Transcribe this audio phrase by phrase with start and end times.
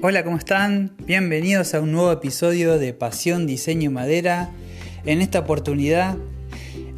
[0.00, 0.92] Hola, ¿cómo están?
[1.06, 4.48] Bienvenidos a un nuevo episodio de Pasión, Diseño y Madera.
[5.04, 6.16] En esta oportunidad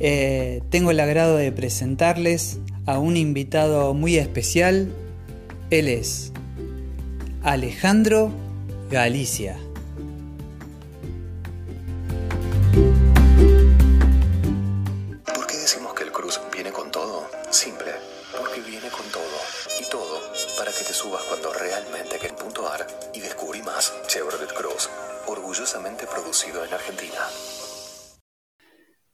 [0.00, 4.92] eh, tengo el agrado de presentarles a un invitado muy especial.
[5.70, 6.34] Él es
[7.42, 8.32] Alejandro
[8.90, 9.56] Galicia.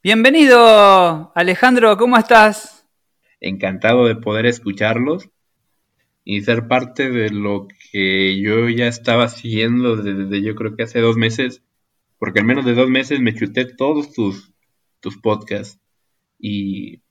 [0.06, 2.86] Bienvenido, Alejandro, ¿cómo estás?
[3.40, 5.28] Encantado de poder escucharlos
[6.22, 11.00] y ser parte de lo que yo ya estaba siguiendo desde yo creo que hace
[11.00, 11.64] dos meses,
[12.18, 14.52] porque al menos de dos meses me chuté todos tus,
[15.00, 15.80] tus podcasts
[16.38, 17.02] y,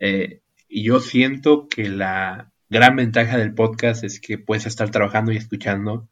[0.00, 5.30] eh, y yo siento que la gran ventaja del podcast es que puedes estar trabajando
[5.30, 6.08] y escuchando,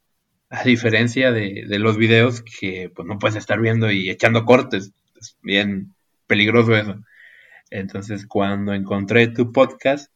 [0.49, 4.93] a diferencia de, de los videos que pues no puedes estar viendo y echando cortes,
[5.19, 5.93] es bien
[6.33, 6.95] peligroso eso.
[7.69, 10.11] Entonces cuando encontré tu podcast,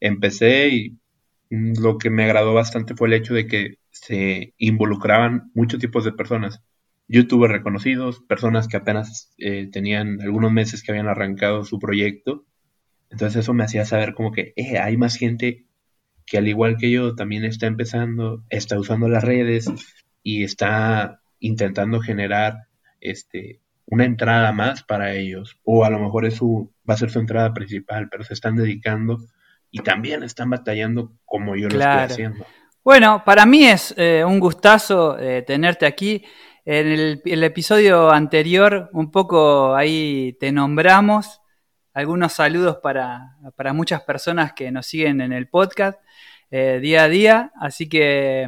[0.00, 0.98] empecé y
[1.48, 6.12] lo que me agradó bastante fue el hecho de que se involucraban muchos tipos de
[6.12, 6.60] personas.
[7.06, 12.44] Youtubers reconocidos, personas que apenas eh, tenían algunos meses que habían arrancado su proyecto.
[13.10, 15.66] Entonces eso me hacía saber como que eh, hay más gente
[16.26, 19.66] que al igual que yo también está empezando, está usando las redes
[20.24, 22.54] y está intentando generar
[23.00, 23.60] este
[23.90, 27.52] una entrada más para ellos o a lo mejor eso va a ser su entrada
[27.52, 29.18] principal, pero se están dedicando
[29.70, 32.46] y también están batallando como yo lo estoy haciendo.
[32.82, 36.24] Bueno, para mí es eh, un gustazo eh, tenerte aquí.
[36.64, 41.40] En el, el, episodio anterior, un poco ahí te nombramos.
[41.92, 46.00] Algunos saludos para, para muchas personas que nos siguen en el podcast
[46.50, 47.52] eh, día a día.
[47.60, 48.46] Así que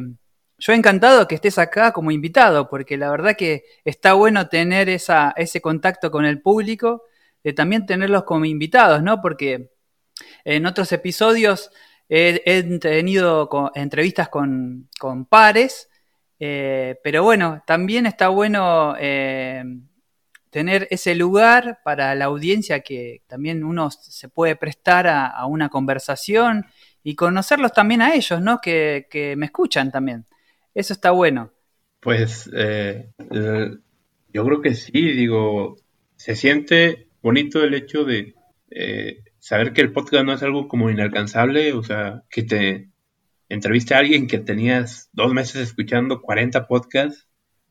[0.63, 4.87] yo he encantado que estés acá como invitado, porque la verdad que está bueno tener
[4.87, 7.03] esa, ese contacto con el público,
[7.43, 9.21] de también tenerlos como invitados, ¿no?
[9.21, 9.73] Porque
[10.45, 11.69] en otros episodios
[12.07, 14.87] he, tenido entrevistas con,
[15.29, 15.89] pares,
[16.39, 19.65] eh, pero bueno, también está bueno eh,
[20.49, 26.65] tener ese lugar para la audiencia que también uno se puede prestar a, una conversación
[27.03, 28.61] y conocerlos también a ellos, ¿no?
[28.61, 30.25] Que, me escuchan también.
[30.73, 31.51] Eso está bueno.
[31.99, 33.09] Pues eh,
[34.29, 35.77] yo creo que sí, digo,
[36.15, 38.35] se siente bonito el hecho de
[39.43, 42.89] saber que el podcast no es algo como inalcanzable, o sea, que te
[43.49, 47.27] entreviste a alguien que tenías dos meses escuchando 40 podcasts,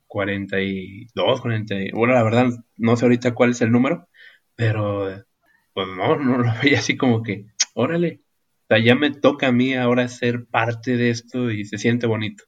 [0.06, 4.06] 42, 40, bueno, la verdad no sé ahorita cuál es el número,
[4.54, 5.24] pero
[5.72, 8.20] pues no, no lo veía así como que, órale,
[8.64, 12.06] o sea, ya me toca a mí ahora ser parte de esto y se siente
[12.06, 12.44] bonito,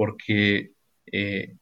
[0.00, 0.72] porque
[1.12, 1.56] eh,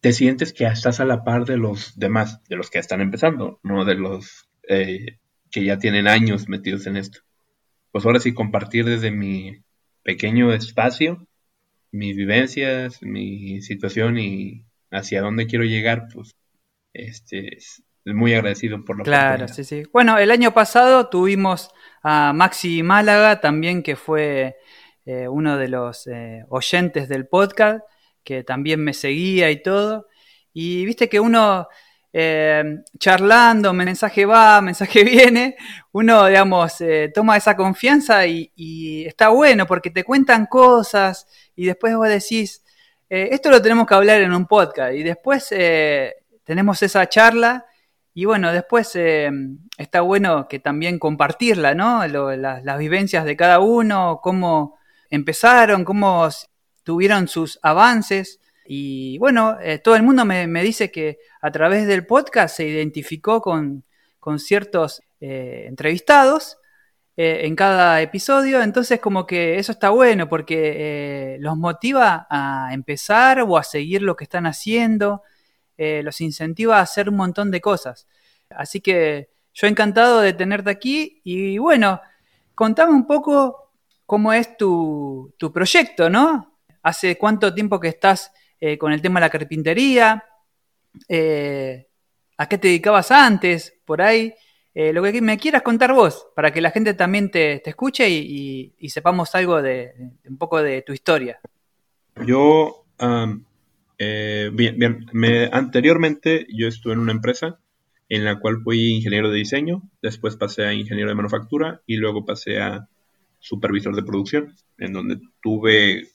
[0.00, 3.60] te sientes que estás a la par de los demás, de los que están empezando,
[3.62, 5.18] no de los eh,
[5.48, 7.20] que ya tienen años metidos en esto.
[7.92, 9.62] Pues ahora sí, compartir desde mi
[10.02, 11.28] pequeño espacio,
[11.92, 16.34] mis vivencias, mi situación y hacia dónde quiero llegar, pues
[16.92, 19.84] este, es muy agradecido por lo Claro, sí, sí.
[19.92, 21.70] Bueno, el año pasado tuvimos
[22.02, 24.56] a Maxi Málaga también, que fue
[25.04, 27.80] eh, uno de los eh, oyentes del podcast,
[28.22, 30.06] que también me seguía y todo.
[30.52, 31.66] Y viste que uno
[32.12, 32.62] eh,
[32.98, 35.56] charlando, mensaje va, mensaje viene,
[35.92, 36.76] uno, digamos,
[37.14, 41.26] toma esa confianza y, está bueno porque te cuentan cosas
[41.56, 42.62] y después vos decís,
[43.08, 45.48] esto lo tenemos que hablar en un podcast y después
[46.44, 47.66] tenemos esa charla
[48.14, 48.96] y bueno, después
[49.76, 52.06] está bueno que también compartirla, ¿no?
[52.06, 54.78] las vivencias de cada uno, cómo
[55.12, 56.26] empezaron, cómo
[56.82, 58.40] tuvieron sus avances.
[58.64, 63.40] Y bueno, eh, todo el mundo me, dice que a través del podcast se identificó
[63.40, 63.84] con,
[64.38, 66.56] ciertos eh, entrevistados
[67.16, 73.42] eh, en cada episodio, entonces como que eso está bueno porque los motiva a empezar
[73.42, 75.22] o a seguir lo que están haciendo,
[75.76, 78.06] los incentiva a hacer un montón de cosas.
[78.48, 82.00] Así que yo encantado de tenerte aquí y bueno,
[82.54, 83.61] contame un poco
[84.12, 86.58] cómo es tu, tu proyecto, ¿no?
[86.82, 88.30] ¿Hace cuánto tiempo que estás
[88.60, 90.22] eh, con el tema de la carpintería,
[91.08, 91.86] eh,
[92.36, 94.34] a qué te dedicabas antes, por ahí,
[94.74, 98.74] eh, lo que me quieras contar vos, para que la gente también te, escuche y,
[98.90, 99.94] sepamos algo de,
[100.28, 101.40] un poco de tu historia.
[102.26, 105.06] Yo, bien, bien,
[105.52, 107.60] anteriormente yo estuve en una empresa
[108.10, 112.26] en la cual fui ingeniero de diseño, después pasé a ingeniero de manufactura y luego
[112.26, 112.90] pasé a
[113.42, 116.08] supervisor de producción, en donde tuve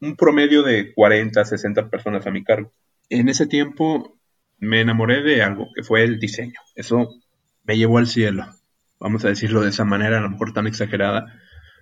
[0.00, 2.72] un promedio de 40, 60 personas a mi cargo.
[3.10, 4.18] En ese tiempo
[4.58, 6.58] me enamoré de algo, que fue el diseño.
[6.74, 7.08] Eso
[7.64, 8.46] me llevó al cielo,
[8.98, 11.40] vamos a decirlo de esa manera, a lo mejor tan exagerada,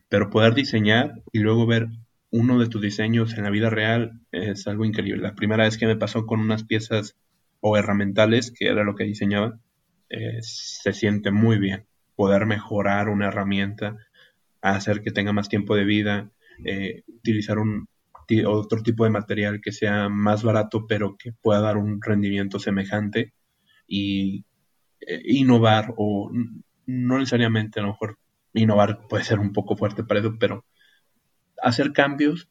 [0.09, 1.89] pero poder diseñar y luego ver
[2.31, 5.23] uno de tus diseños en la vida real es algo increíble.
[5.23, 7.17] La primera vez que me pasó con unas piezas
[7.61, 9.59] o herramientales, que era lo que diseñaba,
[10.09, 11.87] eh, se siente muy bien.
[12.17, 13.97] Poder mejorar una herramienta,
[14.63, 16.31] hacer que tenga más tiempo de vida,
[16.65, 17.89] eh, utilizar un
[18.47, 23.35] otro tipo de material que sea más barato, pero que pueda dar un rendimiento semejante
[23.87, 24.47] y
[25.01, 26.31] eh, innovar o
[26.87, 28.19] no necesariamente a lo mejor
[28.55, 30.65] innovar puede ser un poco fuerte para eso, pero
[31.63, 32.49] hacer cambios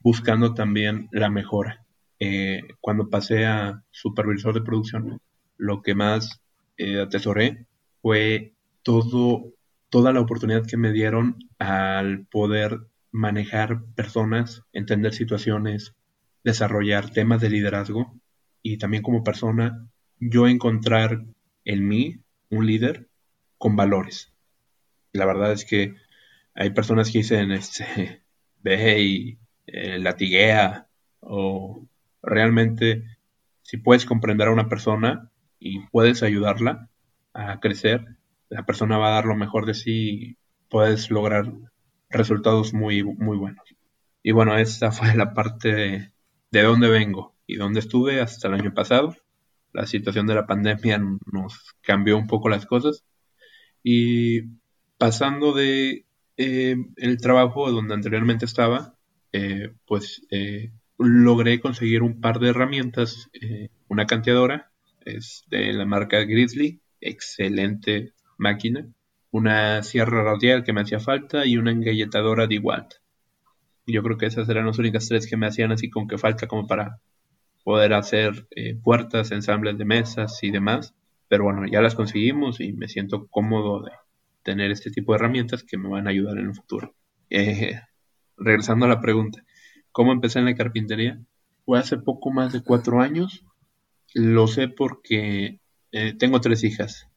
[0.00, 1.84] buscando también la mejora.
[2.18, 5.20] Eh, cuando pasé a supervisor de producción,
[5.56, 6.40] lo que más
[6.76, 7.66] eh, atesoré
[8.02, 9.52] fue todo,
[9.94, 12.80] toda la oportunidad que me dieron al poder
[13.12, 15.94] manejar personas, entender situaciones,
[16.42, 18.12] desarrollar temas de liderazgo
[18.60, 19.86] y también como persona
[20.18, 21.24] yo encontrar
[21.64, 22.16] en mí
[22.50, 23.08] un líder
[23.56, 24.34] con valores.
[25.12, 25.94] La verdad es que
[26.56, 28.24] hay personas que dicen, este,
[28.64, 29.38] ve y
[29.68, 30.88] eh, latiguea
[31.20, 31.86] o
[32.20, 33.04] realmente
[33.62, 35.30] si puedes comprender a una persona
[35.60, 36.88] y puedes ayudarla
[37.32, 38.16] a crecer,
[38.48, 40.36] la persona va a dar lo mejor de sí y
[40.68, 41.52] puedes lograr
[42.10, 43.64] resultados muy, muy buenos.
[44.22, 46.12] Y bueno, esa fue la parte de,
[46.50, 49.16] de dónde vengo y dónde estuve hasta el año pasado.
[49.72, 53.04] La situación de la pandemia nos cambió un poco las cosas.
[53.82, 54.42] Y
[54.98, 56.06] pasando de
[56.36, 58.96] eh, el trabajo donde anteriormente estaba,
[59.32, 63.28] eh, pues eh, logré conseguir un par de herramientas,
[63.88, 64.70] una canteadora,
[65.04, 68.86] es de la marca Grizzly, excelente máquina,
[69.30, 72.94] una sierra radial que me hacía falta y una engalletadora de Watt.
[73.86, 76.46] Yo creo que esas eran las únicas tres que me hacían así con que falta
[76.46, 77.00] como para
[77.64, 78.46] poder hacer
[78.82, 80.94] puertas, ensambles de mesas y demás.
[81.28, 83.90] Pero bueno, ya las conseguimos y me siento cómodo de,
[84.44, 86.94] tener este tipo de herramientas que me van a ayudar en el futuro.
[87.30, 87.80] Eh,
[88.36, 89.42] regresando a la pregunta,
[89.90, 91.18] ¿cómo empecé en la carpintería?
[91.64, 93.44] Fue hace poco más de cuatro años.
[94.12, 95.60] Lo sé porque
[95.90, 97.08] eh, tengo tres hijas.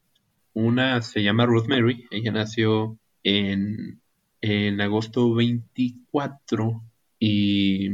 [0.52, 4.00] Una se llama Ruth Mary, ella nació en,
[4.40, 6.82] en agosto 24
[7.18, 7.90] y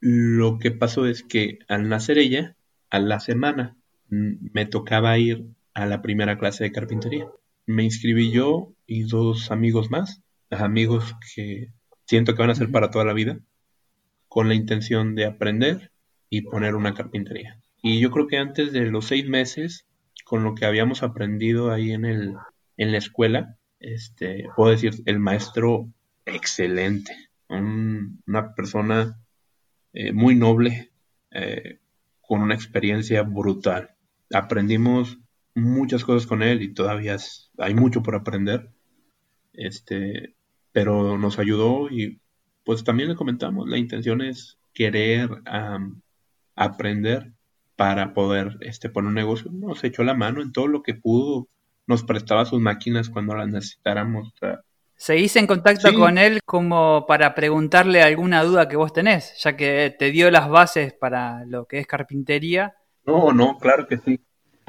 [0.00, 2.56] lo que pasó es que al nacer ella,
[2.90, 3.76] a la semana,
[4.08, 7.28] me tocaba ir a la primera clase de carpintería
[7.66, 11.72] me inscribí yo y dos amigos más, amigos que
[12.06, 13.38] siento que van a ser para toda la vida,
[14.28, 15.92] con la intención de aprender
[16.28, 17.60] y poner una carpintería.
[17.82, 19.86] Y yo creo que antes de los seis meses,
[20.32, 22.34] con lo que habíamos aprendido ahí en, el,
[22.78, 25.92] en la escuela, este, puedo decir, el maestro
[26.24, 27.14] excelente,
[27.50, 29.20] una persona
[29.92, 30.90] eh, muy noble,
[31.32, 31.80] eh,
[32.22, 33.90] con una experiencia brutal.
[34.32, 35.18] Aprendimos
[35.54, 37.18] muchas cosas con él y todavía
[37.58, 38.70] hay mucho por aprender.
[39.52, 40.34] Este,
[40.72, 42.22] pero nos ayudó y
[42.64, 45.28] pues también le comentamos, la intención es querer
[46.54, 47.34] aprender
[47.82, 49.50] para poder este, poner un negocio.
[49.50, 51.48] Nos echó la mano en todo lo que pudo,
[51.88, 54.32] nos prestaba sus máquinas cuando las necesitáramos.
[54.94, 59.92] ¿Seguís en contacto con él como para preguntarle alguna duda que vos tenés, ya que
[59.98, 62.76] te dio las bases para lo que es carpintería?
[63.04, 64.20] No, no, claro que sí.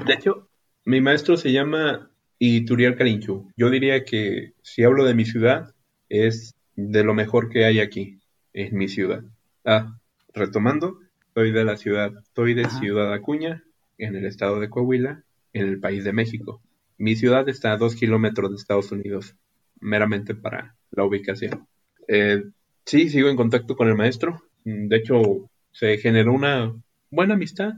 [0.03, 0.49] De hecho,
[0.83, 3.51] mi maestro se llama Ituriel Carinchu.
[3.55, 5.75] Yo diría que si hablo de mi ciudad,
[6.09, 8.21] es de lo mejor que hay aquí,
[8.53, 9.21] en mi ciudad.
[9.63, 9.99] Ah,
[10.33, 10.97] retomando,
[11.33, 13.63] soy de la ciudad, soy de Ciudad Acuña,
[13.97, 15.23] en el estado de Coahuila,
[15.53, 16.61] en el país de México.
[16.97, 19.35] Mi ciudad está a dos kilómetros de Estados Unidos,
[19.79, 21.67] meramente para la ubicación.
[22.07, 22.43] Eh,
[22.85, 24.43] sí, sigo en contacto con el maestro.
[24.63, 26.73] De hecho, se generó una
[27.09, 27.73] buena amistad.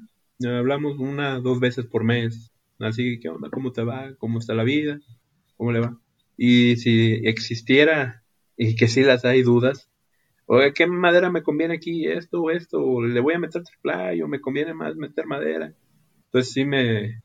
[0.46, 3.50] Hablamos una, dos veces por mes Así que, ¿qué onda?
[3.50, 4.14] ¿Cómo te va?
[4.18, 5.00] ¿Cómo está la vida?
[5.58, 5.98] ¿Cómo le va?
[6.38, 8.24] Y si existiera,
[8.58, 9.90] y que si las hay dudas,
[10.46, 12.08] oye, ¿qué madera me conviene aquí?
[12.08, 15.74] Esto o esto, o le voy a meter triple o me conviene más meter madera.
[16.26, 17.22] Entonces sí me,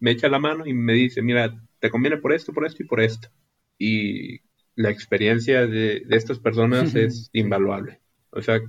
[0.00, 2.86] me echa la mano y me dice, mira, te conviene por esto, por esto y
[2.86, 3.28] por esto.
[3.78, 4.40] Y
[4.76, 8.00] la experiencia de, de estas personas es invaluable.
[8.30, 8.60] O sea,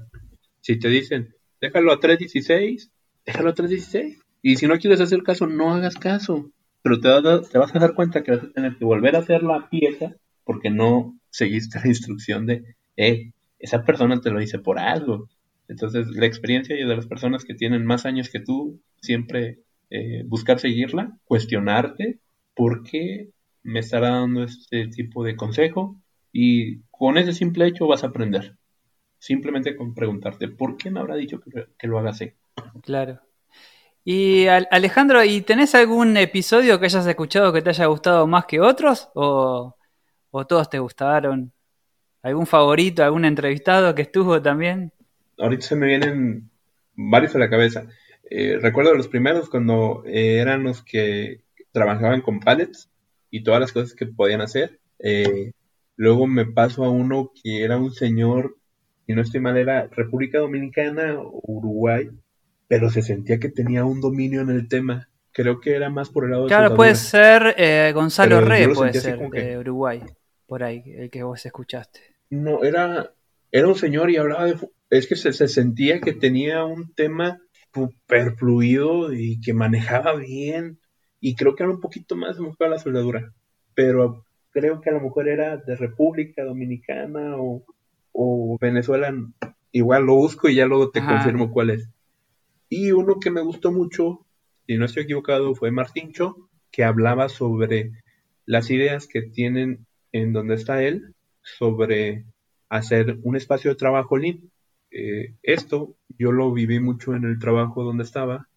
[0.61, 2.91] si te dicen, déjalo a 316,
[3.25, 4.19] déjalo a 316.
[4.41, 6.51] Y si no quieres hacer caso, no hagas caso.
[6.83, 7.09] Pero te,
[7.51, 10.15] te vas a dar cuenta que vas a tener que volver a hacer la pieza
[10.43, 13.31] porque no seguiste la instrucción de, eh,
[13.65, 15.27] esa persona te lo dice por algo.
[15.67, 20.59] Entonces, la experiencia de las personas que tienen más años que tú, siempre eh, buscar
[20.59, 22.19] seguirla, cuestionarte
[22.53, 23.31] por qué
[23.63, 25.99] me estará dando este tipo de consejo
[26.31, 28.55] y con ese simple hecho vas a aprender.
[29.17, 32.31] simplemente con preguntarte, ¿por qué me habrá dicho que, lo haga así?
[32.83, 33.21] Claro.
[34.03, 38.61] Y Alejandro, ¿y tenés algún episodio que hayas escuchado que te haya gustado más que
[38.61, 39.09] otros?
[39.15, 39.75] ¿O,
[40.29, 41.51] o todos te gustaron?
[42.25, 44.91] ¿Algún favorito, algún entrevistado que estuvo también?
[45.37, 46.49] Ahorita se me vienen
[46.95, 47.85] varios a la cabeza.
[48.31, 51.41] Eh, recuerdo los primeros cuando eh, eran los que
[51.71, 52.89] trabajaban con pallets
[53.29, 54.79] y todas las cosas que podían hacer.
[54.97, 55.51] Eh,
[55.97, 58.57] luego me paso a uno que era un señor,
[59.05, 62.09] y no estoy mal, era República Dominicana o Uruguay,
[62.67, 65.09] pero se sentía que tenía un dominio en el tema.
[65.31, 69.19] Creo que era más por el lado de Claro, puede ser Gonzalo Re, puede ser,
[69.29, 70.01] de Uruguay,
[70.47, 72.14] por ahí, el que vos escuchaste.
[72.29, 73.13] No, era,
[73.51, 74.57] era un señor y hablaba de...
[74.89, 77.41] Es que se, se sentía que tenía un tema
[77.73, 80.79] super fluido y que manejaba bien.
[81.19, 83.33] Y creo que era un poquito más enfocado a la soldadura.
[83.73, 87.65] Pero creo que a lo mejor era de República Dominicana o,
[88.11, 89.13] o Venezuela.
[89.71, 91.89] Igual lo busco y ya luego te confirmo cuál es.
[92.69, 94.25] Y uno que me gustó mucho,
[94.65, 97.91] si no estoy equivocado, fue Martincho, que hablaba sobre
[98.45, 101.14] las ideas que tienen en donde está él
[101.45, 102.25] sobre
[102.69, 104.51] hacer un espacio de trabajo lean.
[104.91, 108.49] Eh, esto yo lo viví mucho en el trabajo donde estaba,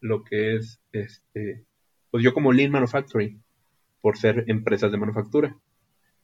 [0.00, 1.64] lo que es, este,
[2.10, 3.42] pues yo como Lean Manufacturing,
[4.00, 5.56] por ser empresas de manufactura.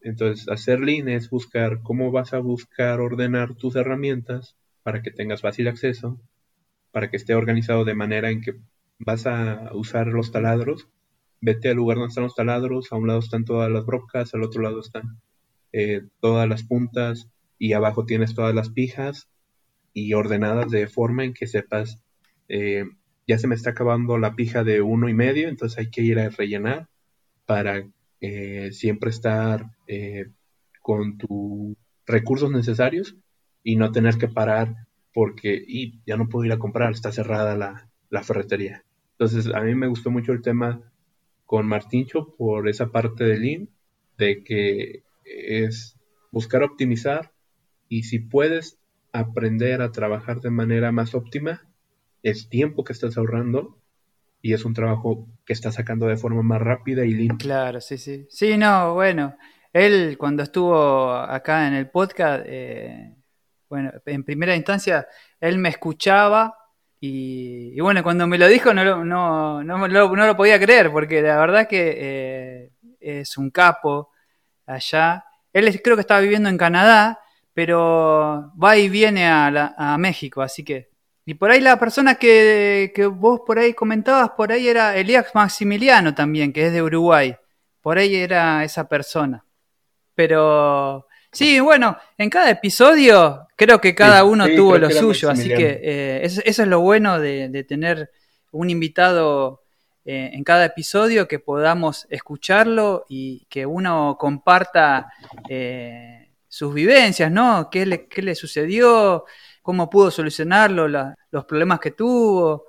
[0.01, 5.43] Entonces, hacer Lean es buscar cómo vas a buscar ordenar tus herramientas para que tengas
[5.43, 6.21] fácil acceso,
[6.93, 8.55] para que esté organizado de manera en que
[8.99, 10.89] vas a usar los taladros.
[11.41, 14.43] Vete al lugar donde están los taladros, a un lado están todas las brocas, al
[14.45, 15.21] otro lado están
[15.79, 17.29] eh, todas las puntas
[17.59, 19.29] y abajo tienes todas las pijas
[19.93, 22.03] y ordenadas de forma en que sepas,
[22.49, 22.85] eh,
[23.27, 26.19] ya se me está acabando la pija de uno y medio, entonces hay que ir
[26.19, 26.89] a rellenar
[27.45, 27.87] para
[28.21, 30.31] eh, siempre estar eh,
[30.81, 33.17] con tus recursos necesarios
[33.63, 34.75] y no tener que parar
[35.13, 37.57] porque y ya no puedo ir a comprar, está cerrada
[38.11, 38.85] la, ferretería.
[39.13, 40.81] Entonces a mí me gustó mucho el tema
[41.45, 43.69] con Martincho por esa parte de Lean,
[44.19, 45.99] de que es
[46.31, 47.33] buscar optimizar
[47.89, 48.79] y si puedes
[49.13, 51.63] aprender a trabajar de manera más óptima,
[52.23, 53.79] es tiempo que estás ahorrando
[54.43, 57.39] y es un trabajo que estás sacando de forma más rápida y limpia.
[57.39, 58.27] Claro, sí, sí.
[58.29, 59.37] Sí, no, bueno,
[59.73, 63.15] él cuando estuvo acá en el podcast, eh,
[63.69, 65.07] bueno, en primera instancia,
[65.41, 66.55] él me escuchaba
[66.99, 71.39] y, bueno, cuando me lo dijo no, no, no, no, lo podía creer porque la
[71.39, 74.11] verdad que eh, es un capo
[74.67, 75.25] allá.
[75.53, 77.21] Él creo que estaba viviendo en Canadá
[77.57, 80.91] pero va y viene a, México, así que...
[81.25, 86.15] Y por ahí la persona que, vos por ahí comentabas, por ahí era Elías Maximiliano
[86.15, 87.35] también, que es de Uruguay.
[87.81, 89.43] Por ahí era esa persona.
[90.15, 95.81] Pero sí, bueno, en cada episodio creo que cada uno tuvo lo suyo, así que
[95.83, 98.11] eh, eso, es lo bueno de, tener
[98.53, 99.63] un invitado
[100.09, 105.13] eh, en cada episodio, que podamos escucharlo y que uno comparta
[105.49, 107.69] eh, sus vivencias, ¿no?
[107.73, 109.25] ¿Qué le, qué le sucedió?
[109.63, 110.87] ¿Cómo pudo solucionarlo?
[110.87, 112.67] los problemas que tuvo.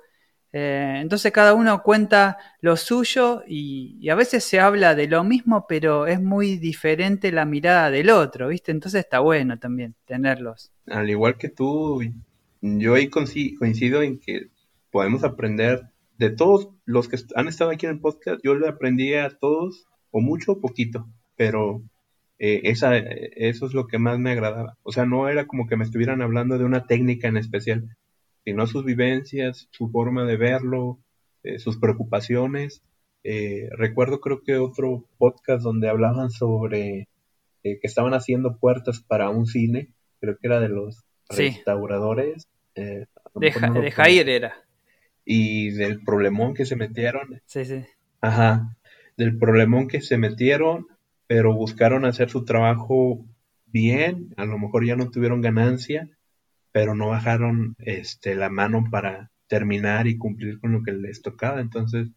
[0.52, 5.66] Eh, entonces cada uno cuenta lo suyo y, a veces se habla de lo mismo,
[5.68, 8.72] pero es muy diferente la mirada del otro, ¿viste?
[8.72, 10.72] Entonces está bueno también tenerlos.
[10.88, 12.02] Al igual que tú,
[12.62, 14.48] yo ahí coincido en que
[14.90, 15.86] podemos aprender
[16.18, 19.86] de todos los que han estado aquí en el podcast, yo le aprendí a todos,
[20.10, 21.06] o mucho o poquito,
[21.36, 21.82] pero
[22.40, 24.76] eh, esa, eso es lo que más me agradaba.
[24.82, 27.96] O sea, no era como que me estuvieran hablando de una técnica en especial,
[28.44, 30.98] sino sus vivencias, su forma de verlo,
[31.44, 32.82] eh, sus preocupaciones.
[33.22, 37.08] Eh, recuerdo creo que otro podcast donde hablaban sobre
[37.62, 42.48] que estaban haciendo puertas para un cine, creo que era de los restauradores.
[42.74, 44.67] de, de Jair era.
[45.30, 47.42] Y del problemón que se metieron.
[47.44, 47.84] Sí, sí.
[48.20, 48.76] Ajá,
[49.16, 50.86] del problemón que se metieron
[51.28, 53.24] pero buscaron hacer su trabajo
[53.66, 56.08] bien, a lo mejor ya no tuvieron ganancia,
[56.72, 61.60] pero no bajaron este, la mano para terminar y cumplir con lo que les tocaba.
[61.60, 62.08] Entonces,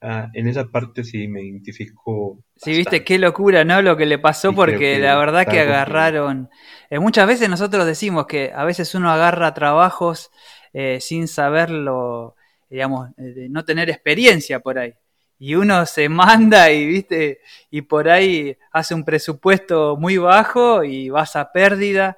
[0.00, 2.38] ah, en esa parte sí me identifico.
[2.56, 3.82] Sí, viste, qué locura, ¿no?
[3.82, 6.48] Lo que le pasó, porque la verdad que agarraron.
[6.90, 10.30] Eh, muchas veces nosotros decimos que a veces uno agarra trabajos
[10.72, 12.36] eh, sin saberlo,
[12.68, 14.94] digamos, de no tener experiencia por ahí.
[15.38, 17.40] Y uno se manda y viste
[17.70, 22.16] y por ahí hace un presupuesto muy bajo y vas a pérdida.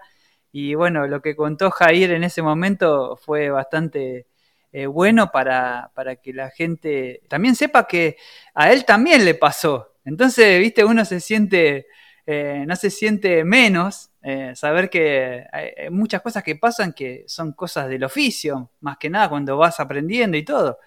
[0.52, 4.26] Y bueno lo que contó Jair en ese momento fue bastante
[4.72, 8.16] eh, bueno para, para que la gente también sepa que
[8.54, 9.94] a él también le pasó.
[10.04, 11.86] Entonces viste uno se siente
[12.26, 17.52] eh, no se siente menos eh, saber que hay, muchas cosas que pasan que son
[17.52, 20.78] cosas del oficio, más que nada cuando vas aprendiendo y todo.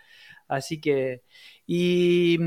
[0.49, 1.23] Así que,
[1.65, 2.37] y,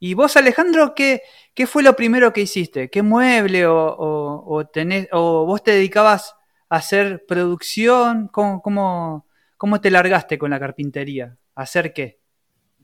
[0.00, 1.22] y vos Alejandro, ¿qué,
[1.54, 2.90] ¿qué, fue lo primero que hiciste?
[2.90, 6.34] ¿Qué mueble o, o, tenés, o vos te dedicabas
[6.68, 8.26] a hacer producción?
[8.32, 11.38] ¿Cómo, cómo, cómo te largaste con la carpintería?
[11.54, 12.18] ¿Hacer qué?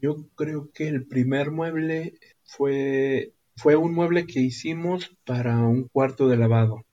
[0.01, 6.29] Yo creo que el primer mueble fue, fue un mueble que hicimos para un cuarto
[6.29, 6.86] de lavado.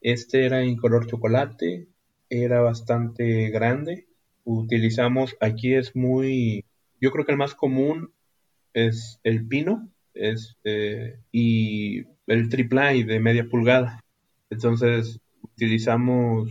[0.00, 1.88] Este era en color chocolate,
[2.28, 4.06] era bastante grande.
[4.44, 6.64] Utilizamos, aquí es muy,
[7.00, 8.12] yo creo que el más común
[8.72, 14.00] es el pino es, eh, y el triple de media pulgada.
[14.50, 16.50] Entonces utilizamos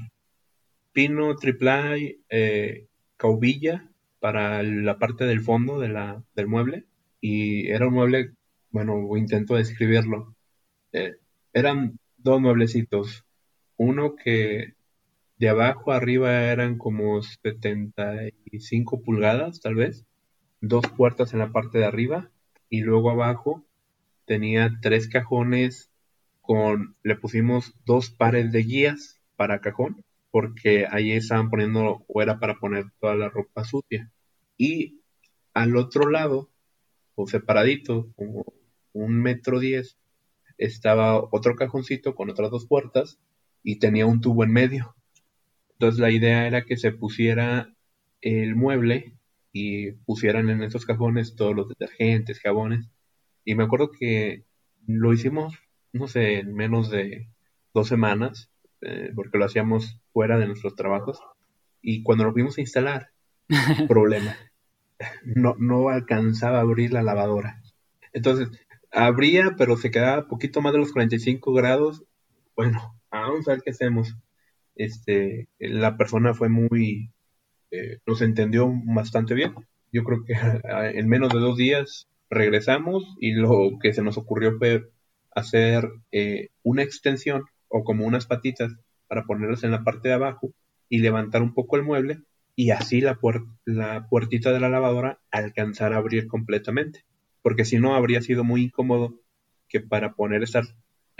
[0.93, 2.87] pino, triple eh,
[3.17, 3.89] caubilla
[4.19, 6.85] para la parte del fondo de la, del mueble
[7.21, 8.33] y era un mueble,
[8.71, 10.35] bueno, intento describirlo.
[10.93, 11.15] Eh,
[11.53, 13.25] eran dos mueblecitos,
[13.79, 14.75] uno que
[15.37, 20.05] de abajo arriba eran como 75 pulgadas tal vez,
[20.59, 22.29] dos puertas en la parte de arriba
[22.69, 23.63] y luego abajo
[24.25, 25.89] tenía tres cajones
[26.41, 32.37] con, le pusimos dos pares de guías para cajón porque ahí estaban poniendo o era
[32.37, 34.11] para poner toda la ropa sucia.
[34.57, 34.99] Y
[35.53, 36.49] al otro lado,
[37.15, 38.45] o separadito, como
[38.91, 39.97] un metro diez,
[40.57, 43.17] estaba otro cajoncito con otras dos puertas
[43.63, 44.95] y tenía un tubo en medio.
[45.73, 47.73] Entonces la idea era que se pusiera
[48.21, 49.17] el mueble
[49.51, 52.89] y pusieran en esos cajones todos los detergentes, jabones.
[53.45, 54.45] Y me acuerdo que
[54.85, 55.55] lo hicimos,
[55.93, 57.29] no sé, en menos de
[57.73, 58.51] dos semanas
[58.81, 61.19] eh, porque lo hacíamos fuera de nuestros trabajos.
[61.81, 63.11] Y cuando lo fuimos a instalar,
[63.87, 64.35] problema.
[65.23, 67.61] No, no alcanzaba a abrir la lavadora.
[68.13, 68.49] Entonces,
[68.91, 72.03] abría, pero se quedaba poquito más de los 45 grados.
[72.55, 74.15] Bueno, vamos a ver qué hacemos.
[74.75, 77.11] Este, la persona fue muy,
[77.71, 79.53] eh, nos entendió bastante bien.
[79.91, 80.33] Yo creo que
[80.99, 84.89] en menos de dos días regresamos y lo que se nos ocurrió fue
[85.31, 88.73] hacer eh, una extensión o como unas patitas
[89.07, 90.51] para ponerlas en la parte de abajo
[90.89, 92.19] y levantar un poco el mueble
[92.55, 93.17] y así la,
[93.65, 97.05] la puertita de la lavadora alcanzar a abrir completamente.
[97.41, 99.15] Porque si no habría sido muy incómodo
[99.69, 100.61] que para poner esa,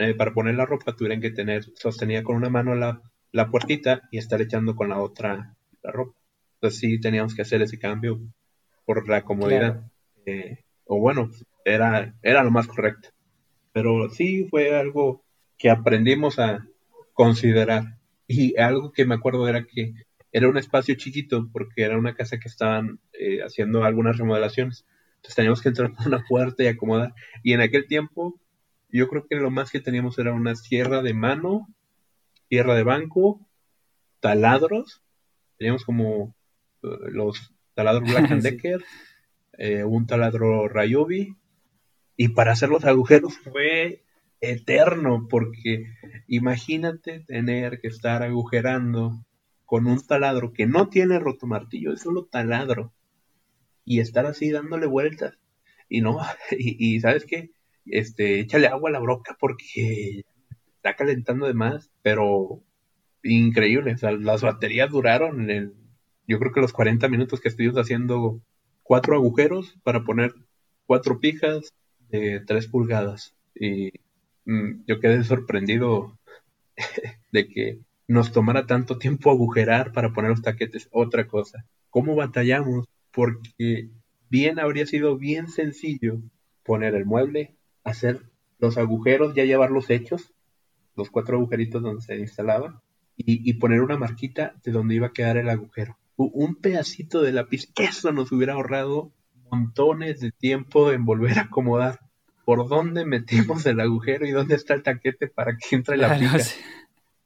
[0.00, 4.08] eh, para poner la ropa tuvieran que tener sostenida con una mano la, la puertita
[4.10, 6.18] y estar echando con la otra la ropa.
[6.54, 8.18] Entonces sí teníamos que hacer ese cambio
[8.86, 9.84] por la comodidad.
[10.24, 11.30] Eh, o bueno,
[11.66, 13.10] era, era lo más correcto.
[13.72, 15.22] Pero sí fue algo
[15.58, 16.66] que aprendimos a
[17.12, 17.98] considerar.
[18.26, 19.92] Y algo que me acuerdo era que
[20.32, 24.86] era un espacio chiquito porque era una casa que estaban eh, haciendo algunas remodelaciones.
[25.16, 27.12] Entonces teníamos que entrar por una puerta y acomodar.
[27.42, 28.40] Y en aquel tiempo
[28.92, 31.68] yo creo que lo más que teníamos era una sierra de mano,
[32.48, 33.40] sierra de banco,
[34.20, 35.02] taladros.
[35.56, 36.34] Teníamos como
[36.82, 38.84] eh, los taladros Black and Decker,
[39.58, 41.36] eh, un taladro Ryobi.
[42.16, 44.02] Y para hacer los agujeros fue
[44.40, 45.86] eterno, porque
[46.26, 49.24] imagínate tener que estar agujerando
[49.64, 52.92] con un taladro que no tiene roto martillo, es solo taladro,
[53.84, 55.38] y estar así dándole vueltas.
[55.88, 56.18] Y no,
[56.50, 57.50] y, sabes qué,
[57.86, 60.24] este, échale agua a la broca porque
[60.76, 62.62] está calentando de más, pero
[63.22, 65.48] increíble, las baterías duraron,
[66.26, 68.40] yo creo que los 40 minutos que estuvimos haciendo
[68.82, 70.32] cuatro agujeros para poner
[70.86, 71.72] cuatro pijas
[72.08, 73.34] de 3 pulgadas.
[73.54, 73.90] Y
[74.50, 76.18] Mm, yo quedé sorprendido
[77.32, 80.88] de que nos tomara tanto tiempo agujerar para poner los taquetes.
[80.92, 82.86] Otra cosa, ¿cómo batallamos?
[83.12, 83.90] Porque
[84.28, 86.20] bien habría sido bien sencillo
[86.64, 88.22] poner el mueble, hacer
[88.58, 90.32] los agujeros, ya llevarlos hechos,
[90.96, 92.82] los cuatro agujeritos donde se instalaba,
[93.16, 95.96] y, y poner una marquita de donde iba a quedar el agujero.
[96.16, 99.12] Un pedacito de lápiz, eso nos hubiera ahorrado
[99.50, 101.98] montones de tiempo en volver a acomodar
[102.44, 106.38] por dónde metimos el agujero y dónde está el taquete para que entre la pica.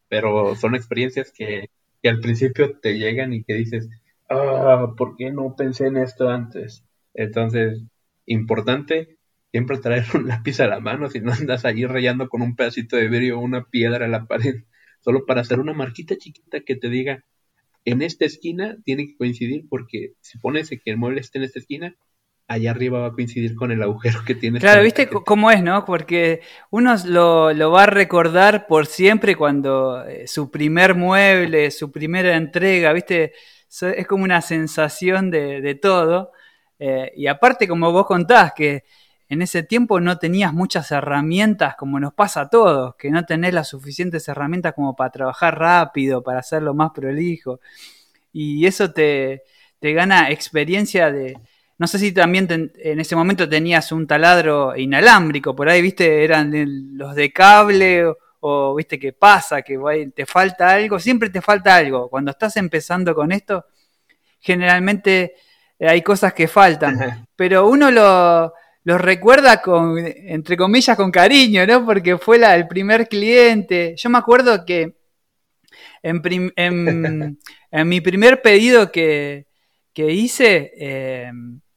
[0.09, 1.71] Pero son experiencias que,
[2.05, 3.89] al principio te llegan y que dices,
[4.29, 6.85] ah, ¿por qué no pensé en esto antes?
[7.15, 7.83] Entonces,
[8.27, 9.17] importante
[9.55, 12.97] siempre traer un lápiz a la mano si no andas allí rayando con un pedacito
[12.97, 14.65] de vidrio o una piedra a la pared,
[15.01, 17.25] solo para hacer una marquita chiquita que te diga,
[17.85, 21.61] en esta esquina tiene que coincidir porque si pones que el mueble esté en esta
[21.61, 21.95] esquina,
[22.49, 24.59] allá arriba va a coincidir con el agujero que tiene.
[24.59, 25.85] Claro, viste cómo es, ¿no?
[25.85, 26.41] Porque
[26.71, 32.93] uno lo, va a recordar por siempre cuando eh, su primer mueble, su primera entrega,
[32.93, 33.35] viste,
[33.81, 36.33] es como una sensación de, todo.
[36.81, 38.83] Eh, y aparte, como vos contás, que
[39.35, 43.53] en ese tiempo no tenías muchas herramientas como nos pasa a todos, que no tenés
[43.53, 47.61] las suficientes herramientas como para trabajar rápido, para hacerlo más prolijo.
[48.33, 49.43] Y eso te,
[49.81, 51.39] te gana experiencia de...
[51.79, 56.53] No sé si también en ese momento tenías un taladro inalámbrico, por ahí, viste, eran
[56.97, 58.05] los de cable
[58.41, 59.77] o, viste, que pasa, que
[60.15, 62.09] te falta algo, siempre te falta algo.
[62.09, 63.67] Cuando estás empezando con esto,
[64.39, 65.35] generalmente
[65.81, 71.85] hay cosas que faltan, pero uno lo, los recuerda con, entre comillas, con cariño, ¿no?
[71.85, 73.95] Porque fue la, el primer cliente.
[73.97, 74.95] Yo me acuerdo que
[76.03, 76.53] en,
[77.71, 79.47] en, mi primer pedido que,
[79.97, 81.33] hice, eh,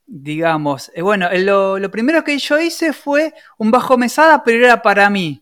[0.05, 4.81] digamos, eh, bueno, lo, lo, primero que yo hice fue un bajo mesada, pero era
[4.81, 5.41] para mí.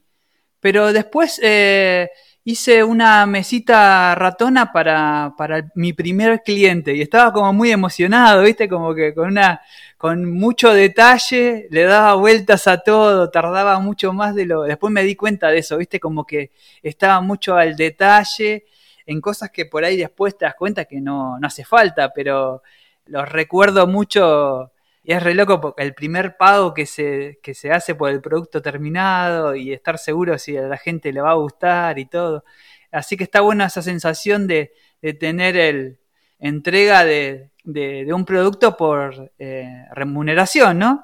[0.59, 2.09] Pero después eh,
[2.43, 8.69] hice una mesita ratona para, para mi primer cliente y estaba como muy emocionado, ¿viste?
[8.69, 9.61] Como que con una
[9.97, 14.63] con mucho detalle, le daba vueltas a todo, tardaba mucho más de lo...
[14.63, 15.99] Después me di cuenta de eso, ¿viste?
[15.99, 16.51] Como que
[16.83, 18.65] estaba mucho al detalle
[19.05, 22.61] en cosas que por ahí después te das cuenta que no, no hace falta, pero
[23.05, 24.71] los recuerdo mucho
[25.03, 28.21] y es re loco porque el primer pago que se, que se hace por el
[28.21, 32.43] producto terminado y estar seguro si a la gente le va a gustar y todo.
[32.91, 35.99] Así que está buena esa sensación de, de tener el
[36.39, 41.03] entrega de, de, un producto por eh, remuneración, ¿no?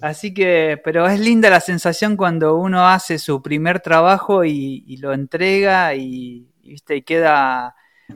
[0.00, 5.12] Así que, pero es linda la sensación cuando uno hace su primer trabajo y, lo
[5.12, 6.96] entrega y, ¿viste?
[6.96, 7.74] y queda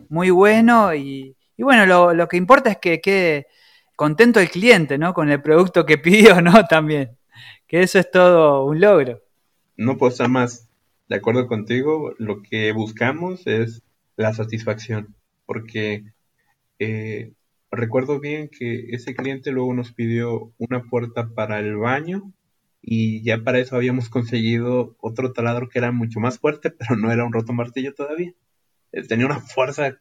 [0.08, 0.94] muy bueno.
[0.94, 3.46] Y, bueno, lo, que importa es que quede
[3.94, 5.14] contento el cliente, ¿no?
[5.14, 6.64] Con el producto que pidió, ¿no?
[6.66, 7.16] También.
[7.66, 9.22] Que eso es todo un logro.
[9.76, 10.68] No puedo más
[11.08, 12.14] de acuerdo contigo.
[12.18, 13.82] Lo que buscamos es
[14.16, 15.14] la satisfacción.
[15.46, 16.04] Porque
[16.78, 17.32] eh,
[17.70, 22.32] recuerdo bien que ese cliente luego nos pidió una puerta para el baño
[22.82, 27.12] y ya para eso habíamos conseguido otro taladro que era mucho más fuerte, pero no
[27.12, 28.32] era un roto martillo todavía.
[29.08, 30.00] Tenía una fuerza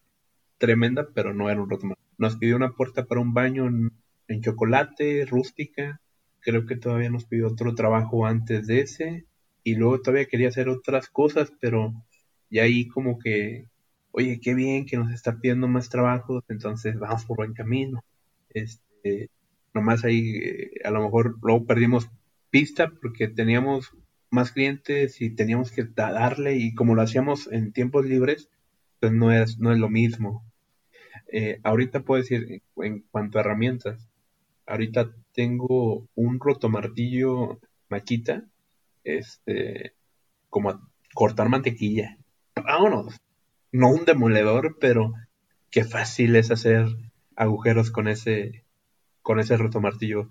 [0.57, 2.09] tremenda, pero no era un roto martillo.
[2.17, 6.01] Nos pidió una puerta para un baño en, chocolate, rústica.
[6.41, 9.25] Creo que todavía nos pidió otro trabajo antes de ese.
[9.63, 11.93] Y luego todavía quería hacer otras cosas, pero
[12.49, 13.67] ya ahí como que
[14.11, 18.03] oye, qué bien que nos está pidiendo más trabajo, entonces vamos por buen camino.
[18.49, 19.29] Este,
[19.73, 22.09] nomás ahí eh, a lo mejor luego perdimos
[22.49, 23.91] pista porque teníamos
[24.31, 28.49] más clientes y teníamos que darle y como lo hacíamos en tiempos libres,
[28.99, 30.43] pues no es, no es lo mismo.
[31.31, 34.07] Eh, ahorita puedo decir, en cuanto a herramientas,
[34.65, 38.43] ahorita tengo un rotomartillo maquita,
[39.03, 39.93] este,
[40.49, 40.81] como a
[41.13, 42.17] cortar mantequilla.
[42.55, 43.19] Vámonos
[43.71, 45.13] no un demoledor, pero
[45.69, 46.87] qué fácil es hacer
[47.35, 48.63] agujeros con ese,
[49.21, 50.29] con ese rotomartillo.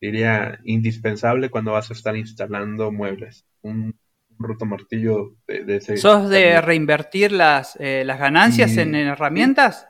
[0.00, 3.44] Diría indispensable cuando vas a estar instalando muebles.
[3.62, 3.94] Un,
[4.40, 5.98] rotomartillo de, ese.
[5.98, 9.86] ¿Sos de reinvertir las, eh, las ganancias en, herramientas?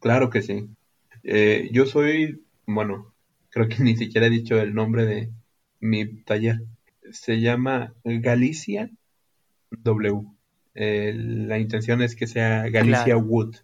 [0.00, 0.68] Claro que sí.
[1.24, 3.12] Eh, yo soy, bueno,
[3.50, 5.30] creo que ni siquiera he dicho el nombre de
[5.80, 6.62] mi taller.
[7.10, 8.90] Se llama Galicia
[9.70, 10.37] W.
[10.80, 13.56] Eh, la intención es que sea Galicia Wood.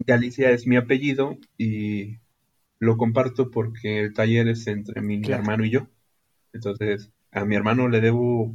[0.00, 2.18] Galicia es mi apellido y
[2.78, 5.86] lo comparto porque el taller es entre mi hermano y yo.
[6.52, 8.54] Entonces, a mi hermano le debo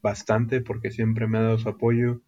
[0.00, 2.22] bastante porque siempre me ha dado su apoyo,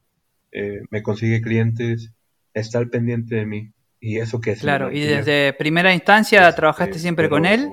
[0.52, 2.12] eh, me consigue clientes,
[2.52, 3.72] está al pendiente de mí.
[4.00, 4.60] Y eso que es.
[4.60, 7.70] Claro, y desde primera instancia este, trabajaste siempre con él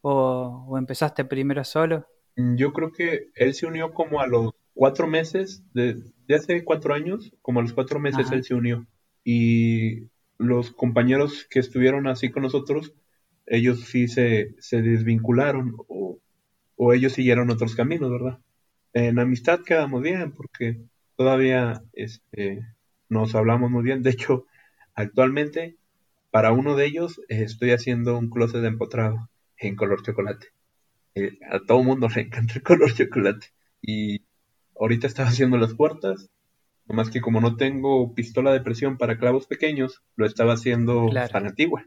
[0.00, 2.06] o, o empezaste primero solo.
[2.36, 6.02] Yo creo que él se unió como a los cuatro meses, de,
[6.34, 8.86] hace cuatro años, como a los cuatro meses él se unió.
[9.22, 12.94] Y los compañeros que estuvieron así con nosotros,
[13.44, 16.18] ellos sí se, se desvincularon o,
[16.76, 18.38] o, ellos siguieron otros caminos, ¿verdad?
[18.94, 20.80] En amistad quedamos bien porque
[21.14, 22.64] todavía este,
[23.10, 24.02] nos hablamos muy bien.
[24.02, 24.46] De hecho,
[24.94, 25.76] actualmente,
[26.30, 30.46] para uno de ellos, estoy haciendo un closet de empotrado en color chocolate.
[31.16, 33.48] Eh, a todo mundo le encanta el color chocolate.
[33.82, 34.22] Y
[34.80, 36.30] Ahorita estaba haciendo las puertas,
[36.86, 41.46] nomás que como no tengo pistola de presión para clavos pequeños, lo estaba haciendo tan
[41.46, 41.86] antigua,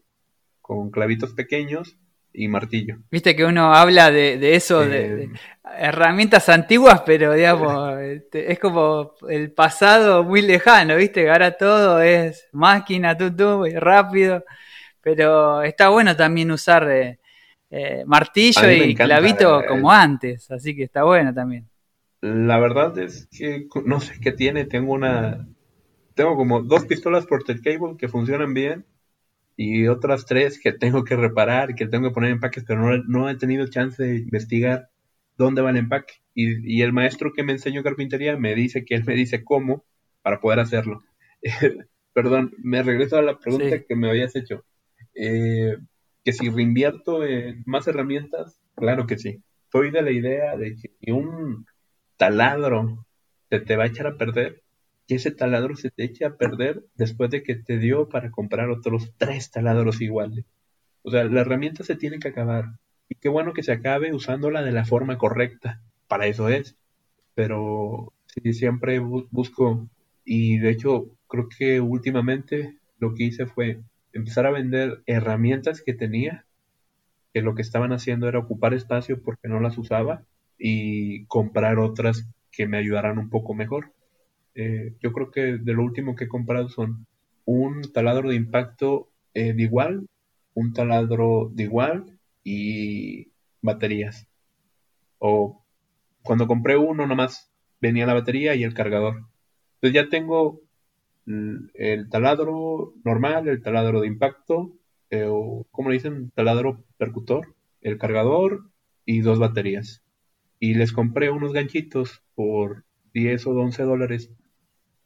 [0.62, 1.98] con clavitos pequeños
[2.32, 2.98] y martillo.
[3.12, 5.30] Viste que uno habla de, eso, de,
[5.78, 11.30] herramientas antiguas, pero digamos, este, es como el pasado muy lejano, ¿viste?
[11.30, 14.44] Ahora todo es máquina, tú, muy rápido,
[15.02, 17.20] pero está bueno también usar eh,
[17.70, 21.68] eh, martillo y clavito eh, como antes, así que está bueno también.
[22.24, 24.64] La verdad es que no sé qué tiene.
[24.64, 25.46] Tengo una.
[26.16, 28.86] Tengo como dos pistolas Porter Cable que funcionan bien.
[29.58, 33.30] Y otras tres que tengo que reparar, que tengo que poner en paques, pero no,
[33.30, 34.88] he tenido chance de investigar
[35.38, 36.14] dónde va el empaque.
[36.34, 39.84] Y, el maestro que me enseñó carpintería me dice que él me dice cómo
[40.22, 41.04] para poder hacerlo.
[42.14, 44.64] Perdón, me regreso a la pregunta que me habías hecho.
[45.14, 45.76] Eh,
[46.24, 49.44] que si reinvierto en más herramientas, claro que sí.
[49.74, 51.66] Soy de la idea de que un
[52.18, 53.06] taladro
[53.50, 54.64] se te va a echar a perder,
[55.08, 58.70] que ese taladro se te eche a perder después de que te dio para comprar
[58.70, 60.46] otros tres taladros iguales.
[61.04, 62.80] O sea, la herramienta se tiene que acabar.
[63.10, 65.82] Y qué bueno que se acabe usándola de la forma correcta.
[66.08, 66.78] Para eso es.
[67.36, 69.88] Pero sí, siempre busco,
[70.26, 73.82] y de hecho creo que últimamente lo que hice fue
[74.14, 76.46] empezar a vender herramientas que tenía,
[77.34, 80.24] que lo que estaban haciendo era ocupar espacio porque no las usaba,
[80.66, 83.92] y comprar otras que me ayudaran un poco mejor.
[84.56, 87.06] Eh, yo creo que de lo último que he comprado son
[87.44, 90.08] un taladro de impacto eh, de igual,
[90.54, 94.26] un taladro de igual y baterías.
[95.20, 95.62] O
[96.22, 99.26] cuando compré uno nomás venía la batería y el cargador.
[99.76, 100.62] Entonces ya tengo
[101.26, 104.72] el taladro normal, el taladro de impacto,
[105.10, 108.70] eh, o como le dicen, taladro percutor, el cargador
[109.06, 110.03] y dos baterías.
[110.64, 114.32] Y les compré unos ganchitos por 10 o 11 dólares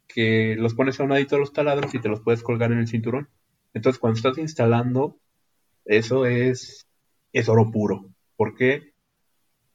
[0.08, 2.78] que los pones a un ladito de los taladros y te los puedes colgar en
[2.78, 3.30] el cinturón.
[3.74, 5.18] Entonces cuando estás instalando,
[5.86, 6.88] eso es,
[7.34, 8.10] es oro puro.
[8.36, 8.94] ¿Por qué?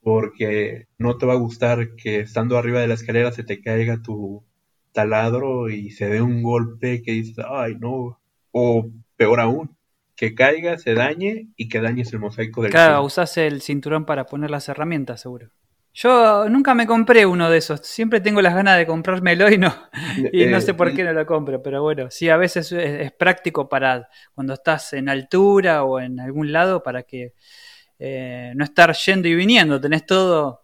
[0.00, 4.02] Porque no te va a gustar que estando arriba de la escalera se te caiga
[4.02, 4.44] tu,
[4.92, 8.20] taladro y se dé un golpe que dices, ay no,
[8.52, 9.76] o peor aún,
[10.14, 14.26] que caiga, se dañe y que dañes el mosaico del Claro, usas el cinturón para
[14.26, 15.50] poner las herramientas, seguro.
[15.94, 19.74] Yo nunca me compré uno de esos, siempre tengo las ganas de comprármelo y no,
[20.32, 23.12] y no sé por eh, qué no lo compro, pero bueno, sí, a veces es,
[23.12, 27.34] práctico para cuando estás en altura o en algún lado para que
[27.98, 30.62] eh, no estar yendo y viniendo, tenés todo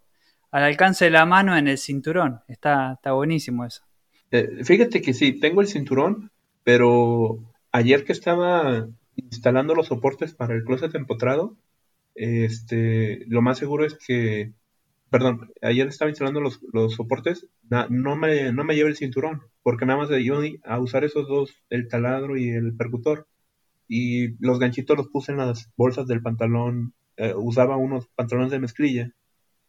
[0.51, 3.83] al alcance de la mano en el cinturón, está, está buenísimo eso.
[4.31, 6.31] Eh, fíjate que sí, tengo el cinturón,
[6.65, 7.39] pero
[7.71, 11.57] ayer que estaba instalando los soportes para el closet empotrado,
[12.15, 14.53] este, lo más seguro es que,
[15.11, 16.61] perdón, ayer estaba instalando los,
[16.95, 17.47] soportes,
[17.89, 21.55] no, me, no me lleve el cinturón, porque nada más yo a usar esos dos,
[21.71, 23.27] el taladro y el percutor,
[23.89, 28.61] y los ganchitos los puse en las bolsas del pantalón, eh, usaba unos pantalones de
[28.61, 29.13] mezclilla,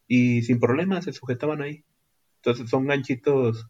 [0.08, 1.84] y sin problema se sujetaban ahí.
[2.38, 3.70] Entonces son ganchitos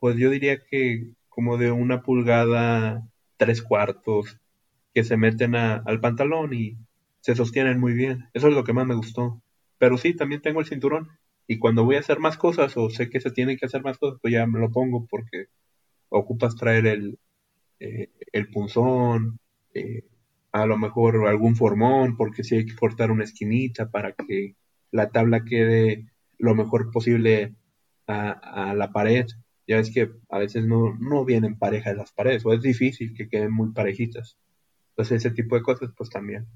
[0.00, 4.38] pues yo diría que como de una pulgada, tres cuartos,
[4.92, 6.78] que se meten al pantalón y
[7.20, 8.28] se sostienen muy bien.
[8.32, 9.40] Eso es lo que más me gustó.
[9.80, 11.08] Pero sí, también tengo el cinturón.
[11.48, 13.98] Y cuando voy a hacer más cosas o sé que se tienen que hacer más
[13.98, 15.46] cosas, pues ya me lo pongo porque
[16.10, 17.18] ocupas traer el,
[17.80, 19.40] eh, el punzón,
[19.74, 20.04] eh,
[20.52, 24.56] a lo mejor algún formón, porque si hay que cortar una esquinita para que
[24.92, 26.06] la tabla quede
[26.38, 27.54] lo mejor posible
[28.06, 29.26] a, a la pared.
[29.66, 33.28] Ya ves que a veces no, no vienen parejas las paredes, o es difícil que
[33.28, 34.36] queden muy parejitas.
[34.90, 36.46] Entonces ese tipo de cosas pues también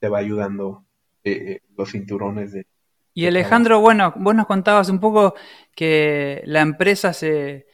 [0.00, 0.86] te va ayudando
[1.24, 2.66] eh, los cinturones de...
[3.14, 5.34] Y Alejandro, bueno, vos nos contabas un poco
[5.74, 7.66] que la empresa se...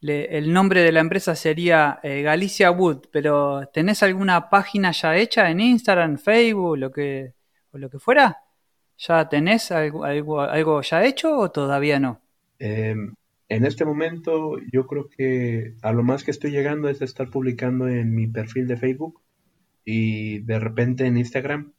[0.00, 5.50] el nombre de la empresa sería eh, Galicia Wood, pero ¿tenés alguna página ya hecha
[5.50, 7.34] en Instagram, Facebook, lo que,
[7.72, 8.38] o lo que fuera?
[8.98, 12.22] ¿Ya tenés algo, algo, algo ya hecho o todavía no?
[12.58, 12.96] Eh,
[13.48, 17.86] en este momento yo creo que a lo más que estoy llegando es estar publicando
[17.86, 19.20] en mi perfil de Facebook
[19.84, 21.72] y de repente en Instagram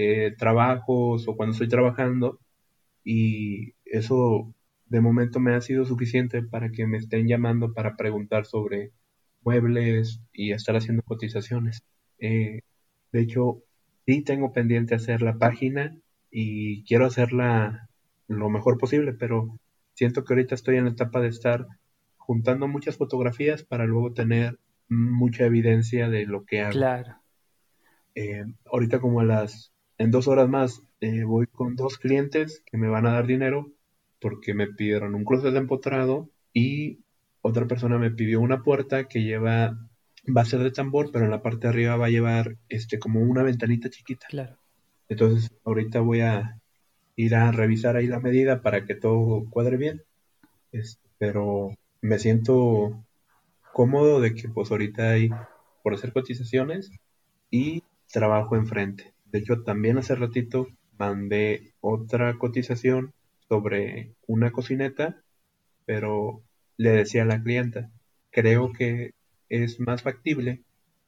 [0.00, 2.38] eh, trabajos o cuando estoy trabajando
[3.02, 4.54] y eso
[4.86, 8.92] de momento me ha sido suficiente para que me estén llamando para preguntar sobre
[9.42, 11.82] muebles y estar haciendo cotizaciones.
[12.20, 12.60] Eh,
[13.10, 13.64] de hecho,
[14.06, 15.98] sí tengo pendiente hacer la página
[16.30, 17.88] y quiero hacerla
[18.28, 19.58] lo mejor posible, pero
[19.94, 21.66] siento que ahorita estoy en la etapa de estar
[22.18, 26.70] juntando muchas fotografías para luego tener mucha evidencia de lo que hago.
[26.70, 27.16] Claro.
[28.14, 32.78] Eh, ahorita como a las, en dos horas más, eh, voy con dos clientes que
[32.78, 33.70] me van a dar dinero
[34.20, 37.00] porque me pidieron un closet de empotrado y
[37.42, 39.78] otra persona me pidió una puerta que lleva,
[40.36, 42.98] va a ser de tambor, pero en la parte de arriba va a llevar este
[42.98, 44.26] como una ventanita chiquita.
[44.28, 44.56] Claro.
[45.08, 46.60] Entonces ahorita voy a,
[47.18, 50.02] ir a revisar ahí la medida para que todo cuadre bien.
[51.18, 53.04] pero me siento
[53.72, 55.30] cómodo de que pues ahorita hay
[55.82, 56.92] por hacer cotizaciones
[57.50, 57.82] y
[58.12, 59.12] trabajo enfrente.
[59.30, 63.12] De hecho, también hace ratito mandé otra cotización
[63.48, 65.22] sobre una cocineta,
[65.86, 66.42] pero
[66.76, 67.90] le decía a la clienta,
[68.30, 69.14] creo que
[69.48, 70.62] es más factible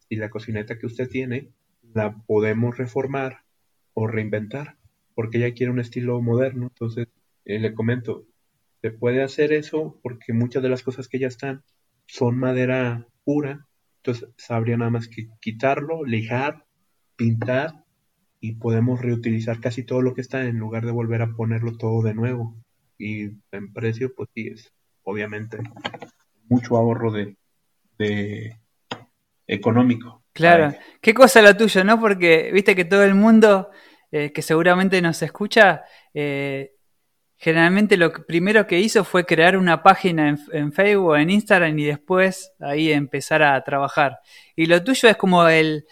[0.08, 1.50] si la cocineta que usted tiene
[1.94, 3.44] la podemos reformar
[3.94, 4.80] o reinventar
[5.20, 6.68] porque ella quiere un estilo moderno.
[6.68, 7.08] Entonces,
[7.44, 8.24] eh, le comento,
[8.80, 11.62] se puede hacer eso porque muchas de las cosas que ya están
[12.06, 13.66] son madera pura.
[13.98, 16.64] Entonces, sabría nada más que quitarlo, lijar,
[17.16, 17.79] pintar
[18.40, 22.02] y podemos reutilizar casi todo lo que está en lugar de volver a ponerlo todo
[22.02, 22.56] de nuevo.
[22.98, 24.72] Y en precio, pues sí, es
[25.02, 25.58] obviamente
[26.48, 27.36] mucho ahorro de,
[27.98, 28.58] de
[29.46, 30.22] económico.
[30.32, 32.00] Claro, qué cosa lo tuyo, ¿no?
[32.00, 33.70] Porque viste que todo el mundo
[34.10, 36.72] eh, que seguramente nos escucha, eh,
[37.36, 41.78] generalmente lo primero que hizo fue crear una página en, en, Facebook o en Instagram
[41.78, 44.18] y después ahí empezar a trabajar.
[44.56, 45.84] Y lo tuyo es como el,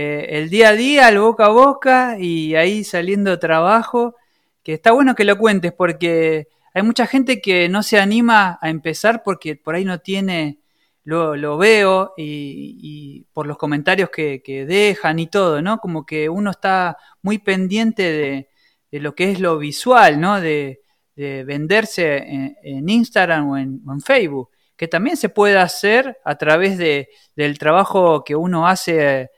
[0.00, 4.14] eh, el día a día, el boca a boca y ahí saliendo trabajo,
[4.62, 8.70] que está bueno que lo cuentes porque hay mucha gente que no se anima a
[8.70, 10.60] empezar porque por ahí no tiene
[11.02, 15.78] lo, veo y, por los comentarios que, dejan y todo, ¿no?
[15.78, 18.46] Como que uno está muy pendiente
[18.92, 20.40] de, lo que es lo visual, ¿no?
[20.40, 20.80] De,
[21.16, 22.18] venderse
[22.62, 28.22] en, Instagram o en, Facebook, que también se puede hacer a través de, del trabajo
[28.22, 29.30] que uno hace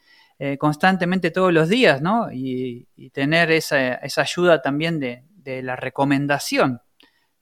[0.42, 2.32] eh, constantemente todos los días, ¿no?
[2.32, 5.22] Y, tener esa, esa, ayuda también de,
[5.62, 6.80] la recomendación,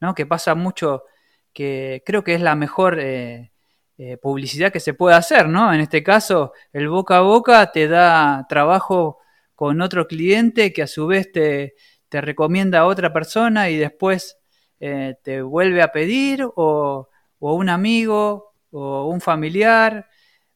[0.00, 0.16] ¿no?
[0.16, 1.04] Que pasa mucho,
[1.52, 2.98] que creo que es la mejor...
[3.00, 3.52] Eh,
[4.00, 5.74] eh, publicidad que se puede hacer, ¿no?
[5.74, 9.18] En este caso, el boca a boca te da trabajo
[9.56, 11.74] con otro cliente que a su vez te,
[12.08, 14.38] recomienda a otra persona y después
[14.78, 17.08] te vuelve a pedir o,
[17.40, 20.08] un amigo o un familiar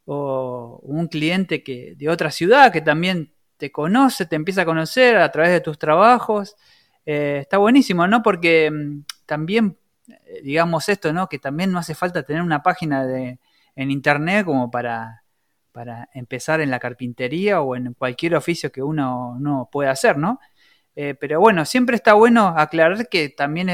[0.04, 5.16] o un cliente que, de otra ciudad que también te conoce, te empieza a conocer
[5.16, 6.56] a través de tus trabajos.
[7.06, 8.22] Eh, está buenísimo, ¿no?
[8.22, 11.28] Porque mm, también eh, digamos esto, ¿no?
[11.28, 13.38] Que también no hace falta tener una página de,
[13.76, 15.22] en internet como para,
[15.70, 20.40] para empezar en la carpintería o en cualquier oficio que uno, no pueda hacer, ¿no?
[20.96, 23.70] Eh, pero bueno, siempre está bueno aclarar que también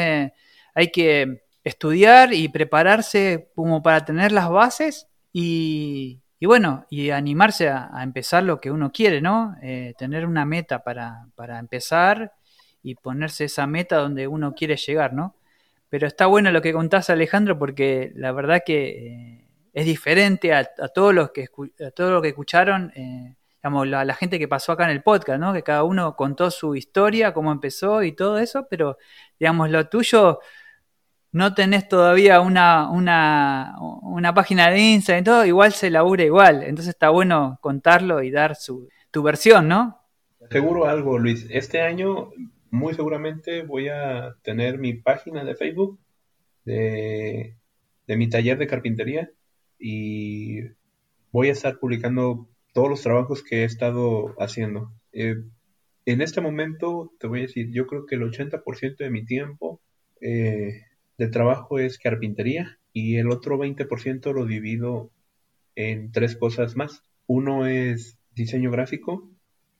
[0.75, 5.08] hay que estudiar y prepararse como para tener las bases
[5.41, 9.57] y, bueno, y animarse a, empezar lo que uno quiere, ¿no?
[9.99, 12.33] tener una meta para, para empezar
[12.83, 15.37] y ponerse esa meta donde uno quiere llegar, ¿no?
[15.89, 20.65] Pero está bueno lo que contás, Alejandro, porque la verdad que eh, es diferente a,
[20.95, 21.47] todos los que
[21.87, 25.03] a todo lo que escucharon, eh, digamos, la, la, gente que pasó acá en el
[25.03, 25.53] podcast, ¿no?
[25.53, 28.99] Que cada uno contó su historia, cómo empezó y todo eso, pero
[29.39, 30.41] digamos, lo tuyo
[31.33, 36.63] no tenés todavía una, una, una página de Instagram y todo, igual se labura igual.
[36.63, 39.99] Entonces está bueno contarlo y dar su, tu versión, ¿no?
[40.51, 41.47] Seguro algo, Luis.
[41.51, 42.31] Este año
[42.71, 45.99] muy seguramente voy a tener mi página de Facebook
[46.65, 47.57] de,
[48.07, 49.31] mi taller de carpintería
[49.79, 50.61] y
[51.33, 54.93] voy a estar publicando todos los trabajos que he estado haciendo.
[55.13, 55.37] Eh,
[56.05, 59.81] en este momento te voy a decir, yo creo que el 80% de mi tiempo
[60.21, 60.83] eh,
[61.19, 65.11] de trabajo es carpintería y el otro 20% lo divido
[65.75, 67.03] en tres cosas más.
[67.27, 69.29] Uno es diseño gráfico,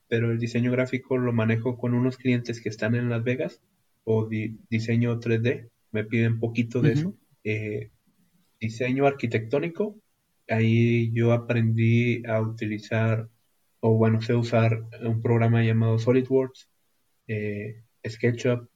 [0.09, 3.63] pero el diseño gráfico lo manejo con unos clientes que están en Las Vegas
[4.05, 7.15] o diseño 3D, me piden poquito de eso.
[7.45, 7.91] Eh,
[8.61, 9.97] diseño arquitectónico,
[10.49, 13.29] ahí yo aprendí a utilizar,
[13.81, 16.69] o bueno, sé usar un programa llamado SolidWorks,
[17.27, 18.69] eh, SketchUp,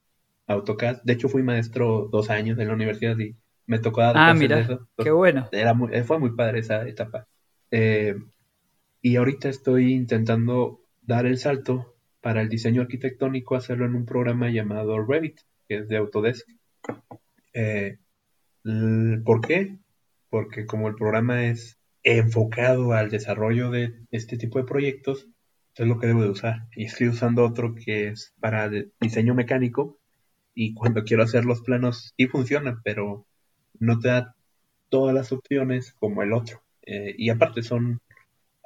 [0.46, 1.02] AutoCAD.
[1.02, 4.66] De hecho, fui maestro dos años en la universidad y me tocó dar Ah, mira,
[4.96, 5.48] qué bueno.
[5.52, 5.74] Era
[6.04, 7.26] fue muy padre esa etapa.
[7.70, 8.16] Eh,
[9.00, 14.50] y ahorita estoy intentando dar el salto para el diseño arquitectónico, hacerlo en un programa
[14.50, 16.48] llamado Revit, que es de Autodesk.
[17.52, 17.98] Eh,
[19.24, 19.78] ¿Por qué?
[20.30, 25.28] Porque como el programa es enfocado al desarrollo de este tipo de proyectos,
[25.74, 26.68] es lo que debo de usar.
[26.76, 29.98] Y estoy usando otro que es para diseño mecánico
[30.54, 33.26] y cuando quiero hacer los planos sí funciona, pero
[33.78, 34.36] no te da
[34.88, 36.62] todas las opciones como el otro.
[36.82, 38.00] Eh, y aparte son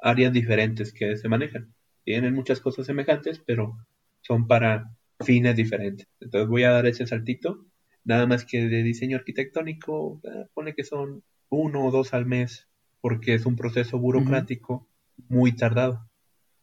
[0.01, 1.73] áreas diferentes que se manejan
[2.07, 3.77] tienen muchas cosas semejantes, pero
[4.21, 6.07] son para fines diferentes.
[6.21, 7.65] Entonces voy a dar ese saltito.
[8.05, 12.69] Nada más que de diseño arquitectónico, eh, pone que son uno o dos al mes,
[13.01, 14.87] porque es un proceso burocrático
[15.27, 16.09] muy tardado.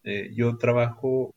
[0.03, 1.35] Eh, yo trabajo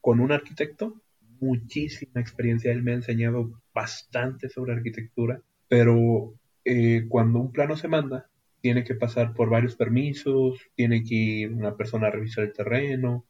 [0.00, 0.99] con un arquitecto,
[1.40, 6.34] muchísima experiencia, él me ha enseñado bastante sobre arquitectura, pero
[6.64, 8.28] eh, cuando un plano se manda,
[8.60, 13.26] tiene que pasar por varios permisos, tiene que ir una persona a revisar el terreno.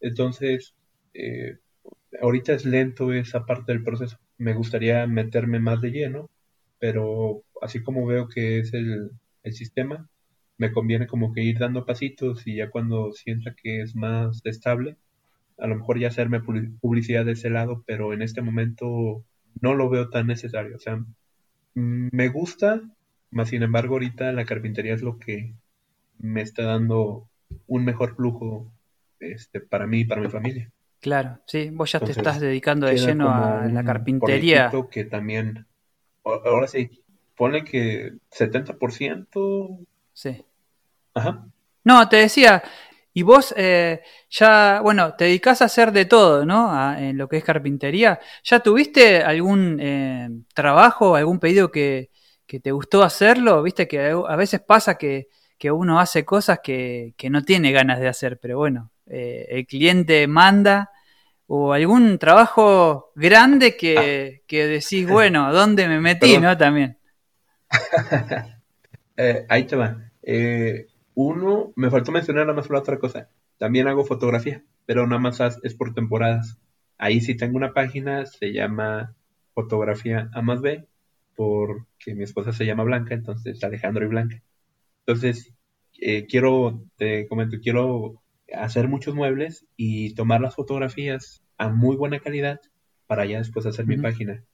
[0.00, 0.74] Entonces,
[1.14, 1.58] eh,
[2.20, 4.18] ahorita es lento esa parte del proceso.
[4.38, 6.30] Me gustaría meterme más de lleno,
[6.78, 9.10] pero así como veo que es el,
[9.52, 10.08] sistema,
[10.56, 14.96] me conviene como que ir dando pasitos y ya cuando sienta que es más estable,
[15.58, 19.24] a lo mejor ya hacerme publicidad de ese lado, pero en este momento
[19.60, 20.76] no lo veo tan necesario.
[20.76, 21.02] O sea,
[21.74, 22.82] me gusta,
[23.30, 25.54] más sin embargo ahorita la carpintería es lo que
[26.18, 27.28] me está dando
[27.66, 28.72] un mejor flujo
[29.20, 30.70] este, para mí y para mi familia.
[31.00, 34.72] Claro, sí, vos ya te estás dedicando de lleno a la carpintería.
[34.90, 35.66] que también,
[36.24, 37.02] ahora sí,
[37.36, 39.86] pone que 70%.
[40.12, 40.44] Sí.
[41.12, 41.46] Ajá.
[41.84, 42.62] No, te decía,
[43.16, 46.96] y vos eh, ya, bueno, te dedicás a hacer de todo, ¿no?
[46.98, 48.18] en lo que es carpintería.
[48.42, 52.10] ¿Ya tuviste algún eh, trabajo, algún pedido que,
[52.44, 53.62] que, te gustó hacerlo?
[53.62, 58.00] Viste que a veces pasa que, que uno hace cosas que, que, no tiene ganas
[58.00, 60.90] de hacer, pero bueno, eh, el cliente manda
[61.46, 64.44] o algún trabajo grande que, ah.
[64.48, 66.56] que decís, bueno, ¿dónde me metí, no?
[66.58, 66.98] También.
[69.16, 69.96] Eh, ahí te va.
[70.24, 73.28] Eh, uno, me faltó mencionar nada más la otra cosa.
[73.58, 76.58] También hago fotografía, pero nada más es por temporadas.
[76.98, 79.14] Ahí sí tengo una página, se llama
[79.54, 80.86] Fotografía A más B,
[81.36, 84.42] porque mi esposa se llama Blanca, entonces Alejandro y Blanca.
[85.06, 85.52] Entonces,
[86.28, 92.60] quiero, te comento, quiero hacer muchos muebles y tomar las fotografías a muy buena calidad
[93.06, 94.44] para ya después hacer mi página.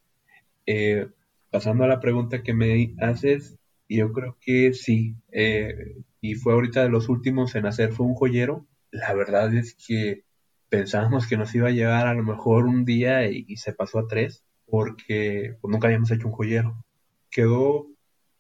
[0.67, 1.09] Eh,
[1.51, 3.59] pasando a la pregunta que me haces,
[3.89, 8.15] yo creo que sí, eh, y fue ahorita de los últimos en hacer, fue un
[8.15, 8.67] joyero.
[8.91, 10.25] La verdad es que
[10.69, 14.07] pensábamos que nos iba a llevar a lo mejor un día y, se pasó a
[14.07, 16.85] tres, porque pues, nunca habíamos hecho un joyero.
[17.31, 17.87] Quedó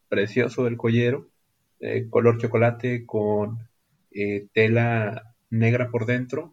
[0.09, 1.31] precioso el joyero,
[1.81, 3.59] eh, color chocolate con
[4.53, 6.53] tela negra por dentro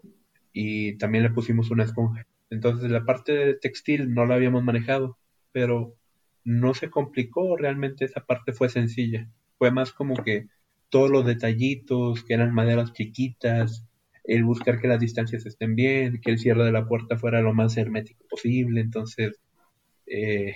[0.53, 2.27] y también le pusimos una esponja.
[2.49, 5.17] Entonces la parte de textil no la habíamos manejado,
[5.51, 5.95] pero
[6.43, 9.29] no se complicó, realmente esa parte fue sencilla.
[9.57, 10.47] Fue más como que
[10.89, 13.85] todos los detallitos, que eran maderas chiquitas,
[14.23, 17.53] el buscar que las distancias estén bien, que el cierre de la puerta fuera lo
[17.53, 18.81] más hermético posible.
[18.81, 19.39] Entonces,
[20.05, 20.55] eh,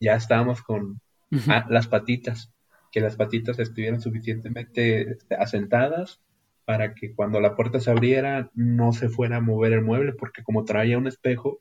[0.00, 1.00] ya estábamos con
[1.48, 2.52] ah, las patitas,
[2.92, 6.20] que las patitas estuvieran suficientemente asentadas
[6.66, 10.42] para que cuando la puerta se abriera no se fuera a mover el mueble, porque
[10.42, 11.60] como traía un espejo,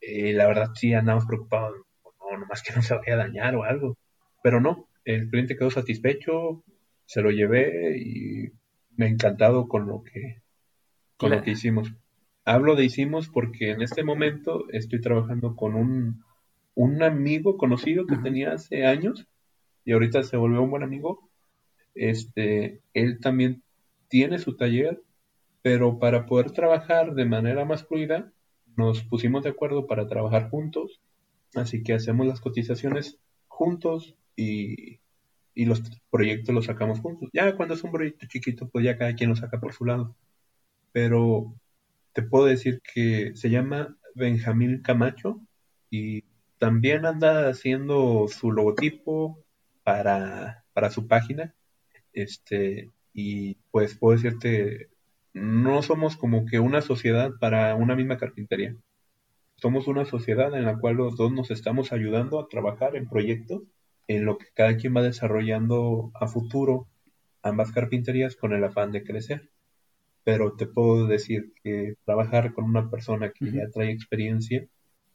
[0.00, 3.64] eh, la verdad sí andamos preocupados, no, nomás que no se vaya a dañar o
[3.64, 3.96] algo.
[4.42, 6.62] Pero no, el cliente quedó satisfecho,
[7.12, 8.52] se lo llevé y
[8.96, 10.40] me ha encantado con lo que,
[11.18, 11.92] con lo que hicimos.
[12.46, 16.24] Hablo de hicimos porque en este momento estoy trabajando con un,
[16.74, 19.28] un amigo conocido que tenía hace años
[19.84, 21.28] y ahorita se volvió un buen amigo.
[21.94, 23.62] Este, él también
[24.08, 25.02] tiene su taller,
[25.60, 28.32] pero para poder trabajar de manera más fluida,
[28.74, 31.02] nos pusimos de acuerdo para trabajar juntos,
[31.54, 35.01] así que hacemos las cotizaciones juntos y,
[35.54, 37.28] los proyectos los sacamos juntos.
[37.32, 40.16] Ya cuando es un proyecto chiquito, pues ya cada quien lo saca por su lado.
[40.92, 41.54] Pero
[42.12, 45.40] te puedo decir que se llama Benjamín Camacho
[45.90, 46.24] y
[46.58, 49.44] también anda haciendo su logotipo
[49.82, 51.54] para, para su página.
[52.12, 54.90] Este, y pues puedo decirte,
[55.34, 58.76] no somos como que una sociedad para una misma carpintería.
[59.56, 63.62] Somos una sociedad en la cual los dos nos estamos ayudando a trabajar en proyectos
[64.16, 66.88] en lo que cada quien va desarrollando a futuro
[67.42, 69.50] ambas carpinterías con el afán de crecer.
[70.24, 74.66] Pero te puedo decir que trabajar con una persona que ya trae experiencia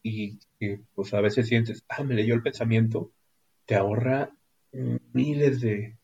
[0.04, 3.12] y que pues a veces sientes, ah, me leyó el pensamiento,
[3.66, 4.32] te ahorra
[5.14, 5.98] miles de,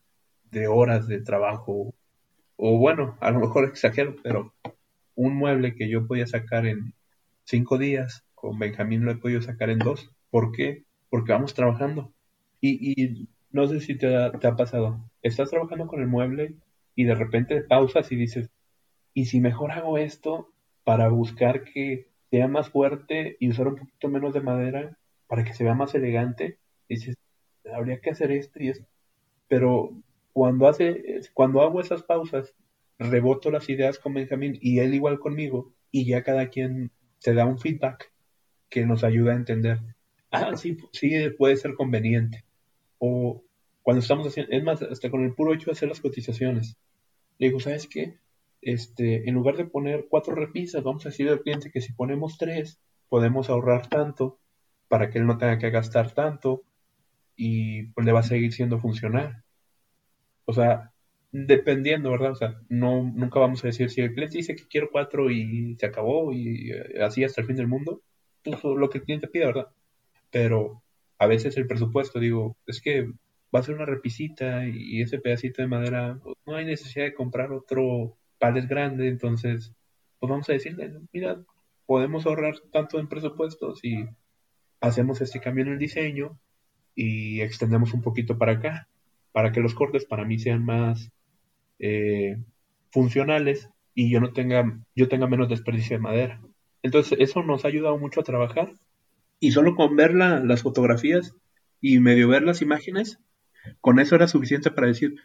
[0.52, 1.94] de horas de trabajo,
[2.56, 4.54] o bueno, a lo mejor exagero, pero
[5.16, 6.94] un mueble que yo podía sacar en
[7.44, 10.12] cinco días, con Benjamín lo he podido sacar en dos.
[10.30, 10.86] ¿Por qué?
[11.10, 12.14] Porque vamos trabajando.
[12.66, 15.12] Y, no sé si te ha, ha pasado.
[15.22, 16.56] Estás trabajando con el mueble
[16.96, 18.50] y de repente pausas y dices,
[19.14, 20.50] ¿y si mejor hago esto
[20.86, 24.98] para buscar que sea más fuerte y usar un poquito menos de madera
[25.28, 26.58] para que se vea más elegante?
[26.88, 27.18] dices,
[27.74, 28.88] habría que hacer esto y esto.
[29.50, 29.92] Pero
[30.32, 32.56] cuando, hace, cuando hago esas pausas,
[32.98, 37.46] reboto las ideas con Benjamín y él igual conmigo, y ya cada quien se da
[37.46, 38.12] un feedback
[38.70, 39.82] que nos ayuda a entender,
[40.32, 42.46] ah, sí, sí puede ser conveniente.
[43.06, 43.44] O
[43.82, 46.78] cuando estamos haciendo, es más, hasta con el puro hecho de hacer las cotizaciones,
[47.38, 48.18] le digo, ¿sabes qué?
[48.62, 52.38] Este, en lugar de poner cuatro repisas, vamos a decir al cliente que si ponemos
[52.38, 52.80] tres,
[53.10, 54.40] podemos ahorrar tanto
[54.88, 56.64] para que él no tenga que gastar tanto
[57.36, 59.44] y pues le va a seguir siendo funcional.
[60.46, 60.94] O sea,
[61.34, 62.32] dependiendo, ¿verdad?
[62.32, 65.76] O sea, no, nunca vamos a decir si el cliente dice que quiero cuatro y
[65.78, 68.02] se acabó y eh, así hasta el fin del mundo,
[68.44, 69.68] pues lo que el cliente pide, ¿verdad?
[70.32, 70.84] Pero
[71.18, 73.12] a veces el presupuesto, digo, es que
[73.54, 77.14] va a ser una repisita y ese pedacito de madera, pues, no hay necesidad de
[77.14, 79.74] comprar otro palet grande, entonces,
[80.20, 81.42] pues vamos a decirle, mira,
[81.86, 84.06] podemos ahorrar tanto en presupuestos y
[84.82, 86.40] hacemos este cambio en el diseño
[86.96, 88.88] y extendemos un poquito para acá,
[89.32, 91.12] para que los cortes para mí sean más
[91.80, 92.38] eh,
[92.92, 96.42] funcionales y yo no tenga, yo tenga menos desperdicio de madera.
[96.82, 98.74] Entonces eso nos ha ayudado mucho a trabajar
[99.44, 101.36] y solo con ver las fotografías
[101.82, 103.20] y medio ver las imágenes,
[103.82, 105.16] con eso era suficiente para decir,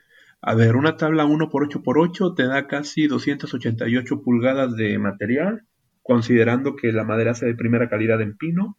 [0.42, 4.98] a ver, una tabla 1 por 8 por 8 te da casi 288 pulgadas de
[4.98, 5.68] material,
[6.02, 8.76] considerando que la madera sea de primera calidad en pino.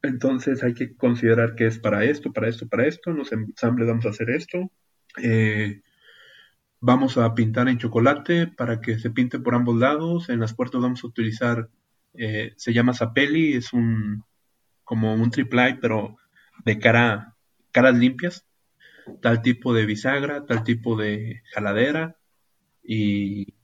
[0.00, 3.10] Entonces hay que considerar que es para esto, para esto, para esto.
[3.10, 4.70] En los vamos a hacer esto.
[5.22, 5.82] Eh,
[6.80, 10.30] vamos a pintar en chocolate para que se pinte por ambos lados.
[10.30, 11.68] En las puertas vamos a utilizar,
[12.14, 14.24] eh, se llama Zapelli, es un
[14.88, 16.16] como un triple pero
[16.64, 17.36] de cara,
[17.72, 18.46] caras limpias,
[19.20, 22.16] tal tipo de bisagra, tal tipo de jaladera,
[22.82, 23.54] y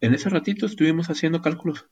[0.00, 1.88] en ese ratito estuvimos haciendo cálculos,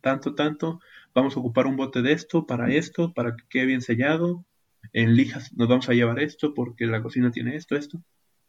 [0.00, 0.80] tanto, tanto,
[1.14, 4.44] vamos a ocupar un bote de esto, para esto, para que quede bien sellado,
[4.92, 8.02] en lijas nos vamos a llevar esto porque la cocina tiene esto, esto,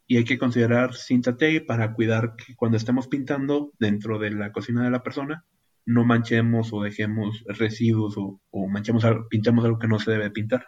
[0.08, 4.50] y hay que considerar cinta tape para cuidar que cuando estemos pintando dentro de la
[4.50, 5.44] cocina de la persona,
[5.88, 10.66] no manchemos o dejemos residuos o, manchemos pintemos algo que no se debe pintar.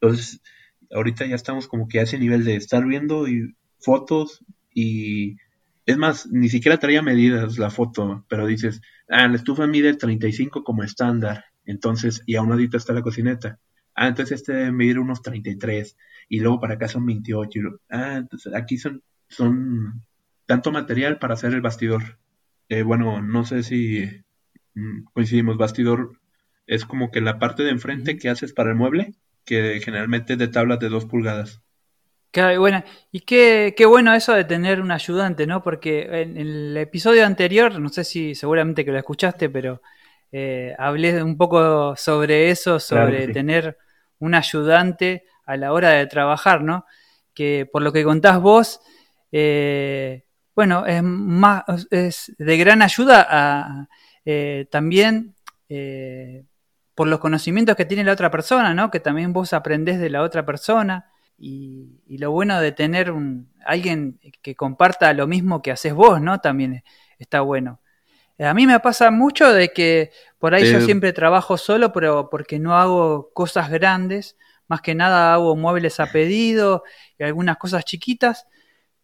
[0.00, 0.42] Entonces,
[0.90, 5.36] ahorita ya estamos como que a ese nivel de estar viendo y fotos y
[5.86, 10.64] es más, ni siquiera traía medidas la foto, pero dices, ah, la estufa mide 35
[10.64, 13.60] como estándar, entonces, y a un ladito está la cocineta.
[13.94, 15.96] Ah, entonces este medir unos 33,
[16.28, 17.60] y luego para acá son 28.
[17.90, 20.02] ah, entonces aquí son, son
[20.46, 22.18] tanto material para hacer el bastidor.
[22.68, 24.24] Eh, bueno, no sé si
[25.12, 26.18] coincidimos, bastidor
[26.66, 29.14] es como que la parte de enfrente que haces para el mueble,
[29.44, 31.60] que generalmente es de tablas de dos pulgadas.
[32.30, 35.62] Claro, bueno, y qué, qué, bueno eso de tener un ayudante, ¿no?
[35.62, 39.82] Porque en, el episodio anterior, no sé si seguramente que lo escuchaste, pero
[40.30, 43.76] eh, hablé un poco sobre eso, sobre tener
[44.18, 46.86] un ayudante a la hora de trabajar, ¿no?
[47.34, 48.80] Que por lo que contás vos,
[49.30, 53.88] eh, bueno, es, más, es de gran ayuda a,
[54.24, 55.34] eh, también
[55.68, 56.44] eh,
[56.94, 58.90] por los conocimientos que tiene la otra persona, ¿no?
[58.90, 61.10] Que también vos aprendés de la otra persona.
[61.38, 66.40] Y, lo bueno de tener un, alguien que comparta lo mismo que haces vos, ¿no?
[66.40, 66.84] También
[67.18, 67.80] está bueno.
[68.38, 72.28] Eh, a mí me pasa mucho de que por ahí yo siempre trabajo solo, pero
[72.30, 74.36] porque no hago cosas grandes.
[74.68, 76.84] Más que nada hago muebles a pedido
[77.18, 78.46] y algunas cosas chiquitas.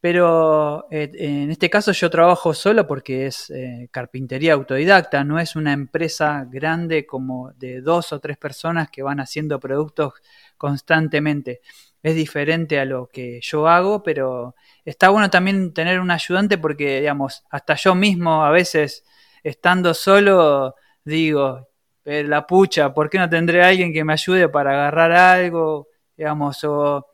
[0.01, 5.57] Pero eh, en este caso yo trabajo solo porque es eh, carpintería autodidacta, no es
[5.57, 10.14] una empresa grande como de dos o tres personas que van haciendo productos
[10.57, 11.61] constantemente.
[12.01, 17.01] Es diferente a lo que yo hago, pero está bueno también tener un ayudante porque,
[17.01, 19.05] digamos, hasta yo mismo a veces
[19.42, 20.74] estando solo
[21.05, 21.68] digo,
[22.05, 25.88] eh, la pucha, ¿por qué no tendré a alguien que me ayude para agarrar algo?
[26.16, 27.07] Digamos, o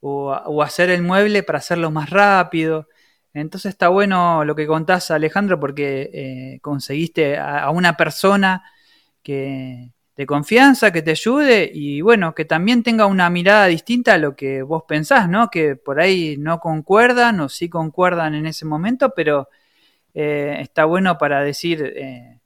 [0.00, 2.88] o, hacer el mueble para hacerlo más rápido.
[3.34, 8.64] Entonces está bueno lo que contás, Alejandro, porque eh, conseguiste a, una persona
[9.22, 14.18] que, de confianza, que te ayude y bueno, que también tenga una mirada distinta a
[14.18, 15.50] lo que vos pensás, ¿no?
[15.50, 19.48] Que por ahí no concuerdan o sí concuerdan en ese momento, pero
[20.14, 22.40] eh, está bueno para decir, eh,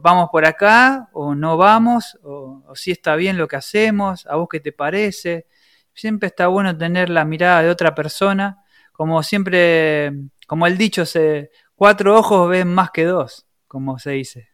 [0.00, 4.48] vamos por acá o no vamos, o, si está bien lo que hacemos, a vos
[4.50, 5.46] qué te parece
[5.94, 8.58] siempre está bueno tener la mirada de otra persona,
[8.92, 10.12] como siempre,
[10.46, 14.48] como el dicho, se, cuatro ojos ven más que dos, como se dice.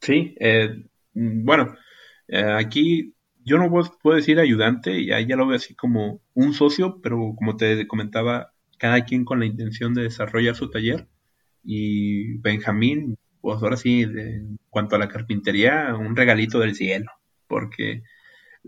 [0.00, 1.76] Sí, eh, bueno,
[2.28, 3.14] eh, aquí
[3.44, 7.56] yo no puedo decir ayudante, ya, ya lo veo así como un socio, pero como
[7.56, 11.08] te comentaba, cada quien con la intención de desarrollar su taller.
[11.62, 17.10] Y Benjamín, pues ahora sí, en cuanto a la carpintería, un regalito del cielo,
[17.46, 18.02] porque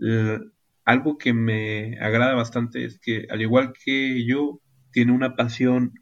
[0.01, 0.39] eh,
[0.87, 4.61] algo que me agrada bastante es que, al igual que yo,
[4.91, 5.93] tiene una pasión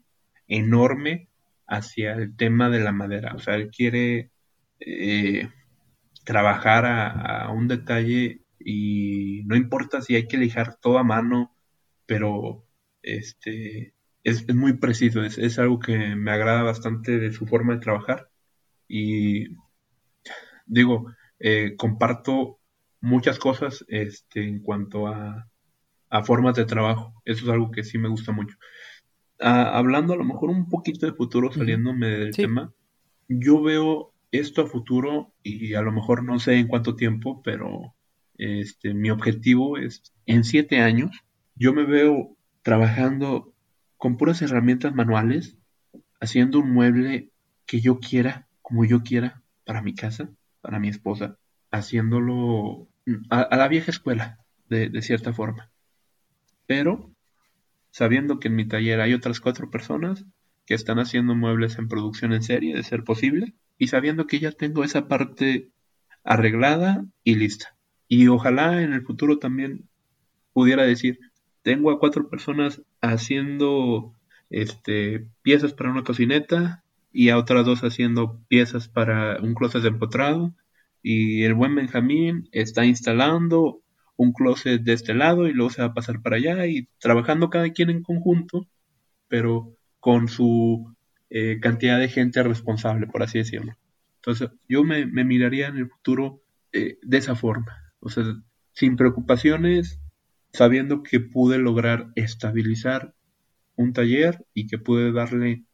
[0.46, 1.28] enorme
[1.66, 3.34] hacia el tema de la madera.
[3.34, 4.30] O sea, él quiere
[4.78, 5.50] eh,
[6.24, 11.52] trabajar a, un detalle y no importa si hay que lijar todo a mano,
[12.06, 12.64] pero
[13.02, 18.30] este es, muy preciso, es, algo que me agrada bastante de su forma de trabajar
[18.86, 19.48] y
[20.66, 22.55] digo, eh, comparto
[23.06, 25.48] muchas cosas este, en cuanto a,
[26.24, 27.12] formas de trabajo.
[27.24, 28.56] Eso es algo que sí me gusta mucho.
[29.38, 32.72] Ah, hablando a lo mejor un poquito de futuro, saliéndome del tema,
[33.28, 37.94] yo veo esto a futuro y a lo mejor no sé en cuánto tiempo, pero
[38.38, 41.10] este, mi objetivo es en siete años,
[41.54, 43.52] yo me veo trabajando
[43.98, 45.58] con puras herramientas manuales,
[46.18, 47.30] haciendo un mueble
[47.66, 50.30] que yo quiera, como yo quiera, para mi casa,
[50.62, 51.36] para mi esposa,
[51.70, 52.88] haciéndolo
[53.30, 54.38] a, la vieja escuela,
[54.68, 55.70] de, de cierta forma.
[56.66, 57.10] Pero
[57.90, 60.24] sabiendo que en mi taller hay otras cuatro personas
[60.66, 64.52] que están haciendo muebles en producción en serie, de ser posible, y sabiendo que ya
[64.52, 65.70] tengo esa parte
[66.24, 67.76] arreglada y lista.
[68.08, 69.88] Y ojalá en el futuro también
[70.52, 71.18] pudiera decir,
[71.62, 74.12] tengo a cuatro personas haciendo
[74.50, 79.88] este, piezas para una cocineta y a otras dos haciendo piezas para un closet de
[79.88, 80.54] empotrado
[81.08, 83.80] y el buen Benjamín está instalando
[84.16, 87.48] un closet de este lado y luego se va a pasar para allá y trabajando
[87.48, 88.66] cada quien en conjunto,
[89.28, 90.96] pero con su
[91.30, 93.76] eh, cantidad de gente responsable, por así decirlo.
[94.16, 96.42] Entonces yo me, miraría en el futuro
[96.72, 98.24] eh, de esa forma, o sea,
[98.72, 100.00] sin preocupaciones,
[100.52, 103.14] sabiendo que pude lograr estabilizar
[103.76, 105.66] un taller y que pude darle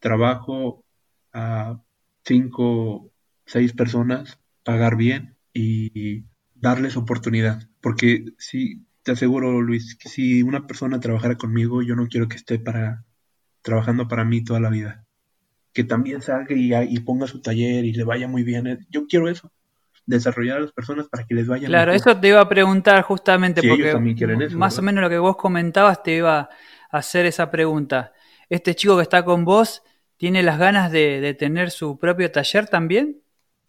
[0.00, 0.84] trabajo
[1.32, 1.80] a
[2.24, 3.12] cinco,
[3.46, 7.68] seis personas, pagar bien y darles oportunidad.
[7.80, 12.36] Porque si, te aseguro, Luis, que si una persona trabajara conmigo, yo no quiero que
[12.36, 13.04] esté para
[13.62, 15.06] trabajando para mí toda la vida.
[15.72, 18.86] Que también salga y, y ponga su taller y le vaya muy bien.
[18.90, 19.50] Yo quiero eso
[20.06, 23.62] desarrollar a las personas para que les vaya Claro, eso te iba a preguntar justamente
[23.66, 23.94] porque
[24.54, 26.48] más o menos lo que vos comentabas te iba a
[26.90, 28.12] hacer esa pregunta.
[28.48, 29.82] ¿Este chico que está con vos
[30.16, 33.20] tiene las ganas de, tener su propio taller también?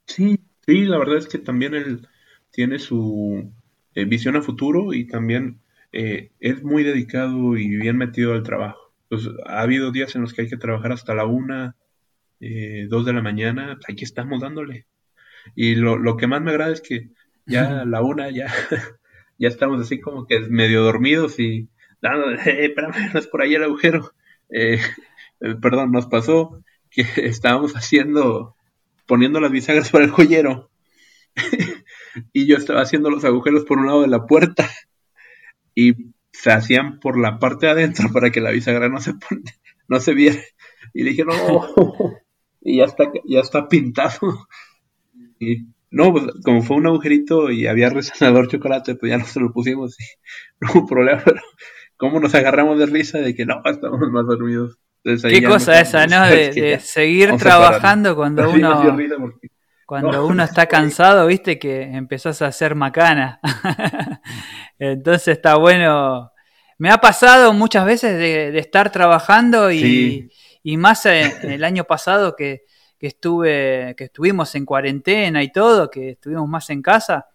[0.06, 2.08] Sí, sí, la verdad es que también él
[2.52, 3.52] tiene su
[3.94, 5.62] eh, visión a futuro y también
[5.92, 8.94] eh, es muy dedicado y bien metido al trabajo.
[9.10, 11.76] Pues, ha habido días en los que hay que trabajar hasta la una,
[12.42, 14.88] eh, dos de la mañana, aquí estamos dándole.
[15.56, 17.12] Y lo, lo que más me agrada es que
[17.46, 18.48] ya a la una ya,
[19.40, 21.70] ya estamos así como que medio dormidos y
[22.02, 24.12] dando, eh, espérame, no es por ahí el agujero.
[24.50, 24.80] Eh,
[25.62, 28.56] perdón, nos pasó que estábamos haciendo,
[29.06, 30.72] poniendo las bisagras para el joyero.
[32.34, 34.70] y yo estaba haciendo los agujeros por un lado de la puerta
[35.74, 39.14] y se hacían por la parte de adentro para que la bisagra no se
[39.88, 40.40] no se viera.
[40.94, 41.36] Y le dije, no,
[42.62, 44.48] y ya está, ya está pintado.
[45.40, 49.40] Y no, pues como fue un agujerito y había resanador chocolate, pues ya no se
[49.40, 50.04] lo pusimos y
[50.60, 51.42] no hubo problema, pero
[51.98, 54.78] cómo nos agarramos de risa de que no, estamos más dormidos.
[55.06, 56.26] Qué cosa esa, ¿no?
[56.26, 58.98] De, seguir trabajando cuando uno
[59.86, 63.40] cuando uno está cansado, viste que empezás a hacer macana.
[64.80, 66.32] Entonces está bueno.
[66.80, 70.32] Me ha pasado muchas veces de, estar trabajando y,
[70.64, 72.64] y más en, el año pasado que,
[72.98, 77.28] que estuve, que estuvimos en cuarentena y todo, que estuvimos más en casa.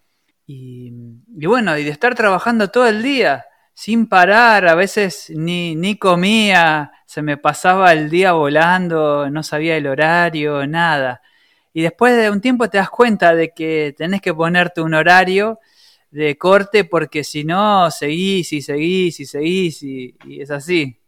[0.47, 0.91] Y,
[1.47, 3.45] bueno, y de estar trabajando todo el día,
[3.81, 9.75] sin parar, a veces ni, ni comía, se me pasaba el día volando, no sabía
[9.75, 11.23] el horario, nada.
[11.73, 15.61] Y después de un tiempo te das cuenta de que tenés que ponerte un horario
[16.11, 20.99] de corte porque si no, seguís y seguís y seguís y, es así.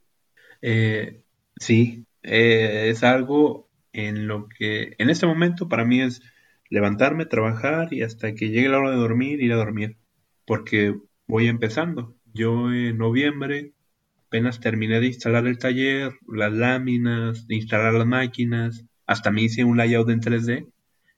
[0.62, 1.20] Eh,
[1.58, 6.22] sí, eh, es algo en lo que en este momento para mí es
[6.70, 9.98] levantarme, trabajar y hasta que llegue la hora de dormir, ir a dormir.
[10.46, 10.96] Porque
[11.26, 12.16] voy empezando.
[12.34, 13.72] Yo en noviembre
[14.26, 19.64] apenas terminé de instalar el taller, las láminas, de instalar las máquinas, hasta me hice
[19.64, 20.72] un layout en 3D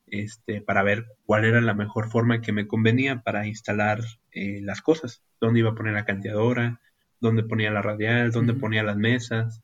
[0.08, 4.00] este, para ver cuál era la mejor forma que me convenía para instalar
[4.32, 5.22] eh, las cosas.
[5.40, 6.80] Dónde iba a poner la canteadora,
[7.20, 9.62] dónde ponía la radial, dónde ponía las mesas,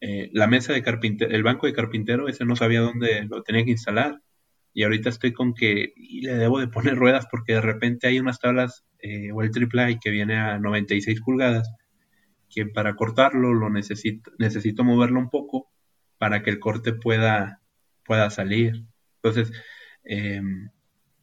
[0.00, 3.64] eh, la mesa de carpintero, el banco de carpintero, ese no sabía dónde lo tenía
[3.64, 4.20] que instalar.
[4.72, 8.38] Y ahorita estoy con que le debo de poner ruedas porque de repente hay unas
[8.38, 11.70] tablas eh, o el triple que viene a 96 pulgadas
[12.48, 15.70] que para cortarlo lo necesito, necesito moverlo un poco
[16.18, 17.60] para que el corte pueda,
[18.04, 18.84] pueda salir.
[19.22, 19.52] Entonces,
[20.04, 20.70] em,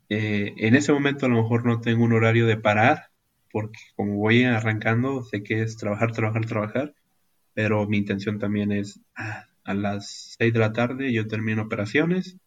[0.10, 3.12] eh, en ese momento a lo mejor no tengo un horario de parar
[3.52, 6.94] porque como voy arrancando sé que es trabajar, trabajar, trabajar
[7.58, 12.38] pero mi intención también es ah, a las 6 de la tarde yo termino operaciones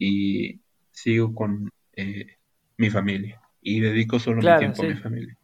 [0.00, 2.38] y sigo con eh,
[2.78, 5.38] mi familia y dedico solo mi tiempo a mi familia.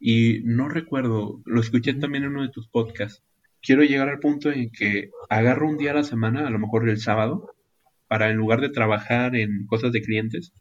[0.00, 3.22] Y no recuerdo, lo escuché también en uno de tus podcasts.
[3.62, 6.88] Quiero llegar al punto en que agarro un día a la semana, a lo mejor
[6.88, 7.54] el sábado,
[8.08, 10.52] para en lugar de trabajar en cosas de clientes,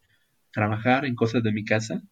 [0.52, 2.04] trabajar en cosas de mi casa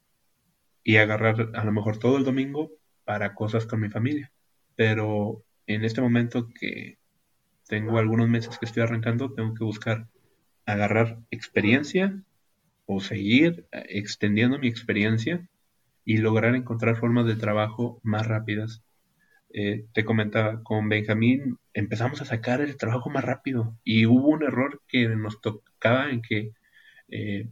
[0.83, 2.71] y agarrar a lo mejor todo el domingo
[3.05, 4.31] para cosas con mi familia.
[4.75, 6.97] Pero en este momento que
[7.67, 10.07] tengo algunos meses que estoy arrancando, tengo que buscar
[10.65, 12.21] agarrar experiencia
[12.85, 15.47] o seguir eh, extendiendo mi experiencia
[16.05, 18.83] y lograr encontrar formas de trabajo más rápidas.
[19.53, 24.43] eh, te comentaba, con Benjamín empezamos a sacar el trabajo más rápido y hubo un
[24.43, 26.53] error que nos tocaba en que,
[27.09, 27.49] eh,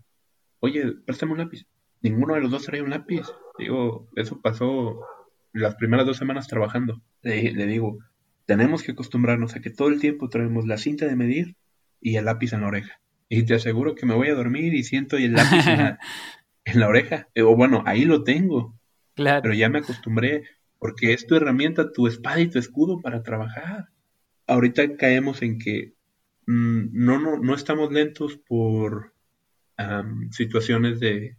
[0.59, 1.65] oye, préstame un lápiz.
[2.01, 3.27] Ninguno de los dos traía un lápiz.
[3.57, 5.01] Digo, eso pasó
[5.53, 7.01] las primeras dos semanas trabajando.
[7.21, 7.99] Le, le digo,
[8.45, 11.55] tenemos que acostumbrarnos a que todo el tiempo traemos la cinta de medir
[12.01, 13.01] y el lápiz en la oreja.
[13.27, 15.99] Y te aseguro que me voy a dormir y siento el lápiz en, la,
[16.65, 17.27] en la oreja.
[17.43, 18.79] O bueno, ahí lo tengo.
[19.15, 19.41] Claro.
[19.43, 20.43] Pero ya me acostumbré
[20.79, 23.89] porque es tu herramienta, tu espada y tu escudo para trabajar.
[24.47, 25.93] Ahorita caemos en que
[26.47, 29.13] mm, no, no, no estamos lentos por
[30.31, 31.37] situaciones de,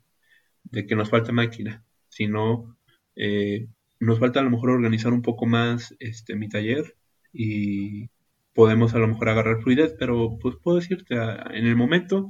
[0.65, 2.75] de, que nos falta máquina, sino
[3.15, 6.97] eh, nos falta a lo mejor organizar un poco más este, mi taller
[7.35, 8.09] y
[8.55, 12.27] podemos a lo mejor agarrar fluidez, pero pues puedo decirte, en el momento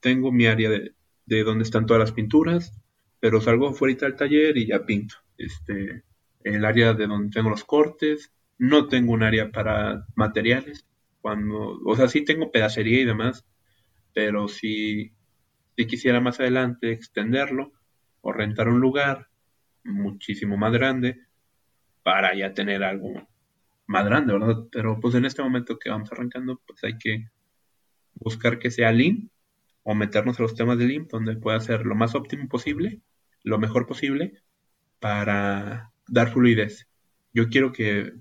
[0.00, 0.94] tengo mi área de,
[1.26, 2.80] de donde están todas las pinturas,
[3.20, 5.16] pero salgo fuera del taller y ya pinto.
[5.38, 6.04] Este,
[6.44, 10.86] el área de donde tengo los cortes, no tengo un área para materiales,
[11.20, 13.46] cuando, o sea, sí tengo pedacería y demás,
[14.12, 15.12] pero si,
[15.76, 17.72] si quisiera más adelante extenderlo
[18.20, 19.28] o rentar un lugar
[19.84, 21.20] muchísimo más grande
[22.02, 23.26] para ya tener algo
[23.86, 24.64] más grande, ¿verdad?
[24.72, 27.28] Pero pues en este momento que vamos arrancando, pues hay que
[28.14, 29.30] buscar que sea lean
[29.82, 33.00] o meternos a los temas de lean donde pueda ser lo más óptimo posible,
[33.42, 34.42] lo mejor posible
[35.00, 36.88] para dar fluidez.
[37.32, 38.14] Yo quiero que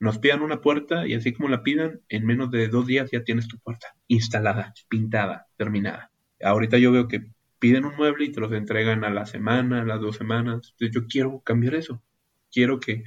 [0.00, 3.24] nos pidan una puerta y así como la pidan, en menos de dos días ya
[3.24, 6.10] tienes tu puerta instalada, pintada, terminada.
[6.42, 7.24] Ahorita yo veo que
[7.58, 10.74] piden un mueble y te los entregan a la semana, a las dos semanas.
[10.78, 12.02] Yo quiero cambiar eso.
[12.52, 13.04] Quiero que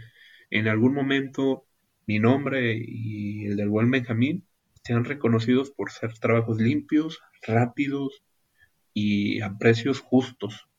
[0.49, 1.66] en algún momento
[2.07, 4.47] mi nombre y el del buen Benjamín
[4.83, 8.23] sean reconocidos por ser trabajos limpios, rápidos
[8.93, 10.69] y a precios justos.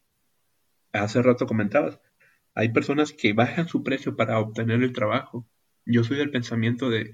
[0.92, 2.00] Hace rato comentabas,
[2.54, 5.46] hay personas que bajan su precio para obtener el trabajo.
[5.84, 7.12] Yo soy del pensamiento de,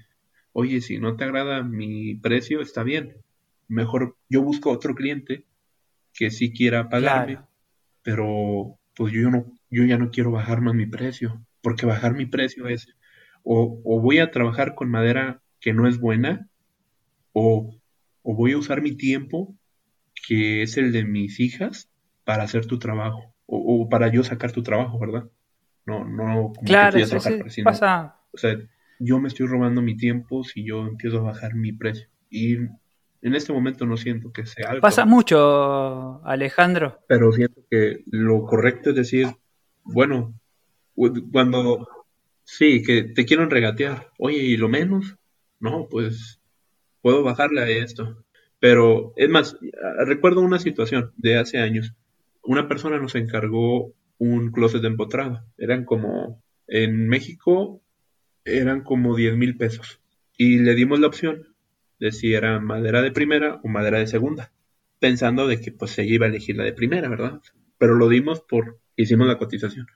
[0.53, 3.17] oye, si no te agrada mi precio, está bien.
[3.67, 5.45] Mejor yo busco otro cliente
[6.13, 7.39] que sí quiera pagarme,
[8.01, 12.25] pero pues yo no, yo ya no quiero bajar más mi precio, porque bajar mi
[12.25, 12.94] precio es
[13.45, 16.49] o, o voy a trabajar con madera que no es buena,
[17.31, 17.73] o,
[18.23, 19.55] o voy a usar mi tiempo,
[20.27, 21.89] que es el de mis hijas,
[22.25, 25.29] para hacer tu trabajo o, para yo sacar tu trabajo, ¿verdad?
[25.85, 28.15] No, no como claro, que sí, pasa.
[28.33, 28.57] O sea,
[28.99, 32.07] yo me estoy robando mi tiempo si yo empiezo a bajar mi precio.
[32.29, 34.81] Y en este momento no siento que sea algo.
[34.81, 36.99] Pasa mucho, Alejandro.
[37.07, 39.27] Pero siento que lo correcto es decir,
[39.83, 40.33] bueno,
[41.31, 41.87] cuando
[42.45, 45.17] sí, que te quieren regatear, oye, ¿y lo menos?
[45.59, 46.39] No, pues
[47.01, 48.23] puedo bajarle a esto.
[48.59, 49.57] Pero es más,
[50.05, 51.93] recuerdo una situación de hace años
[52.45, 55.43] una persona nos encargó un closet de empotrado.
[55.57, 57.81] Eran como, en México,
[58.43, 59.99] eran como 10 mil pesos.
[60.37, 61.47] Y le dimos la opción
[61.99, 64.51] de si era madera de primera o madera de segunda.
[64.99, 67.41] Pensando de que pues ella iba a elegir la de primera, ¿verdad?
[67.77, 69.87] Pero lo dimos por, hicimos la cotización.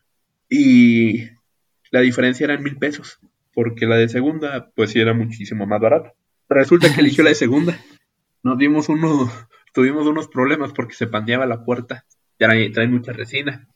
[0.49, 1.27] Y
[1.91, 3.19] la diferencia era en mil pesos.
[3.53, 6.13] Porque la de segunda, pues sí era muchísimo más barata.
[6.47, 7.79] Resulta que eligió la de segunda.
[8.43, 9.29] Nos dimos uno,
[9.73, 12.05] tuvimos unos problemas porque se pandeaba la puerta
[12.39, 13.67] trae, trae mucha resina.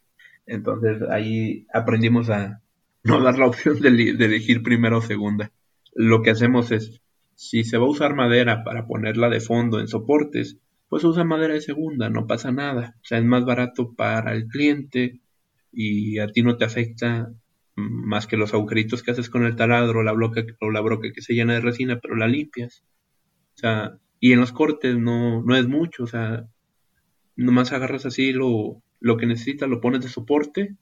[0.47, 2.61] Entonces ahí aprendimos a
[3.03, 5.51] no dar la opción de, elegir primera o segunda.
[5.93, 7.01] Lo que hacemos es,
[7.35, 10.57] si se va a usar madera para ponerla de fondo en soportes,
[10.89, 12.95] pues usa madera de segunda, no pasa nada.
[13.01, 15.19] O sea, es más barato para el cliente
[15.71, 17.31] y a ti no te afecta
[17.75, 21.21] más que los agujeritos que haces con el taladro la, bloca, o la broca que
[21.21, 22.83] se llena de resina, pero la limpias.
[23.55, 26.47] O sea, y en los cortes no, no es mucho, o sea,
[27.35, 30.75] nomás agarras así lo, lo que necesitas, lo pones de soporte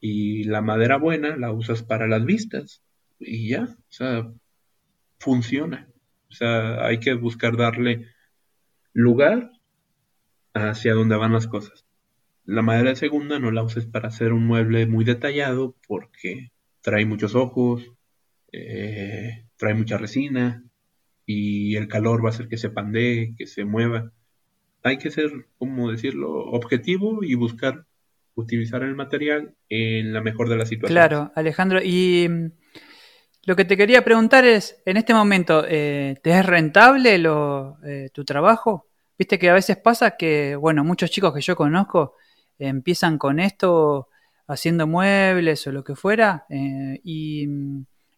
[0.00, 2.82] y la madera buena la usas para las vistas
[3.18, 4.32] y ya, o sea,
[5.18, 5.88] funciona.
[6.28, 8.08] O sea, hay que buscar darle
[8.92, 9.52] lugar
[10.54, 11.84] hacia donde van las cosas.
[12.44, 17.06] La madera de segunda no la uses para hacer un mueble muy detallado porque trae
[17.06, 17.92] muchos ojos,
[18.52, 20.64] eh, trae mucha resina
[21.24, 24.12] y el calor va a hacer que se pandee, que se mueva
[24.82, 27.86] hay que ser, como decirlo, objetivo y buscar
[28.34, 31.08] utilizar el material en la mejor de las situaciones.
[31.08, 31.80] Claro, Alejandro.
[31.82, 32.50] Y mm,
[33.44, 38.10] lo que te quería preguntar es, en este momento, eh, ¿te es rentable lo, eh,
[38.12, 38.88] tu trabajo?
[39.18, 42.16] Viste que a veces pasa que, bueno, muchos chicos que yo conozco
[42.58, 44.08] empiezan con esto
[44.46, 47.46] haciendo muebles o lo que fuera eh, y,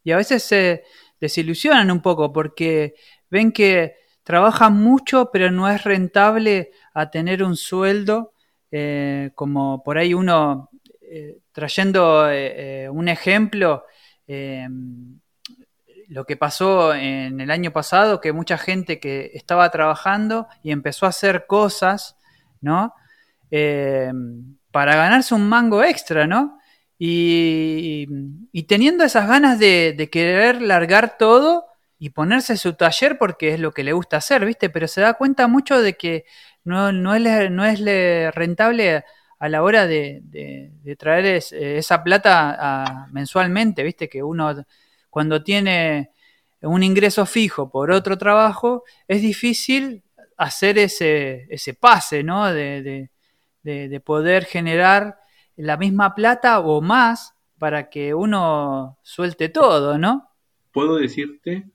[0.03, 0.85] y, a veces se
[1.21, 2.95] desilusionan un poco porque
[3.31, 8.33] ven que trabajan mucho, pero no es rentable a tener un sueldo
[8.71, 10.71] eh, como por ahí uno,
[11.03, 12.27] eh, trayendo
[12.91, 13.85] un ejemplo,
[16.09, 21.07] lo que pasó en el año pasado, que mucha gente que estaba trabajando y empezó
[21.07, 22.17] a hacer cosas,
[22.61, 22.95] ¿no?
[23.51, 26.59] Para ganarse un mango extra, ¿no?
[26.99, 28.07] Y,
[28.67, 31.67] teniendo esas ganas de, querer largar todo
[31.99, 34.71] y ponerse su taller porque es lo que le gusta hacer, ¿viste?
[34.71, 36.25] Pero se da cuenta mucho de que
[36.65, 39.05] no, no, es, no es rentable
[39.39, 40.23] a la hora de,
[40.99, 44.09] traer esa plata mensualmente, ¿viste?
[44.09, 44.65] Que uno
[45.11, 46.11] cuando tiene
[46.63, 50.03] un ingreso fijo por otro trabajo, es difícil
[50.37, 52.53] hacer ese, ese pase, ¿no?
[52.53, 53.11] De, de
[54.05, 55.19] poder generar
[55.57, 60.29] la misma plata o más para que uno suelte todo, ¿no?
[60.73, 61.71] Puedo decirte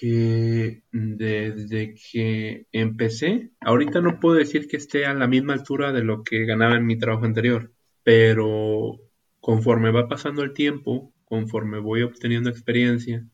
[0.00, 6.04] que desde que empecé, ahorita no puedo decir que esté a la misma altura de
[6.04, 7.72] lo que ganaba en mi trabajo anterior,
[8.02, 8.98] pero
[9.40, 13.26] conforme va pasando el tiempo, conforme voy obteniendo experiencia,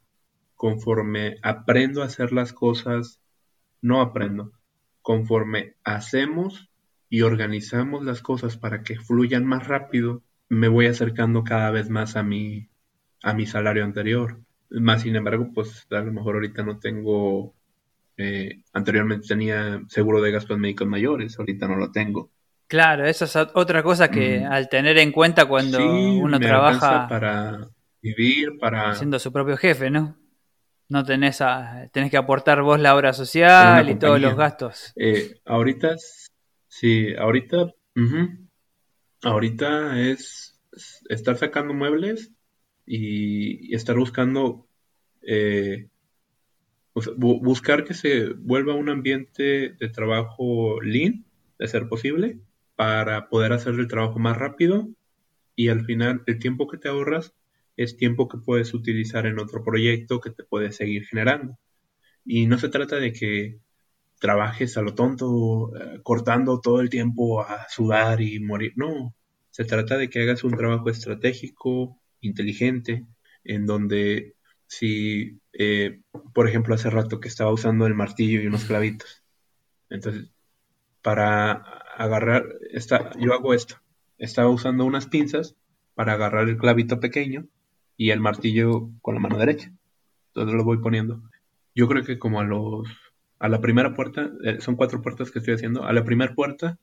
[0.55, 3.21] conforme aprendo a hacer las cosas,
[3.81, 4.53] no aprendo,
[5.03, 6.71] conforme hacemos
[7.15, 12.17] y organizamos las cosas para que fluyan más rápido, me voy acercando cada vez más
[12.17, 12.67] a mi,
[13.23, 14.41] a mi salario anterior.
[14.69, 17.55] Más sin embargo, pues a lo mejor ahorita no tengo,
[18.17, 22.33] eh, anteriormente tenía seguro de gastos médicos mayores, ahorita no lo tengo.
[22.67, 24.53] Claro, eso es otra cosa que mm.
[24.53, 27.69] al tener en cuenta cuando uno trabaja para
[28.03, 30.17] vivir, para siendo su propio jefe, ¿no?
[30.89, 34.93] No tenés a, tenés que aportar vos la obra social y todos los gastos.
[34.97, 35.97] Eh, ahorita
[36.77, 37.73] Sí, ahorita,
[39.23, 40.61] ahorita es
[41.09, 42.33] estar sacando muebles
[42.85, 44.67] y, estar buscando,
[45.23, 45.89] eh,
[47.17, 51.25] buscar que se vuelva un ambiente de trabajo lean,
[51.61, 52.41] de ser posible,
[52.75, 54.89] para poder hacer el trabajo más rápido
[55.55, 57.35] y al final el tiempo que te ahorras
[57.77, 61.57] es tiempo que puedes utilizar en otro proyecto que te puede seguir generando.
[62.25, 63.61] Y no se trata de que
[64.25, 68.73] trabajes a lo tonto, eh, cortando todo el tiempo a sudar y morir.
[68.75, 69.15] No,
[69.51, 73.05] se trata de que hagas un trabajo estratégico, inteligente,
[73.45, 74.35] en donde
[74.67, 76.01] si, eh,
[76.33, 79.23] por ejemplo, hace rato que estaba usando el martillo y unos clavitos.
[79.91, 80.31] Entonces,
[81.03, 81.53] para
[81.99, 83.77] agarrar, esta, yo hago esto.
[84.17, 85.55] Estaba usando unas pinzas
[85.93, 87.47] para agarrar el clavito pequeño
[87.99, 89.71] y el martillo con la mano derecha.
[90.29, 91.21] Entonces lo voy poniendo.
[91.75, 92.89] Yo creo que como a los
[93.39, 96.79] a la primera puerta, eh, son cuatro puertas que estoy haciendo, a la primera puerta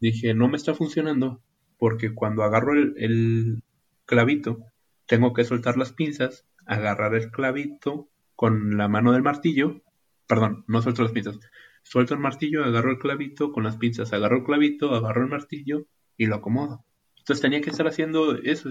[0.00, 1.42] dije, no me está funcionando
[1.78, 3.62] porque cuando agarro el,
[4.04, 4.64] clavito,
[5.06, 9.82] tengo que soltar las pinzas, agarrar el clavito con la mano del martillo,
[10.26, 11.38] perdón, no suelto las pinzas,
[11.82, 15.86] suelto el martillo, agarro el clavito con las pinzas, agarro el clavito, agarro el martillo
[16.16, 16.84] y lo acomodo.
[17.18, 18.70] Entonces tenía que estar haciendo eso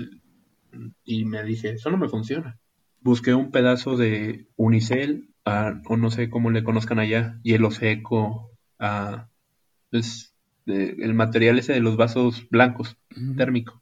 [1.03, 2.60] y me dije, eso no me funciona.
[3.01, 5.30] Busqué un pedazo de unicel
[5.87, 9.29] o no sé cómo le conozcan allá, hielo seco, a,
[9.89, 10.33] pues,
[10.65, 12.97] el material ese de los vasos blancos,
[13.37, 13.81] térmico.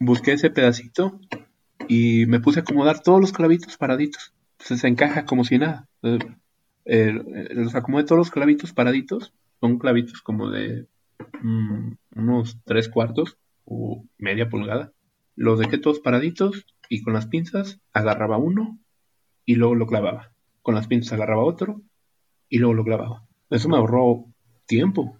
[0.00, 1.20] Busqué ese pedacito
[1.88, 4.34] y me puse a acomodar todos los clavitos paraditos.
[4.52, 5.88] Entonces se encaja como si nada.
[6.02, 9.32] los acomodé todos los clavitos paraditos.
[9.60, 10.88] Son clavitos como de
[11.40, 14.92] mm, unos tres cuartos o media pulgada.
[15.36, 18.78] Los dejé todos paraditos y con las pinzas agarraba uno
[19.46, 20.33] y luego lo clavaba
[20.64, 21.82] con las pinzas agarraba otro
[22.48, 23.28] y luego lo clavaba.
[23.50, 24.24] Eso me ahorró
[24.66, 25.18] tiempo.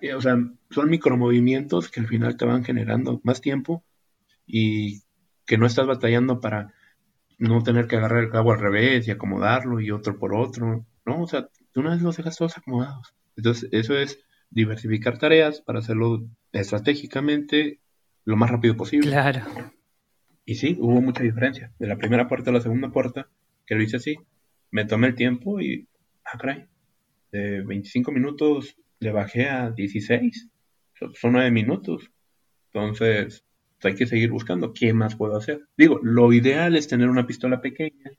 [0.00, 0.34] Eh, o sea,
[0.70, 3.84] son micromovimientos que al final te van generando más tiempo
[4.46, 5.02] y
[5.44, 6.72] que no estás batallando para
[7.36, 10.86] no tener que agarrar el clavo al revés y acomodarlo y otro por otro.
[11.04, 13.14] No, o sea, tú una vez los dejas todos acomodados.
[13.36, 14.18] Entonces, eso es
[14.48, 17.80] diversificar tareas para hacerlo estratégicamente
[18.24, 19.10] lo más rápido posible.
[19.10, 19.42] Claro.
[20.46, 21.74] Y sí, hubo mucha diferencia.
[21.78, 23.28] De la primera puerta a la segunda puerta,
[23.66, 24.16] que lo hice así,
[24.70, 25.88] me tomé el tiempo y,
[26.24, 26.66] ah, caray,
[27.32, 30.48] de 25 minutos le bajé a 16.
[31.14, 32.10] Son 9 minutos.
[32.72, 33.44] Entonces,
[33.82, 35.62] hay que seguir buscando qué más puedo hacer.
[35.76, 38.10] Digo, lo ideal es tener una pistola pequeña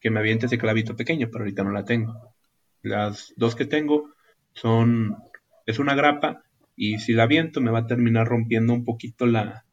[0.00, 2.34] que me aviente ese clavito pequeño, pero ahorita no la tengo.
[2.82, 4.12] Las dos que tengo
[4.52, 5.16] son,
[5.66, 6.42] es una grapa
[6.76, 9.64] y si la aviento me va a terminar rompiendo un poquito la,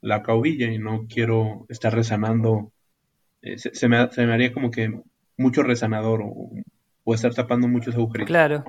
[0.00, 2.72] la caubilla y no quiero estar resanando.
[3.42, 5.00] Eh, se, me, se me haría como que
[5.36, 8.26] mucho resanador o, estar tapando muchos agujeros.
[8.26, 8.64] Claro.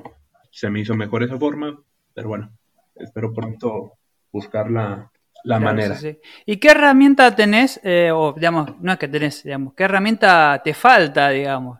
[0.51, 1.79] Se me hizo mejor esa forma,
[2.13, 2.51] pero bueno,
[2.95, 3.93] espero pronto
[4.31, 5.09] buscar la,
[5.43, 5.97] manera.
[6.45, 10.73] ¿Y qué herramienta tenés, eh, o digamos, no es que tenés, digamos, qué herramienta te
[10.73, 11.79] falta, digamos,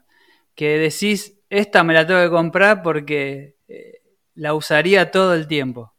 [0.55, 4.01] que decís, esta me la tengo que comprar porque eh,
[4.35, 5.93] la usaría todo el tiempo?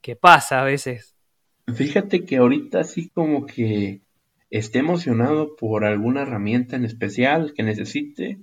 [0.00, 1.14] ¿Qué pasa a veces?
[1.74, 4.00] Fíjate que ahorita sí como que
[4.50, 8.38] esté emocionado por alguna herramienta en especial que necesite,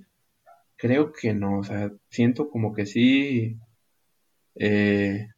[0.76, 3.56] creo que no, o sea, siento como que sí,
[4.54, 5.28] eh,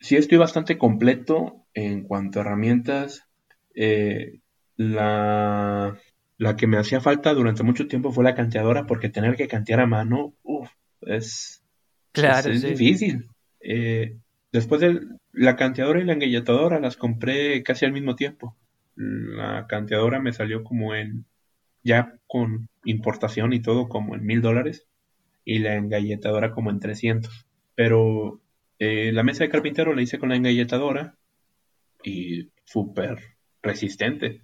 [0.00, 3.24] sí estoy bastante completo en cuanto a herramientas.
[3.74, 4.40] Eh,
[4.76, 5.98] la,
[6.38, 9.80] la que me hacía falta durante mucho tiempo fue la canteadora, porque tener que cantear
[9.80, 10.70] a mano, uff,
[11.02, 11.62] es,
[12.12, 13.26] Claro, es, difícil.
[13.60, 14.18] Eh,
[14.52, 15.00] después de
[15.32, 18.56] la canteadora y la engalletadora las compré casi al mismo tiempo.
[18.96, 21.26] La canteadora me salió como en,
[21.82, 24.86] ya con importación y todo, como en mil dólares,
[25.44, 27.46] y la engalletadora como en 300.
[27.74, 28.40] Pero
[28.78, 31.16] eh, la mesa de carpintero la hice con la engalletadora
[32.02, 34.42] y súper resistente.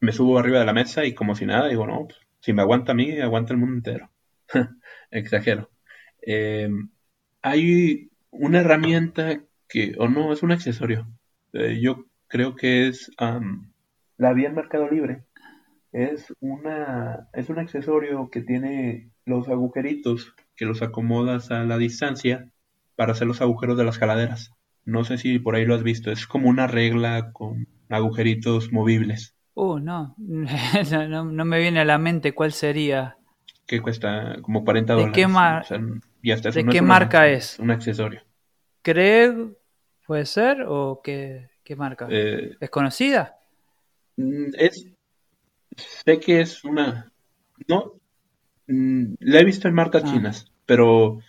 [0.00, 2.62] Me subo arriba de la mesa y como si nada, digo, no, pues, si me
[2.62, 4.10] aguanta a mí, aguanta el mundo entero.
[5.10, 5.70] Exagero.
[6.22, 6.68] Eh,
[7.42, 11.06] hay una herramienta que, o no, es un accesorio.
[11.52, 13.10] Eh, yo creo que es,
[14.20, 15.24] la vi en Mercado Libre.
[15.92, 22.50] Es una, es un accesorio que tiene los agujeritos que los acomodas a la distancia
[22.96, 24.52] para hacer los agujeros de las jaladeras.
[24.84, 26.12] No sé si por ahí lo has visto.
[26.12, 30.14] Es como una regla con agujeritos movibles Uh, no.
[30.18, 33.16] no, me viene a la mente cuál sería.
[33.66, 35.14] que cuesta como 40 ¿De dólares.
[35.16, 35.80] qué mar- O sea,
[36.22, 37.58] y hasta eso de no qué una marca es?
[37.58, 38.22] Un accesorio.
[38.82, 39.56] ¿Craig
[40.06, 40.64] puede ser?
[40.66, 42.06] ¿O qué, qué marca?
[42.10, 43.39] Eh, ¿Es conocida?
[44.20, 44.86] Mm, es,
[45.76, 47.12] sé que es una,
[47.68, 47.94] no,
[48.66, 50.12] mm, la he visto en marcas Ah.
[50.12, 51.20] chinas, pero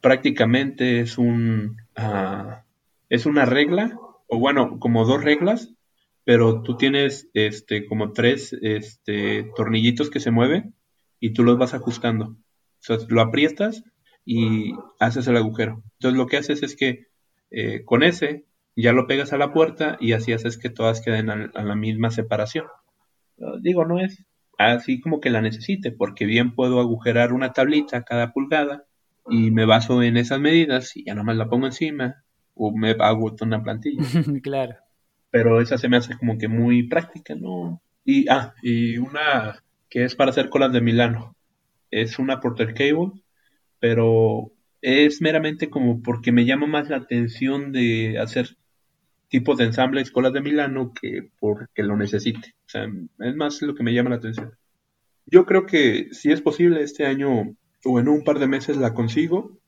[0.00, 2.64] prácticamente es un, ah,
[3.08, 5.72] es una regla, o bueno, como dos reglas,
[6.24, 10.74] pero tú tienes, este, como tres, este, tornillitos que se mueven
[11.20, 12.26] y tú los vas ajustando.
[12.26, 12.36] O
[12.80, 13.82] sea, lo aprietas
[14.24, 15.82] y haces el agujero.
[15.94, 17.06] Entonces lo que haces es que
[17.50, 18.44] eh, con ese
[18.82, 21.74] ya lo pegas a la puerta y así haces que todas queden a, a la
[21.74, 22.66] misma separación.
[23.36, 24.24] Uh, Digo, no es
[24.58, 28.84] así como que la necesite, porque bien puedo agujerar una tablita cada pulgada
[29.30, 32.24] y me baso en esas medidas y ya nomás la pongo encima
[32.54, 34.02] o me hago una plantilla.
[34.42, 34.76] claro.
[35.30, 37.80] Pero esa se me hace como que muy práctica, ¿no?
[38.04, 41.36] Y, ah, y una que es para hacer colas de Milano.
[41.90, 43.12] Es una Porter Cable,
[43.78, 44.52] pero
[44.82, 48.56] es meramente como porque me llama más la atención de hacer
[49.28, 52.54] tipos de ensambles colas de Milano que porque lo necesite.
[52.66, 52.86] O sea,
[53.20, 54.52] es más lo que me llama la atención.
[55.26, 57.54] Yo creo que si es posible este año
[57.84, 59.58] o en un par de meses la consigo,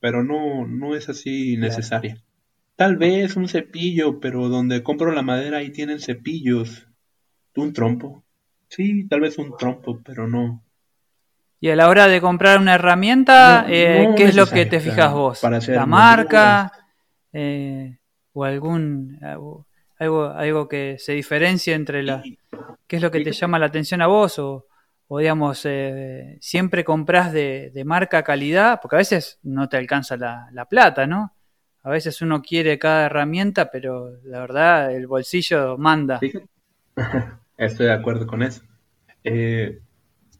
[0.00, 2.22] pero no, no es así necesaria.
[2.76, 6.86] Tal vez un cepillo, pero donde compro la madera ahí tienen cepillos.
[7.56, 8.22] Un trompo.
[8.68, 10.62] Sí, tal vez un trompo, pero no.
[11.60, 14.66] Y a la hora de comprar una herramienta, No, eh, no ¿qué es lo que
[14.66, 15.40] te fijas claro, vos?
[15.40, 16.72] para hacer ¿La marca?
[17.32, 17.96] eh,
[18.38, 19.64] ¿O algún algo,
[19.98, 22.22] algo, que se diferencie entre la...
[22.86, 24.38] ¿Qué es lo que te llama la atención a vos?
[24.38, 24.66] O,
[25.08, 30.18] o digamos, eh, siempre compras de, de marca calidad, porque a veces no te alcanza
[30.18, 31.32] la, la plata, ¿no?
[31.82, 36.20] A veces uno quiere cada herramienta, pero la verdad el bolsillo manda.
[37.56, 38.60] Estoy de acuerdo con eso.
[39.24, 39.80] Eh,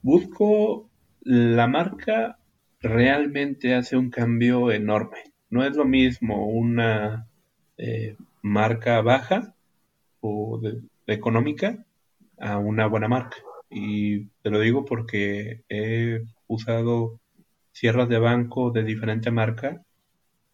[0.02, 0.90] busco
[1.22, 2.36] la marca
[2.82, 5.32] realmente hace un cambio enorme.
[5.48, 7.26] No es lo mismo una
[7.78, 9.54] eh, marca baja
[10.20, 10.60] o
[11.06, 11.84] económica
[12.38, 13.36] a una buena marca.
[13.70, 17.20] Y te lo digo porque he usado
[17.72, 19.82] sierras de banco de diferente marca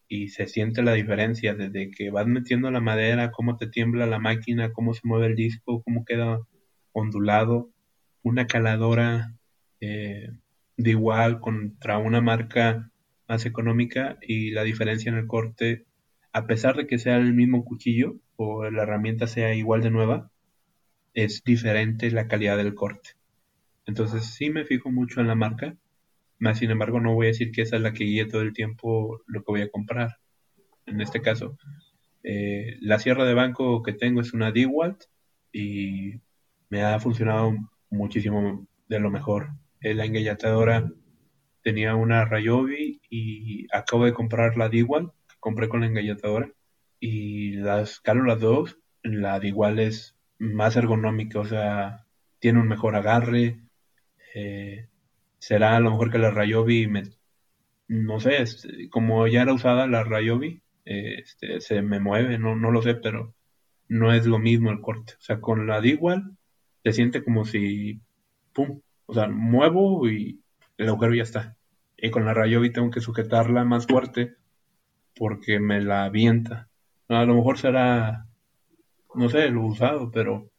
[0.09, 4.19] y se siente la diferencia desde que vas metiendo la madera, cómo te tiembla la
[4.19, 6.41] máquina, cómo se mueve el disco, cómo queda
[6.93, 7.71] ondulado.
[8.23, 9.35] Una caladora
[9.81, 10.31] eh,
[10.77, 12.91] de igual contra una marca
[13.29, 15.87] más económica y la diferencia en el corte,
[16.33, 20.31] a pesar de que sea el mismo cuchillo o la herramienta sea igual de nueva,
[21.15, 23.11] es diferente la calidad del corte.
[23.87, 25.77] Entonces sí me fijo mucho en la marca,
[26.39, 28.53] más sin embargo no voy a decir que esa es la que guíe todo el
[28.53, 30.19] tiempo lo que voy a comprar.
[30.87, 31.57] En este caso,
[32.25, 35.05] eh, la sierra de banco que tengo es una DeWalt
[35.53, 36.21] y
[36.71, 37.55] me ha funcionado
[37.91, 39.51] muchísimo de lo mejor.
[39.81, 40.91] La engallatadora
[41.63, 45.13] tenía una Ryobi y acabo de comprar la DeWalt
[45.43, 46.53] compré con la engallatadora
[47.01, 48.79] y las calo las dos.
[49.03, 52.07] La DeWalt es más ergonómica, o sea,
[52.39, 53.61] tiene un mejor agarre.
[54.35, 54.89] eh,
[55.39, 57.03] será a lo mejor que la Ryobi me,
[57.89, 58.45] no sé,
[58.91, 62.95] como ya era usada la Ryobi, eh, este, se me mueve, no, no lo sé,
[62.95, 63.35] pero
[63.89, 65.15] no es lo mismo el corte.
[65.19, 66.37] O sea, con la igual
[66.85, 68.01] se siente como si,
[68.53, 70.41] pum, o sea, muevo y
[70.79, 71.57] el agujero ya está.
[71.97, 74.37] Y con la Ryobi tengo que sujetarla más fuerte
[75.15, 76.69] porque me la avienta.
[77.09, 78.27] A lo mejor será,
[79.15, 80.51] no sé, lo usado, pero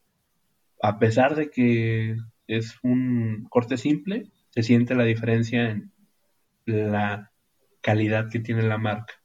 [0.82, 5.91] a pesar de que es un corte simple, se siente la diferencia en
[6.66, 7.32] la
[7.82, 9.16] calidad que tiene la marca.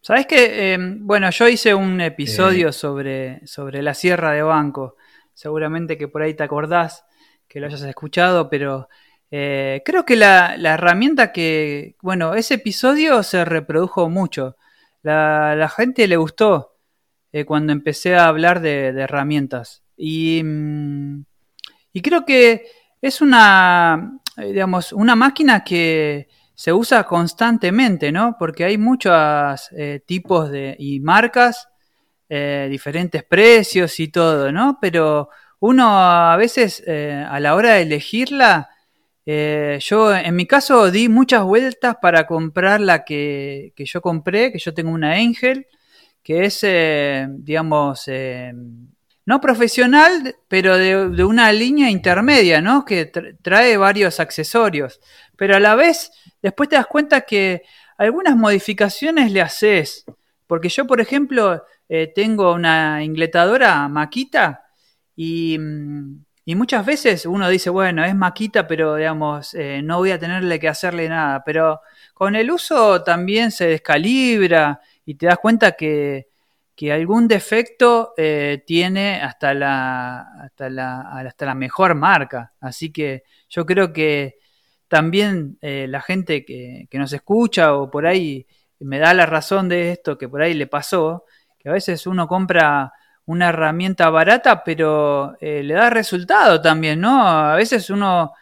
[0.00, 2.72] Sabes que, em, bueno, yo hice un episodio eh.
[2.72, 4.96] sobre, sobre la sierra de banco.
[5.34, 7.04] Seguramente que por ahí te acordás
[7.48, 8.88] que lo hayas escuchado, pero
[9.30, 14.56] eh, creo que la, herramienta que, bueno, ese episodio se reprodujo mucho.
[15.06, 16.78] La, la gente le gustó
[17.30, 19.84] eh, cuando empecé a hablar de, herramientas.
[19.96, 21.24] Y, mm,
[21.92, 22.66] y, creo que
[23.00, 26.26] es una, digamos, una máquina que
[26.56, 28.36] se usa constantemente, ¿no?
[28.36, 31.68] Porque hay muchos eh, tipos de, y marcas,
[32.28, 34.78] eh, diferentes precios y todo, ¿no?
[34.80, 35.28] Pero
[35.60, 38.70] uno a veces eh, a la hora de elegirla,
[39.26, 44.58] yo en mi caso di muchas vueltas para comprar la que, que yo compré, que
[44.58, 45.66] yo tengo una Angel,
[46.22, 46.64] que es,
[47.44, 48.08] digamos,
[49.26, 52.84] no profesional, pero de, una línea intermedia, ¿no?
[52.84, 53.06] Que
[53.42, 55.00] trae varios accesorios.
[55.36, 57.62] Pero a la vez, después te das cuenta que
[57.98, 60.04] algunas modificaciones le haces.
[60.46, 64.62] Porque yo, por ejemplo, eh, tengo una ingletadora maquita
[65.16, 65.58] y,
[66.54, 70.68] muchas veces uno dice, bueno, es maquita, pero digamos, eh, no voy a tenerle que
[70.68, 71.42] hacerle nada.
[71.44, 71.80] Pero
[72.14, 76.28] con el uso también se descalibra y te das cuenta que
[76.76, 82.52] que algún defecto eh, tiene hasta la, hasta, la, hasta la mejor marca.
[82.60, 84.36] Así que yo creo que
[84.86, 88.46] también eh, la gente que, nos escucha o por ahí
[88.80, 91.24] me da la razón de esto que por ahí le pasó,
[91.58, 92.92] que a veces uno compra
[93.26, 97.26] una herramienta barata, pero eh, le da resultado también, ¿no?
[97.26, 98.32] A veces uno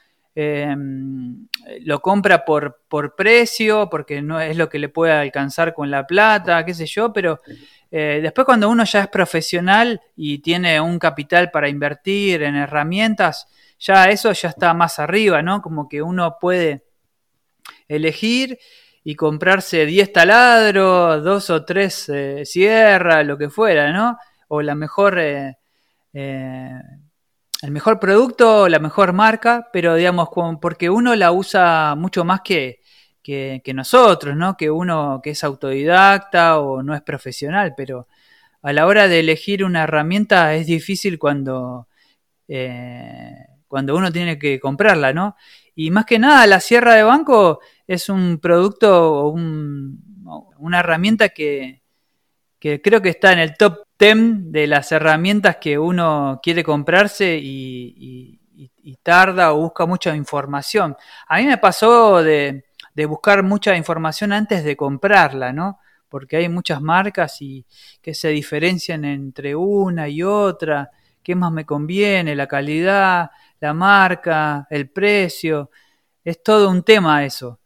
[1.83, 6.09] lo compra por, por precio, porque no es lo que le puede alcanzar con la
[6.09, 7.39] plata, qué sé yo, pero
[7.97, 13.47] eh, después cuando uno ya es profesional y tiene un capital para invertir en herramientas,
[13.79, 15.63] ya eso ya está más arriba, ¿no?
[15.63, 16.83] Como que uno puede
[17.87, 18.59] elegir
[19.05, 24.19] y comprarse 10 taladros, dos o tres eh, sierras, lo que fuera, ¿no?
[24.49, 25.57] O la mejor, eh,
[26.13, 30.29] el mejor producto, la mejor marca, pero digamos,
[30.61, 32.81] porque uno la usa mucho más que,
[33.23, 34.57] que, nosotros, ¿no?
[34.57, 38.07] Que uno que es autodidacta o no es profesional, pero
[38.63, 41.89] a la hora de elegir una herramienta es difícil cuando,
[42.49, 45.37] eh, cuando uno tiene que comprarla, ¿no?
[45.75, 51.83] Y más que nada, la sierra de banco es un producto o una herramienta que,
[52.61, 58.39] creo que está en el top 10 de las herramientas que uno quiere comprarse y
[59.03, 60.97] tarda o busca mucha información.
[61.29, 62.65] A mí me pasó de,
[62.95, 65.81] de buscar mucha información antes de comprarla, ¿no?
[66.09, 67.67] Porque hay muchas marcas y
[68.01, 70.91] que se diferencian entre una y otra,
[71.23, 73.31] qué más me conviene, la calidad,
[73.61, 75.71] la marca, el precio,
[76.25, 77.59] es todo un tema eso.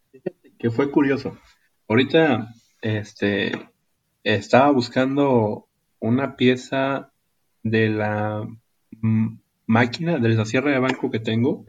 [0.59, 1.39] Que fue curioso.
[1.87, 2.49] Ahorita
[2.81, 3.53] este
[4.25, 5.68] estaba buscando
[6.01, 7.13] una pieza
[7.63, 8.47] de la
[9.67, 11.67] máquina de la sierra de banco que tengo.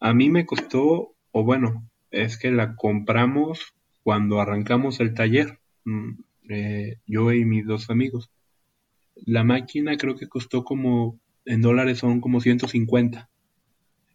[0.00, 6.10] A mí me costó, o bueno, es que la compramos cuando arrancamos el taller, mm,
[6.50, 8.30] eh, yo y mis dos amigos.
[9.16, 13.28] La máquina creo que costó como, en dólares son como 150.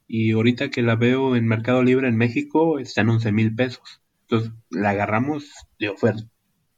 [0.08, 4.02] Y ahorita que la veo en Mercado Libre en México, está en 11 mil pesos.
[4.22, 6.33] Entonces la agarramos de oferta.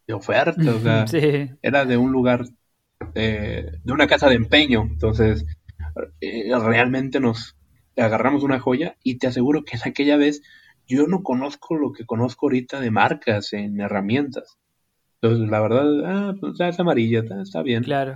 [0.07, 1.06] De oferta, o sea,
[1.61, 2.45] era de un lugar,
[3.15, 4.84] eh, de una casa de empeño.
[4.84, 5.45] Entonces,
[6.22, 7.56] eh, realmente nos
[7.98, 10.41] agarramos una joya y te aseguro que en aquella vez
[10.88, 14.57] yo no conozco lo que conozco ahorita de marcas en herramientas.
[15.22, 17.84] Entonces, la verdad, ah, pues es amarilla, está, bien.
[17.84, 18.15] Claro.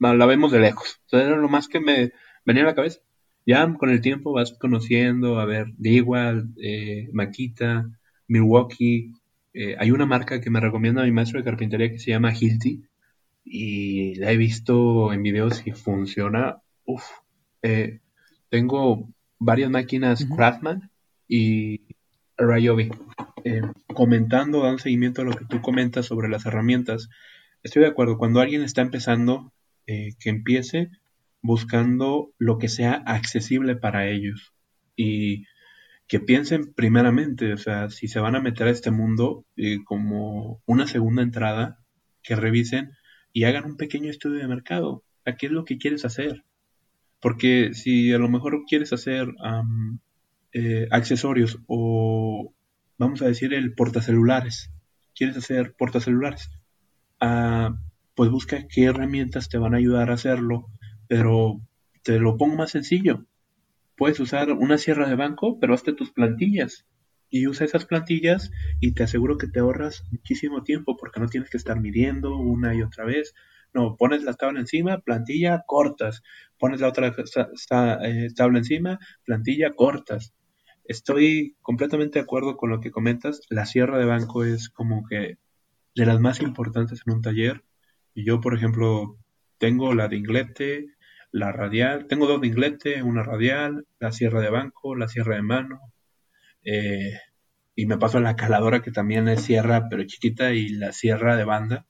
[0.00, 1.00] la vemos de lejos.
[1.04, 2.12] Entonces, era lo más que me
[2.44, 3.00] venía a la cabeza.
[3.46, 7.88] Ya con el tiempo vas conociendo, a ver, de igual, eh, Maquita,
[8.26, 9.14] Milwaukee.
[9.60, 12.84] Eh, hay una marca que me recomienda mi maestro de carpintería que se llama Hilti.
[13.44, 16.62] Y la he visto en videos y funciona.
[16.84, 17.02] Uf.
[17.62, 17.98] Eh,
[18.50, 19.08] tengo
[19.40, 20.92] varias máquinas Craftman
[21.26, 21.80] y
[22.36, 22.92] Rayobi.
[23.44, 23.62] Eh,
[23.94, 27.08] comentando, dando seguimiento a lo que tú comentas sobre las herramientas,
[27.64, 29.52] estoy de acuerdo, cuando alguien está empezando,
[29.88, 30.90] eh, que empiece
[31.42, 34.52] buscando lo que sea accesible para ellos
[34.94, 35.46] y
[36.08, 40.62] que piensen primeramente, o sea, si se van a meter a este mundo eh, como
[40.66, 41.78] una segunda entrada,
[42.22, 42.92] que revisen
[43.32, 45.04] y hagan un pequeño estudio de mercado.
[45.24, 46.44] ¿A qué es lo que quieres hacer?
[47.20, 49.28] Porque si a lo mejor quieres hacer
[50.52, 52.54] eh, accesorios o
[52.96, 54.70] vamos a decir el portacelulares.
[55.14, 56.50] ¿Quieres hacer portacelulares?
[57.20, 57.76] Ah,
[58.14, 60.68] pues busca qué herramientas te van a ayudar a hacerlo,
[61.06, 61.60] pero
[62.02, 63.26] te lo pongo más sencillo.
[63.98, 66.86] Puedes usar una sierra de banco, pero hazte tus plantillas.
[67.30, 71.50] Y usa esas plantillas y te aseguro que te ahorras muchísimo tiempo porque no tienes
[71.50, 73.34] que estar midiendo una y otra vez.
[73.74, 76.22] No, pones la tabla encima, plantilla, cortas.
[76.60, 77.12] Pones la otra
[78.04, 80.32] eh, tabla encima, plantilla, cortas.
[80.84, 83.40] Estoy completamente de acuerdo con lo que comentas.
[83.50, 85.38] La sierra de banco es como que
[85.96, 87.64] de las más importantes en un taller.
[88.14, 89.18] Y yo, por ejemplo,
[89.58, 90.86] tengo la de inglete,
[91.30, 95.42] la radial, tengo dos de inglete, una radial, la sierra de banco, la sierra de
[95.42, 95.80] mano,
[96.64, 97.18] eh,
[97.74, 101.44] y me paso la caladora que también es sierra pero chiquita y la sierra de
[101.44, 101.86] banda.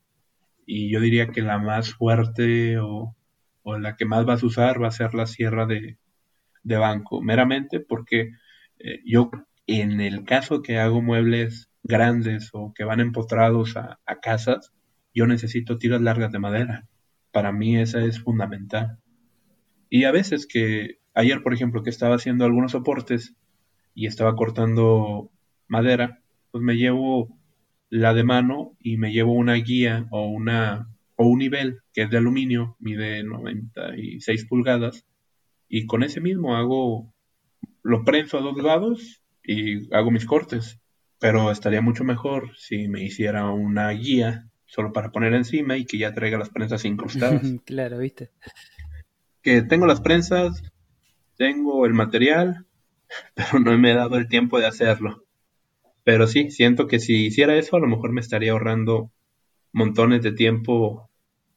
[0.66, 3.16] Y yo diría que la más fuerte o,
[3.64, 5.98] la que más vas a usar va a ser la sierra de,
[6.64, 8.32] banco, meramente porque
[8.78, 9.30] eh, yo
[9.66, 14.72] en el caso que hago muebles grandes o que van empotrados a, a casas,
[15.14, 16.86] yo necesito tiras largas de madera.
[17.32, 18.98] Para mí esa es fundamental.
[19.90, 23.34] Y a veces que, ayer por ejemplo, que estaba haciendo algunos soportes
[23.94, 25.30] y estaba cortando
[25.66, 26.20] madera,
[26.50, 27.36] pues me llevo
[27.90, 32.10] la de mano y me llevo una guía o una o un nivel que es
[32.10, 35.04] de aluminio, mide 96 pulgadas
[35.68, 37.12] y con ese mismo hago
[37.82, 40.78] lo prenso a dos lados y hago mis cortes,
[41.18, 45.98] pero estaría mucho mejor si me hiciera una guía solo para poner encima y que
[45.98, 47.54] ya traiga las prensas incrustadas.
[47.64, 48.30] claro, ¿viste?
[49.42, 50.62] Que tengo las prensas,
[51.36, 52.66] tengo el material,
[53.34, 55.24] pero no me he dado el tiempo de hacerlo.
[56.04, 59.10] Pero sí, siento que si hiciera eso, a lo mejor me estaría ahorrando
[59.72, 61.10] montones de tiempo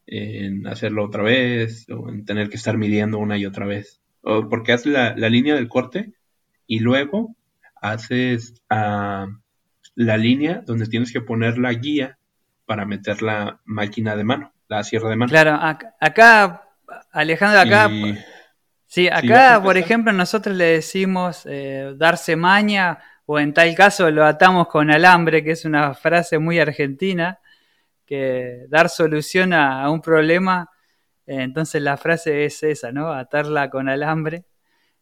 [0.06, 4.02] en hacerlo otra vez o en tener que estar midiendo una y otra vez.
[4.22, 6.14] O porque haces la, línea del corte
[6.68, 7.36] y luego
[7.82, 9.28] haces ah,
[9.96, 12.18] la línea donde tienes que poner la guía
[12.66, 15.30] para meter la máquina de mano, la sierra de mano.
[15.30, 15.58] Claro,
[16.00, 16.64] acá,
[17.12, 17.90] Alejandro, acá...
[18.92, 24.26] Sí, acá, por ejemplo, nosotros le decimos eh, darse maña o en tal caso lo
[24.26, 27.40] atamos con alambre, que es una frase muy argentina,
[28.06, 30.70] que dar solución a, un problema,
[31.26, 33.14] eh, entonces la frase es esa, ¿no?
[33.14, 34.44] Atarla con alambre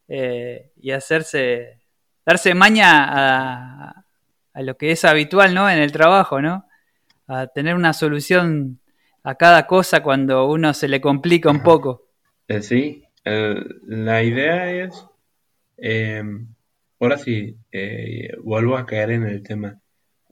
[0.07, 1.81] eh, y hacerse,
[2.23, 4.05] darse maña a,
[4.53, 5.67] a, lo que es habitual, ¿no?
[5.67, 6.67] En el trabajo, ¿no?
[7.27, 8.78] A tener una solución
[9.23, 12.05] a cada cosa cuando uno se le complica un poco.
[12.61, 15.05] Sí, la idea es,
[15.77, 16.47] em,
[16.99, 19.79] ahora sí, eh, vuelvo a caer en el tema,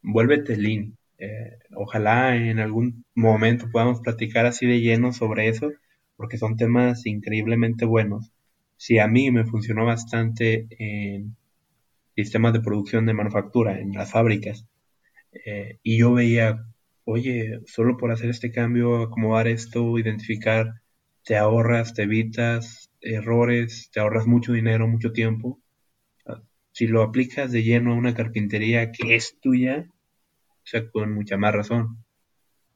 [0.01, 0.97] vuélvete lean.
[1.19, 5.71] Eh, ojalá en algún momento podamos platicar así de lleno sobre eso,
[6.15, 8.31] porque son temas increíblemente buenos.
[8.77, 11.35] Si a mí me funcionó bastante en
[12.15, 14.65] sistemas de producción de manufactura, en las fábricas,
[15.45, 16.65] eh, y yo veía,
[17.07, 20.81] oye, solo por hacer este cambio, acomodar esto, identificar,
[21.23, 25.61] te ahorras, te evitas errores, te ahorras mucho dinero, mucho tiempo.
[26.73, 31.37] Si lo aplicas de lleno a una carpintería que es tuya, o sea, con mucha
[31.37, 32.03] más razón.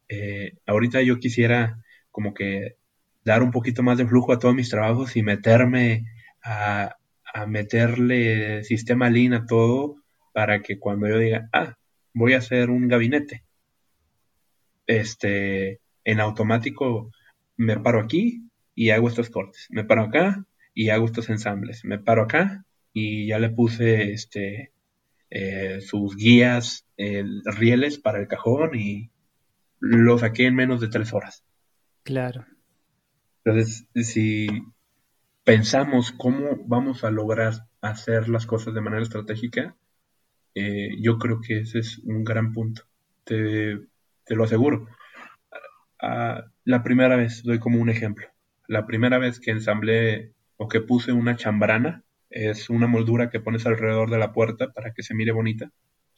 [0.08, 2.78] Eh, ahorita yo quisiera como que
[3.26, 6.06] dar un poquito más de flujo a todos mis trabajos y meterme
[6.42, 6.96] a,
[7.34, 9.98] a meterle sistema Lean a todo
[10.34, 11.76] para que cuando yo diga, ah,
[12.14, 13.44] voy a hacer un gabinete,
[15.00, 17.12] este, en automático
[17.58, 19.68] me paro aquí, y hago estos cortes.
[19.70, 21.84] Me paro acá y hago estos ensambles.
[21.86, 24.72] Me paro acá y ya le puse este
[25.30, 29.12] eh, sus guías, rieles para el cajón y
[29.80, 31.44] lo saqué en menos de tres horas.
[32.04, 32.46] Claro.
[33.44, 34.48] Entonces, si
[35.44, 39.76] pensamos cómo vamos a lograr hacer las cosas de manera estratégica,
[40.54, 42.84] eh, yo creo que ese es un gran punto.
[43.24, 43.80] Te,
[44.32, 44.88] te lo aseguro.
[46.02, 48.32] Ah, la primera vez, doy como un ejemplo
[48.72, 53.66] la primera vez que ensamblé o que puse una chambrana, es una moldura que pones
[53.66, 55.70] alrededor de la puerta para que se mire bonita.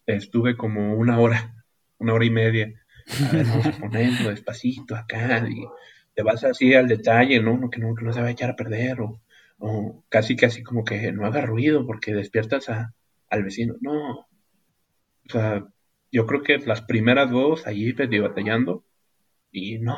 [0.06, 1.66] Estuve como una hora,
[1.98, 2.72] una hora y media,
[3.10, 5.66] a despacito acá, y
[6.14, 7.72] te vas así al detalle, ¿no?
[7.72, 9.20] Que no, que no se va a echar a perder, o,
[9.58, 12.94] o casi, casi como que no haga ruido porque despiertas a,
[13.32, 13.78] al vecino.
[13.82, 14.20] No.
[14.20, 14.28] O
[15.28, 15.66] sea,
[16.14, 18.86] yo creo que las primeras dos, allí medio batallando,
[19.52, 19.98] y no,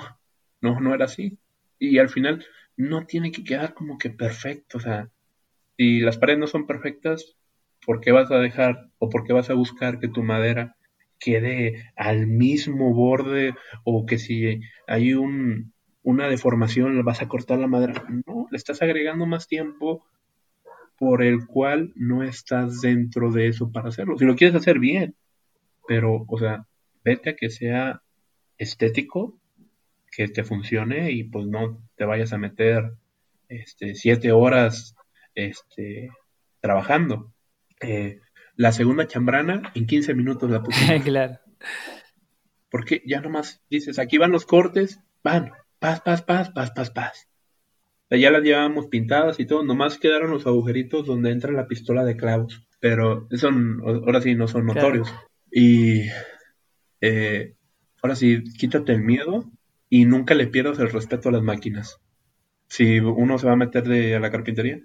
[0.62, 1.38] no, no era así
[1.80, 2.46] y al final
[2.78, 4.78] no tiene que quedar como que perfecto.
[4.78, 5.10] O sea,
[5.78, 7.36] si las paredes no son perfectas,
[7.86, 10.76] ¿por qué vas a dejar o por qué vas a buscar que tu madera
[11.20, 15.74] quede al mismo borde o que si hay un,
[16.04, 18.06] una deformación vas a cortar la madera?
[18.26, 20.06] No, le estás agregando más tiempo
[20.98, 24.18] por el cual no estás dentro de eso para hacerlo.
[24.18, 25.16] Si lo quieres hacer bien,
[25.88, 26.66] pero, o sea,
[27.04, 28.02] vete a que sea
[28.58, 29.40] estético
[30.12, 32.94] que te funcione y pues no te vayas a meter
[33.50, 34.96] este, siete horas
[35.36, 36.10] este,
[36.62, 37.34] trabajando.
[37.82, 38.20] Eh,
[38.56, 41.02] la segunda chambrana en 15 minutos la puse.
[41.04, 41.40] claro.
[42.70, 47.30] Porque ya nomás dices, aquí van los cortes, van, paz, paz, paz, paz, paz, paz.
[48.10, 52.16] Ya las llevábamos pintadas y todo, nomás quedaron los agujeritos donde entra la pistola de
[52.16, 52.66] clavos.
[52.80, 53.50] Pero eso
[53.84, 55.14] ahora sí no son notorios.
[55.58, 56.10] Y
[57.00, 57.56] eh,
[58.04, 59.50] ahora sí, quítate el miedo
[59.88, 62.02] y nunca le pierdas el respeto a las máquinas.
[62.68, 64.82] Si uno se va a meter de, a la carpintería,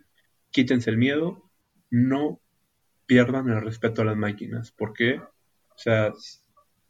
[0.52, 1.50] quítense el miedo,
[1.90, 2.40] no
[3.06, 4.70] pierdan el respeto a las máquinas.
[4.70, 5.18] ¿Por qué?
[5.18, 6.12] O sea,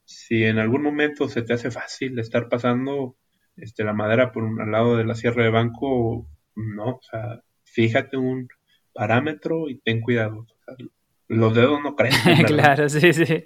[0.04, 3.16] si en algún momento se te hace fácil estar pasando
[3.56, 7.40] este, la madera por un, al lado de la sierra de banco, no, o sea,
[7.64, 8.46] fíjate un
[8.92, 10.46] parámetro y ten cuidado.
[11.30, 12.42] Los dedos no crecen.
[12.46, 13.44] claro, sí, sí.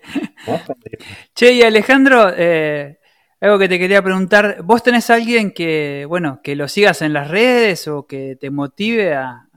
[1.35, 2.99] che, y Alejandro, eh,
[3.41, 7.31] algo que te quería preguntar, ¿vos tenés alguien que, bueno, que lo sigas en las
[7.31, 9.49] redes o que te motive a,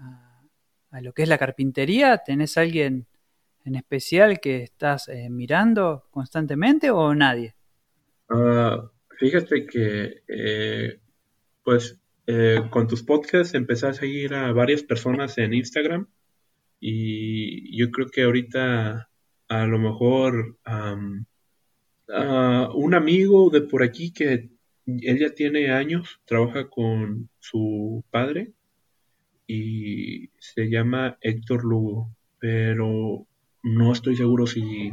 [0.92, 2.18] a, lo que es la carpintería?
[2.18, 3.08] ¿Tenés alguien
[3.64, 7.56] en especial que estás eh, mirando constantemente o nadie?
[8.30, 8.90] Uh,
[9.20, 11.00] Fíjate que, eh,
[11.64, 12.00] pues,
[12.70, 16.08] con tus podcasts empecé a seguir a varias personas en Instagram
[16.80, 19.10] y yo creo que ahorita
[19.50, 20.58] a lo mejor
[22.08, 24.50] un amigo de por aquí que
[24.86, 28.54] él ya tiene años, trabaja con su padre
[29.46, 32.10] y se llama Héctor Lugo,
[32.40, 33.28] pero
[33.64, 34.92] no estoy seguro si...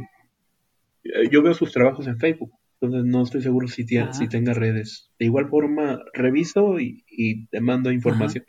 [1.03, 5.11] Eh, yo veo sus trabajos en Facebook, entonces no estoy seguro si, si tenga redes.
[5.19, 8.45] De igual forma, reviso y, te mando información.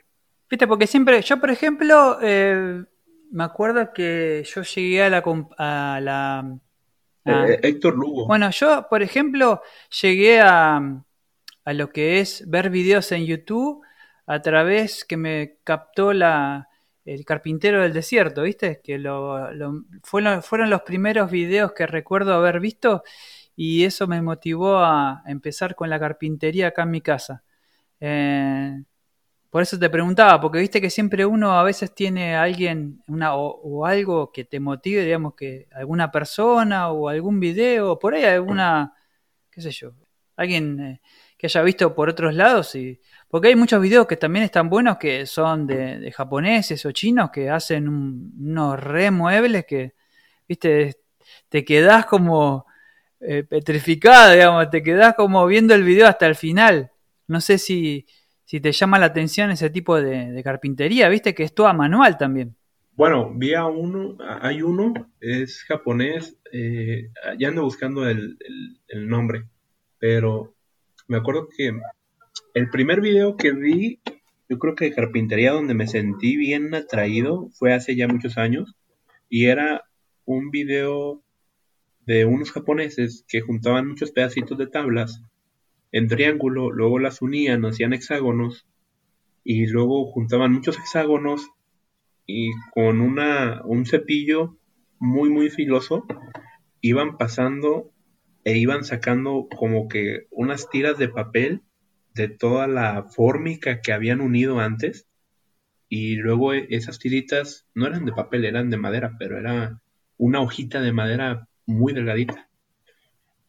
[0.48, 2.84] Viste, porque siempre, yo por ejemplo, eh,
[3.30, 5.18] me acuerdo que yo llegué a la...
[5.58, 6.58] A la
[7.24, 8.26] eh, Héctor Lugo.
[8.26, 9.62] Bueno, yo por ejemplo
[10.00, 10.80] llegué a,
[11.64, 13.84] a lo que es ver videos en YouTube
[14.26, 16.68] a través que me captó la,
[17.04, 18.80] el carpintero del desierto, ¿viste?
[18.82, 19.48] Que lo,
[20.02, 23.02] fueron, fueron los primeros videos que recuerdo haber visto
[23.54, 27.42] y eso me motivó a empezar con la carpintería acá en mi casa.
[28.00, 28.82] Eh,
[29.50, 33.86] por eso te preguntaba, porque viste que siempre uno a veces tiene alguien una, o,
[33.86, 38.94] algo que te motive, digamos que alguna persona o algún video, por ahí alguna,
[39.50, 39.92] qué sé yo,
[40.36, 41.00] alguien eh,
[41.38, 44.96] que haya visto por otros lados y porque hay muchos videos que también están buenos
[44.98, 49.94] que son de, japoneses o chinos que hacen unos remuebles que,
[50.48, 50.96] viste,
[51.48, 52.66] te quedás como
[53.20, 56.92] eh, petrificada, digamos, te quedás como viendo el video hasta el final.
[57.26, 58.06] No sé si,
[58.46, 62.54] si te llama la atención ese tipo de, carpintería, viste que es toda manual también.
[62.92, 68.38] Bueno, vi a uno, hay uno, es japonés, eh, ya ando buscando el,
[68.88, 69.48] nombre,
[69.98, 70.54] pero
[71.08, 71.72] me acuerdo que
[72.54, 74.00] el primer video que vi,
[74.48, 78.76] yo creo que de carpintería donde me sentí bien atraído, fue hace ya muchos años,
[79.28, 79.82] y era
[80.24, 81.20] un video
[82.06, 85.20] de unos japoneses que juntaban muchos pedacitos de tablas
[85.96, 88.66] en triángulo, luego las unían, hacían hexágonos
[89.44, 91.48] y luego juntaban muchos hexágonos
[92.26, 94.58] y con una, un cepillo
[94.98, 96.04] muy muy filoso
[96.82, 97.92] iban pasando
[98.44, 101.62] e iban sacando como que unas tiras de papel
[102.14, 105.08] de toda la fórmica que habían unido antes
[105.88, 109.80] y luego esas tiritas no eran de papel, eran de madera, pero era
[110.18, 112.50] una hojita de madera muy delgadita.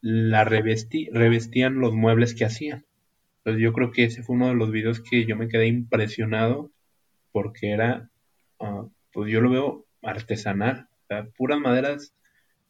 [0.02, 2.86] La revestían los muebles que hacían.
[3.40, 6.72] Entonces yo creo que ese fue uno de los videos que yo me quedé impresionado
[7.32, 8.10] porque era,
[8.60, 10.88] ah, pues yo lo veo artesanal,
[11.38, 12.14] puras maderas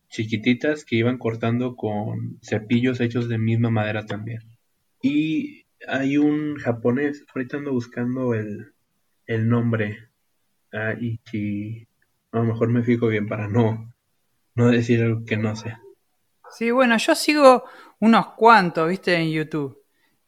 [0.10, 4.42] chiquititas que iban cortando con cepillos hechos de misma madera también.
[5.02, 8.74] Y hay un japonés, ahorita ando buscando el,
[9.26, 10.10] el nombre,
[10.74, 11.20] ah, y
[12.32, 13.94] a lo mejor me fijo bien para no,
[14.56, 15.76] no decir algo que no sé.
[16.52, 17.64] Sí, bueno, yo sigo
[18.00, 19.84] unos cuantos, viste, en YouTube,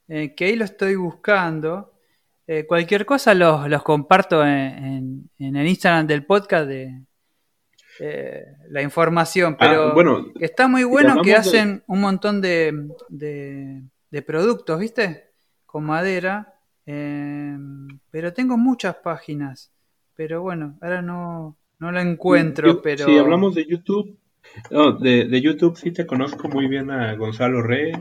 [0.08, 1.94] eh, que ahí lo estoy buscando.
[2.48, 7.04] Eh, cualquier cosa los, los comparto en, en, el Instagram del podcast de
[8.00, 13.84] eh, la información, ah, pero bueno, está muy bueno que hacen un montón de, de,
[14.10, 15.32] de, productos, viste,
[15.66, 16.56] con madera,
[16.86, 19.72] pero tengo muchas páginas,
[20.16, 23.06] pero bueno, ahora no, no la encuentro, pero...
[23.06, 24.18] Si hablamos de YouTube,
[24.72, 27.94] no, de, de, YouTube sí te conozco muy bien a Gonzalo Rey,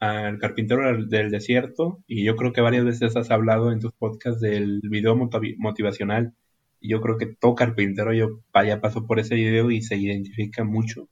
[0.00, 4.40] al carpintero del desierto, y yo creo que varias veces has hablado en tus podcasts
[4.40, 6.34] del video motivacional.
[6.80, 10.64] Y yo creo que todo carpintero yo ya pasó por ese video y se identifica
[10.64, 11.08] mucho.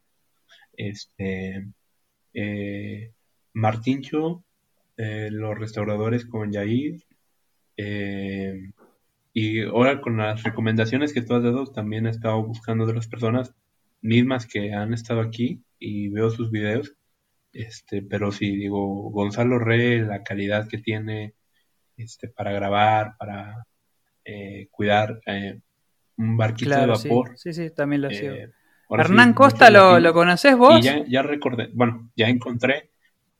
[0.76, 1.68] Este
[2.34, 3.12] eh,
[3.54, 4.44] Martincho,
[4.96, 7.02] eh, los restauradores con Yair,
[7.76, 8.72] eh,
[9.32, 13.08] Y ahora con las recomendaciones que tú has dado, también he estado buscando de las
[13.08, 13.54] personas
[14.00, 16.94] mismas que han estado aquí y veo sus videos.
[17.52, 21.34] Este, pero sí, digo, Gonzalo Re, la calidad que tiene
[21.96, 23.66] este, para grabar, para
[24.24, 25.60] eh, cuidar eh,
[26.16, 27.32] un barquito de vapor.
[27.36, 28.34] Sí, sí, también lo sigo.
[28.34, 28.50] Eh,
[28.90, 30.78] Hernán Costa, ¿lo, ¿lo conoces vos?
[30.80, 32.90] Y ya, ya recordé, bueno, ya encontré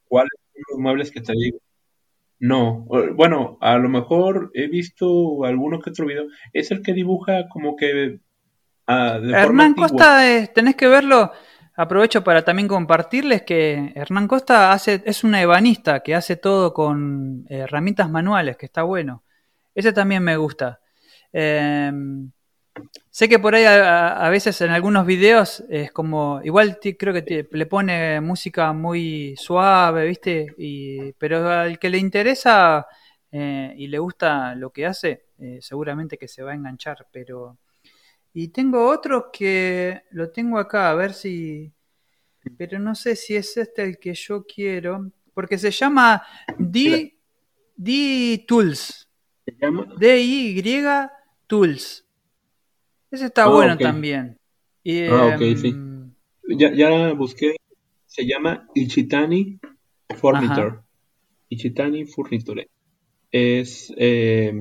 [0.06, 1.58] cuáles son los muebles que te digo.
[2.40, 6.26] No, bueno, a lo mejor he visto alguno que otro video.
[6.52, 8.20] Es el que dibuja como que.
[8.88, 10.20] Ah, Hernán Costa,
[10.52, 11.30] tenés que verlo.
[11.76, 17.46] Aprovecho para también compartirles que Hernán Costa hace, es un ebanista que hace todo con
[17.48, 19.22] herramientas manuales, que está bueno.
[19.74, 20.80] Ese también me gusta.
[21.32, 21.92] Eh,
[23.10, 27.66] Sé que por ahí a, veces en algunos videos es como, igual creo que le
[27.66, 30.54] pone música muy suave, ¿viste?
[30.56, 32.86] Y, pero al que le interesa
[33.32, 37.58] eh, y le gusta lo que hace, eh, seguramente que se va a enganchar, pero...
[38.40, 41.72] Y tengo otro que lo tengo acá, a ver si...
[42.56, 46.22] Pero no sé si es este el que yo quiero, porque se llama
[46.56, 47.18] D,
[47.74, 49.08] D Tools.
[49.44, 49.92] ¿Se llama?
[49.98, 50.84] D-I-Y
[51.48, 52.06] Tools.
[53.10, 54.38] Ese está ah, bueno también.
[55.10, 55.68] ah, ok, sí.
[55.70, 56.14] Em,
[56.56, 57.56] ya, ya, busqué.
[58.06, 59.58] Se llama Ichitani
[60.16, 60.78] Furniture.
[61.48, 62.70] Ichitani Furniture.
[63.32, 64.52] Es eh,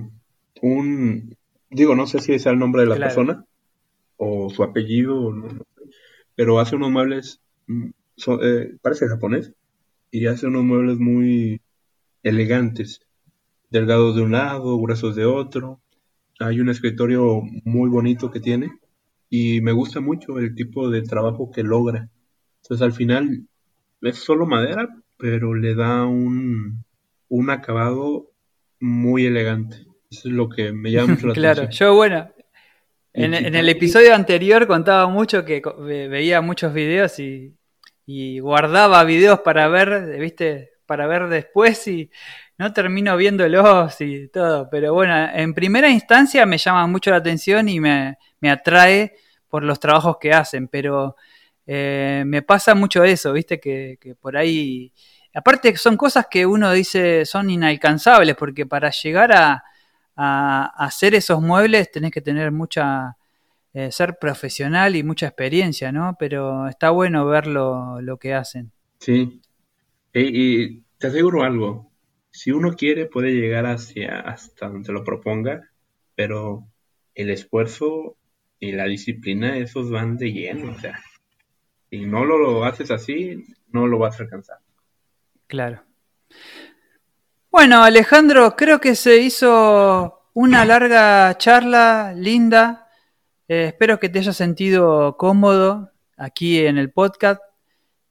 [0.63, 1.37] un.
[1.69, 3.45] Digo, no sé si es el nombre de la persona
[4.17, 5.33] o su apellido,
[6.35, 7.41] pero hace unos muebles.
[7.67, 7.89] Mm,
[8.41, 9.53] eh, parece japonés.
[10.11, 11.61] Y hace unos muebles muy
[12.23, 13.01] elegantes.
[13.69, 15.81] Delgados de un lado, gruesos de otro
[16.39, 18.71] hay un escritorio muy bonito que tiene
[19.29, 22.09] y me gusta mucho el tipo de trabajo que logra.
[22.61, 23.47] Entonces al final
[24.01, 24.87] es solo madera,
[25.17, 26.83] pero le da un,
[27.29, 28.31] un acabado
[28.79, 29.85] muy elegante.
[30.09, 31.67] Eso es lo que me llama mucho la atención.
[31.67, 32.29] Claro, yo bueno,
[33.23, 35.61] en, el episodio anterior contaba mucho que
[36.09, 37.55] veía muchos videos y,
[38.05, 42.09] y guardaba videos para ver, viste, para ver después y
[42.57, 47.69] no termino viéndolos y todo, pero bueno, en primera instancia me llama mucho la atención
[47.69, 48.17] y me,
[48.49, 49.15] atrae
[49.47, 51.15] por los trabajos que hacen, pero
[51.67, 54.91] eh, me pasa mucho eso, viste, que, por ahí,
[55.33, 59.63] aparte son cosas que uno dice son inalcanzables, porque para llegar a,
[60.17, 63.17] hacer esos muebles tenés que tener mucha,
[63.73, 66.15] eh, ser profesional y mucha experiencia, ¿no?
[66.19, 68.71] Pero está bueno ver lo, que hacen.
[68.99, 69.41] Sí,
[70.13, 71.91] y te aseguro algo,
[72.31, 75.69] si uno quiere puede llegar hacia hasta donde lo proponga,
[76.15, 76.67] pero
[77.15, 78.17] el esfuerzo
[78.59, 80.99] y la disciplina esos van de lleno, o sea,
[81.89, 84.57] si no lo, haces así, no lo vas a alcanzar.
[85.47, 85.83] Claro.
[87.57, 92.87] Bueno, Alejandro, creo que se hizo una larga charla, linda.
[93.47, 97.41] Eh, espero que te hayas sentido cómodo aquí en el podcast.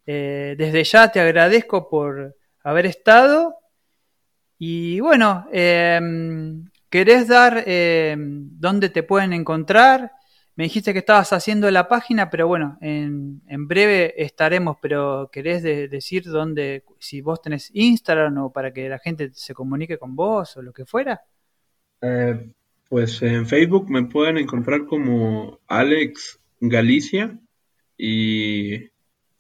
[0.05, 3.55] Eh, desde ya te agradezco por haber estado
[4.59, 10.11] y bueno, em, ¿querés dar em, dónde te pueden encontrar?
[10.57, 16.25] Me dijiste que estabas haciendo la página, pero bueno, en, breve estaremos, pero ¿querés decir
[16.25, 20.63] dónde, si vos tenés Instagram o para que la gente se comunique con vos o
[20.63, 21.21] lo que fuera?
[22.01, 22.53] Eh,
[22.89, 27.39] pues en Facebook me pueden encontrar como Alex Galicia
[27.99, 28.89] y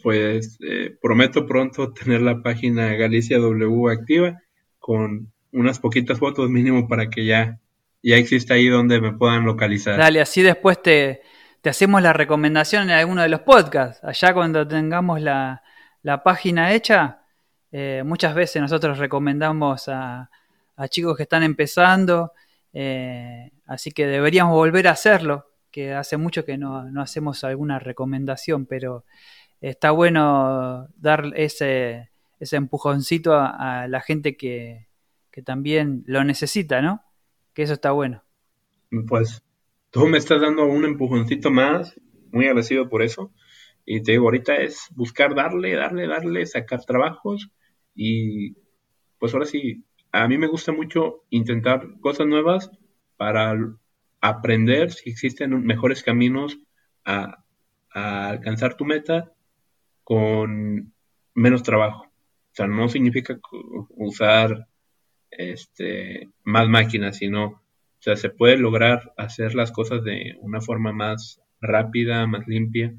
[0.02, 4.42] pues eh, prometo pronto tener la página Galicia W activa
[4.78, 7.58] con unas poquitas fotos mínimo para que ya,
[8.10, 9.98] ya exista ahí donde me puedan localizar.
[9.98, 11.22] Dale, así después te,
[11.64, 14.02] hacemos la recomendación en alguno de los podcasts.
[14.04, 15.62] Allá cuando tengamos la,
[16.24, 17.22] página hecha,
[17.72, 20.30] eh, muchas veces nosotros recomendamos a,
[20.88, 22.32] chicos que están empezando,
[22.72, 27.78] eh, así que deberíamos volver a hacerlo, que hace mucho que no, no hacemos alguna
[27.78, 29.04] recomendación, pero
[29.60, 32.10] está bueno dar ese
[32.40, 34.86] ese empujoncito a, la gente que,
[35.44, 37.02] también lo necesita, ¿no?
[37.56, 38.22] Que eso está bueno.
[39.08, 39.42] Pues
[39.88, 41.98] tú me estás dando un empujoncito más,
[42.30, 43.32] muy agradecido por eso.
[43.86, 47.48] Y te digo, ahorita es buscar darle, darle, darle, sacar trabajos
[47.94, 48.58] y
[49.18, 52.70] pues ahora sí, a mí me gusta mucho intentar cosas nuevas
[53.16, 53.56] para
[54.20, 56.58] aprender si existen mejores caminos
[57.06, 57.42] a
[57.88, 59.32] alcanzar tu meta
[60.04, 60.92] con
[61.32, 62.02] menos trabajo.
[62.02, 63.40] O sea, no significa
[63.96, 64.68] usar
[65.38, 67.62] este, más máquinas, sino,
[68.00, 72.94] se puede lograr hacer las cosas de una forma más rápida, más limpia.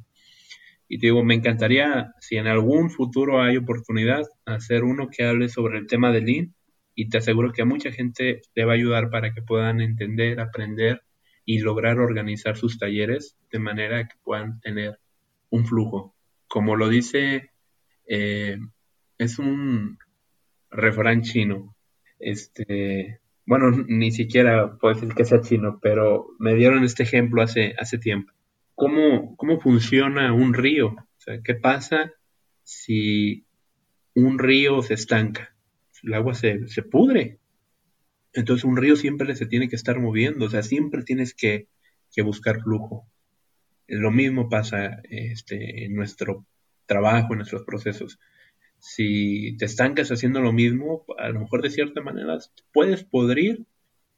[0.89, 5.49] Y te digo, me encantaría, si en algún futuro hay oportunidad, hacer uno que hable
[5.49, 6.55] sobre el tema de Lean,
[6.95, 10.39] y te aseguro que a mucha gente le va a ayudar para que puedan entender,
[10.39, 11.03] aprender
[11.45, 14.99] y lograr organizar sus talleres de manera que puedan tener
[15.51, 16.15] un flujo.
[16.47, 17.51] Como lo dice,
[18.07, 18.57] eh,
[19.17, 19.99] es un
[20.71, 21.76] refrán chino.
[22.19, 27.75] Este, bueno, ni siquiera puedo decir que sea chino, pero me dieron este ejemplo hace,
[27.79, 28.33] hace tiempo.
[28.75, 30.87] ¿Cómo, ¿Cómo funciona un río?
[30.89, 32.13] O sea, ¿qué pasa
[32.63, 33.45] si
[34.13, 35.55] un río se estanca?
[36.03, 37.39] El agua se, se pudre.
[38.33, 41.67] Entonces un río siempre se tiene que estar moviendo, o sea, siempre tienes que,
[42.13, 43.07] que buscar flujo.
[43.87, 46.45] Lo mismo pasa este, en nuestro
[46.85, 48.19] trabajo, en nuestros procesos.
[48.79, 52.37] Si te estancas haciendo lo mismo, a lo mejor de cierta manera
[52.73, 53.65] puedes podrir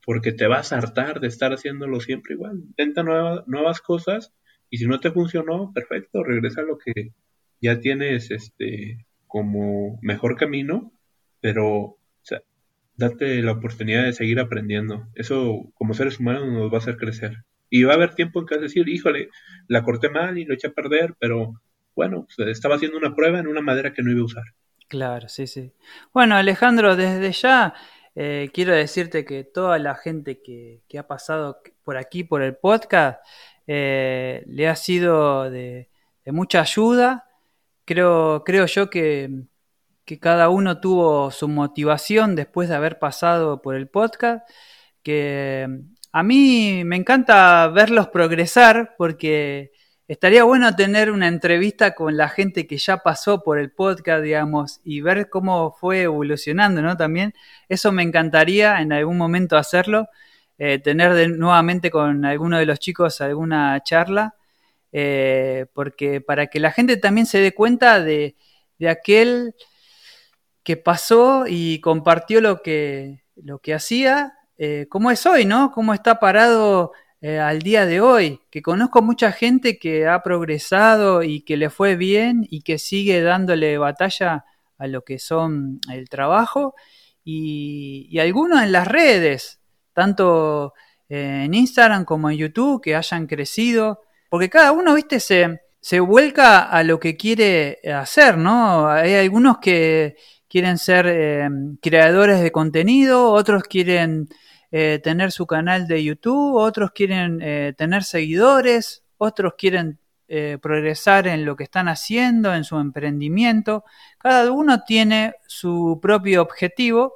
[0.06, 2.58] porque te vas a hartar de estar haciéndolo siempre igual.
[2.58, 4.34] Intenta nuevas cosas
[4.70, 7.14] y si no te funcionó, perfecto, regresa a lo que
[7.62, 10.92] ya tienes este como mejor camino,
[11.42, 11.98] pero
[12.96, 15.08] date la oportunidad de seguir aprendiendo.
[15.16, 17.46] Eso como seres humanos nos va a hacer crecer.
[17.70, 19.30] Y va a haber tiempo en que vas a decir, híjole,
[19.68, 21.62] la corté mal y lo eché a perder, pero
[22.00, 24.44] bueno, estaba haciendo una prueba en una madera que no iba a usar.
[24.88, 25.74] Claro, sí, sí.
[26.14, 27.74] Bueno, Alejandro, desde ya
[28.16, 33.20] eh, quiero decirte que toda la gente que, ha pasado por aquí, por el podcast,
[33.68, 35.90] eh, le ha sido de,
[36.28, 37.28] mucha ayuda.
[37.84, 39.30] Creo, creo yo que,
[40.06, 44.50] que cada uno tuvo su motivación después de haber pasado por el podcast,
[45.04, 45.68] que
[46.14, 49.74] a mí me encanta verlos progresar porque
[50.10, 54.82] estaría bueno tener una entrevista con la gente que ya pasó por el podcast, digamos,
[54.84, 56.98] y ver cómo fue evolucionando, ¿no?
[56.98, 57.36] También
[57.70, 60.08] eso me encantaría en algún momento hacerlo,
[60.58, 64.36] eh, tener nuevamente con alguno de los chicos alguna charla,
[64.92, 68.36] eh, porque para que la gente también se dé cuenta de,
[68.80, 69.54] de aquel
[70.64, 75.72] que pasó y compartió lo que, lo que hacía eh, cómo es hoy, ¿no?
[75.72, 76.92] Cómo está parado
[77.22, 78.42] eh, al día de hoy.
[78.50, 83.22] Que conozco mucha gente que ha progresado y que le fue bien y que sigue
[83.22, 84.46] dándole batalla
[84.78, 86.76] a lo que son el trabajo
[87.24, 89.60] y, algunos en las redes,
[89.94, 90.74] tanto
[91.10, 96.00] eh, en Instagram como en YouTube, que hayan crecido, porque cada uno, viste, se, se
[96.00, 98.88] vuelca a lo que quiere hacer, ¿no?
[98.90, 100.16] Hay algunos que
[100.48, 101.50] quieren ser
[101.82, 104.30] creadores de contenido, otros quieren
[104.72, 111.28] eh, tener su canal de YouTube, otros quieren eh, tener seguidores, otros quieren eh, progresar
[111.28, 113.84] en lo que están haciendo, en su emprendimiento.
[114.20, 117.16] Cada uno tiene su propio objetivo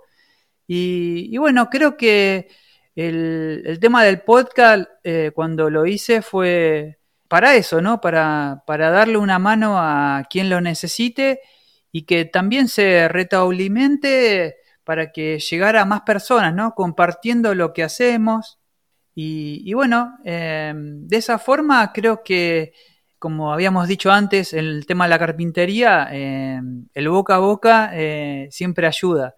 [0.66, 2.48] y, bueno, creo que
[2.96, 4.86] el, tema del podcast
[5.36, 6.98] cuando lo hice fue
[7.28, 8.02] para eso, ¿no?
[8.02, 11.42] Para, para darle una mano a quien lo necesite
[11.92, 16.74] y que también se retaulimente para que llegara a más personas, ¿no?
[16.76, 18.60] Compartiendo lo que hacemos.
[19.16, 22.74] Y, bueno, em, de esa forma creo que,
[23.20, 28.48] como habíamos dicho antes, el tema de la carpintería, em, el boca a boca eh,
[28.52, 29.36] siempre ayuda.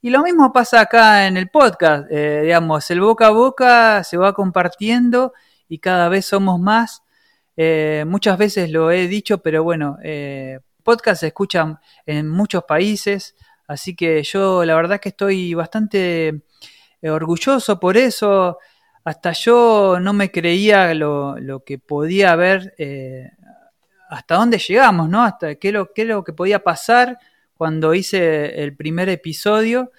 [0.00, 4.16] Y lo mismo pasa acá en el podcast, eh, digamos, el boca a boca se
[4.16, 5.32] va compartiendo
[5.68, 7.02] y cada vez somos más.
[7.56, 9.98] Eh, muchas veces lo he dicho, pero bueno,
[10.82, 13.34] podcast se escuchan en muchos países.
[13.68, 16.42] Así que yo la verdad que estoy bastante
[17.02, 18.58] eh, orgulloso por eso.
[19.04, 21.36] Hasta yo no me creía lo,
[21.66, 23.30] que podía haber, eh,
[24.10, 25.22] hasta dónde llegamos, ¿no?
[25.22, 27.18] Hasta qué lo, qué lo que podía pasar
[27.54, 29.92] cuando hice el primer episodio,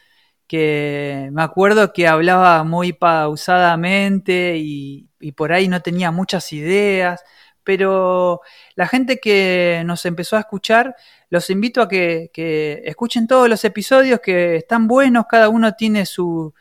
[0.47, 7.23] que me acuerdo que hablaba muy pausadamente y, y por ahí no tenía muchas ideas,
[7.63, 8.41] pero
[8.75, 10.95] la gente que nos empezó a escuchar
[11.29, 16.53] los invito a que, escuchen todos los episodios que están buenos, cada uno tiene su,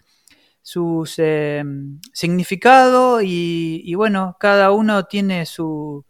[1.19, 1.65] eh,
[2.13, 6.05] significado y, bueno, cada uno tiene su,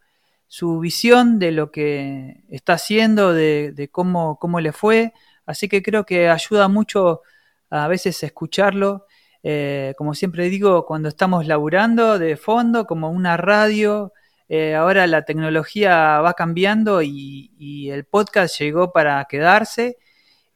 [0.49, 5.13] su, visión de lo que está haciendo, de, cómo, cómo, le fue,
[5.47, 7.23] así que creo que ayuda mucho
[7.71, 9.07] a veces escucharlo.
[9.45, 14.13] Eh, como siempre digo, cuando estamos laburando de fondo, como una radio,
[14.49, 19.99] eh, ahora la tecnología va cambiando y, el podcast llegó para quedarse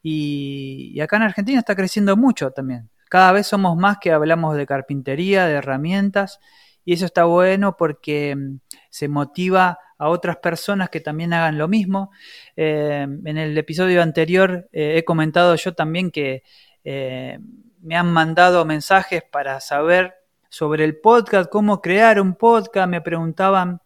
[0.03, 2.91] y, acá en Argentina está creciendo mucho también.
[3.11, 6.41] Cada vez somos más que hablamos de carpintería, de herramientas
[6.85, 8.61] y eso está bueno porque mm,
[8.91, 12.11] se motiva a otras personas que también hagan lo mismo.
[12.57, 16.43] Eh, en el episodio anterior eh, he comentado yo también que
[16.85, 20.15] me han mandado mensajes para saber
[20.49, 23.82] sobre el podcast, cómo crear un podcast, me preguntaban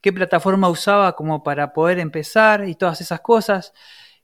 [0.00, 3.72] qué plataforma usaba como para poder empezar y todas esas cosas.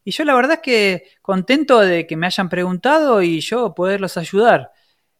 [0.05, 4.16] Y yo la verdad es que contento de que me hayan preguntado y yo poderlos
[4.16, 4.73] ayudar.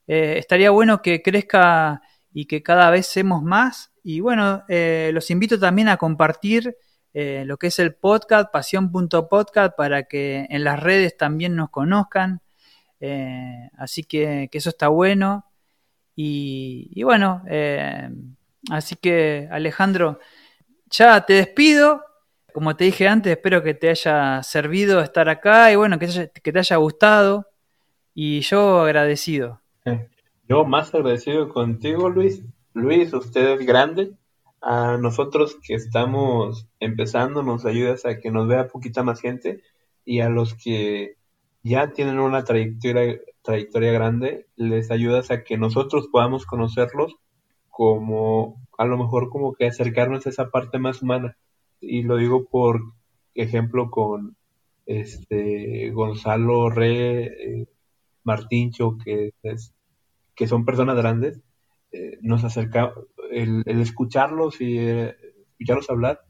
[0.07, 2.03] Eh, estaría bueno que crezca
[2.33, 3.93] y que cada vez seamos más.
[4.05, 6.77] Y bueno, eh, los invito también a compartir
[7.15, 12.43] eh, lo que es el podcast, pasión.podcast, para que en las redes también nos conozcan.
[13.77, 15.47] así que, eso está bueno.
[16.15, 17.43] Y, bueno,
[18.71, 20.21] así que Alejandro,
[20.91, 22.03] ya te despido
[22.57, 26.59] como te dije antes, espero que te haya servido estar acá y bueno, que te
[26.59, 27.45] haya, gustado.
[28.15, 29.61] Y yo agradecido.
[30.49, 32.43] Yo más agradecido contigo, Luis.
[32.73, 34.15] Luis, usted es grande.
[34.63, 39.61] A nosotros que estamos empezando nos ayudas a que nos vea poquita más gente
[40.07, 41.19] y a los que
[41.63, 47.17] ya tienen una trayectoria, trayectoria grande, les ayudas a que nosotros podamos conocerlos
[47.77, 51.37] como a lo mejor como que acercarnos a esa parte más humana
[51.79, 52.81] y lo digo por
[53.35, 54.35] ejemplo con
[54.87, 57.69] este Gonzalo Re, eh,
[58.25, 59.75] Martincho, que, es,
[60.35, 61.43] que son personas grandes,
[61.93, 62.95] eh, nos acerca,
[63.31, 65.15] el, escucharlos y eh,
[65.51, 66.21] escucharlos hablar,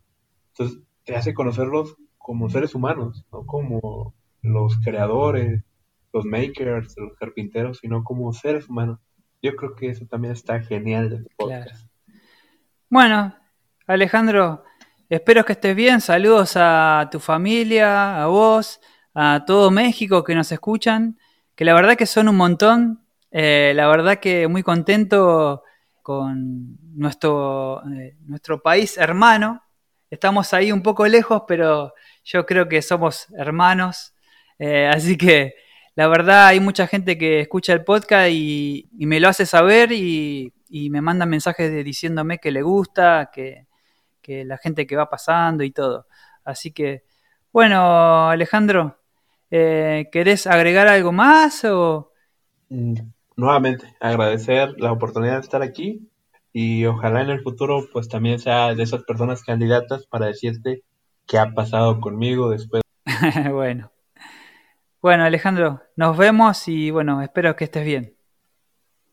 [0.49, 5.63] entonces te hace conocerlos como seres humanos, no como los creadores,
[6.13, 8.99] los makers, los carpinteros, sino como seres humanos.
[9.43, 11.87] Yo creo que eso también está genial de podcast.
[12.89, 13.37] Bueno,
[13.87, 14.65] Alejandro,
[15.09, 16.01] Espero que estés bien.
[16.01, 18.81] Saludos a tu familia, a vos,
[19.15, 21.17] a todo México que nos escuchan,
[21.55, 23.07] que la verdad que son un montón.
[23.31, 25.63] Eh, la verdad que muy contento
[26.03, 29.63] con nuestro, eh, nuestro país hermano.
[30.11, 31.95] Estamos ahí un poco lejos, pero
[32.25, 34.13] yo creo que somos hermanos.
[34.59, 35.55] Eh, así que
[35.97, 40.53] la verdad hay mucha gente que escucha el podcast y, me lo hace saber y,
[40.69, 43.67] y me manda mensajes de, diciéndome que le gusta, que,
[44.21, 46.07] que la gente que va pasando y todo.
[46.45, 47.05] Así que,
[47.51, 48.99] bueno, Alejandro,
[49.51, 52.13] eh, ¿querés agregar algo más o...?
[52.69, 52.95] Mm,
[53.37, 56.11] nuevamente, agradecer la oportunidad de estar aquí
[56.53, 60.83] y ojalá en el futuro pues también sea de esas personas candidatas para decirte
[61.27, 62.83] qué ha pasado conmigo después.
[63.51, 63.91] bueno.
[65.07, 68.17] Bueno, Alejandro, nos vemos y bueno, espero que estés bien.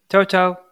[0.09, 0.62] Chao, chao.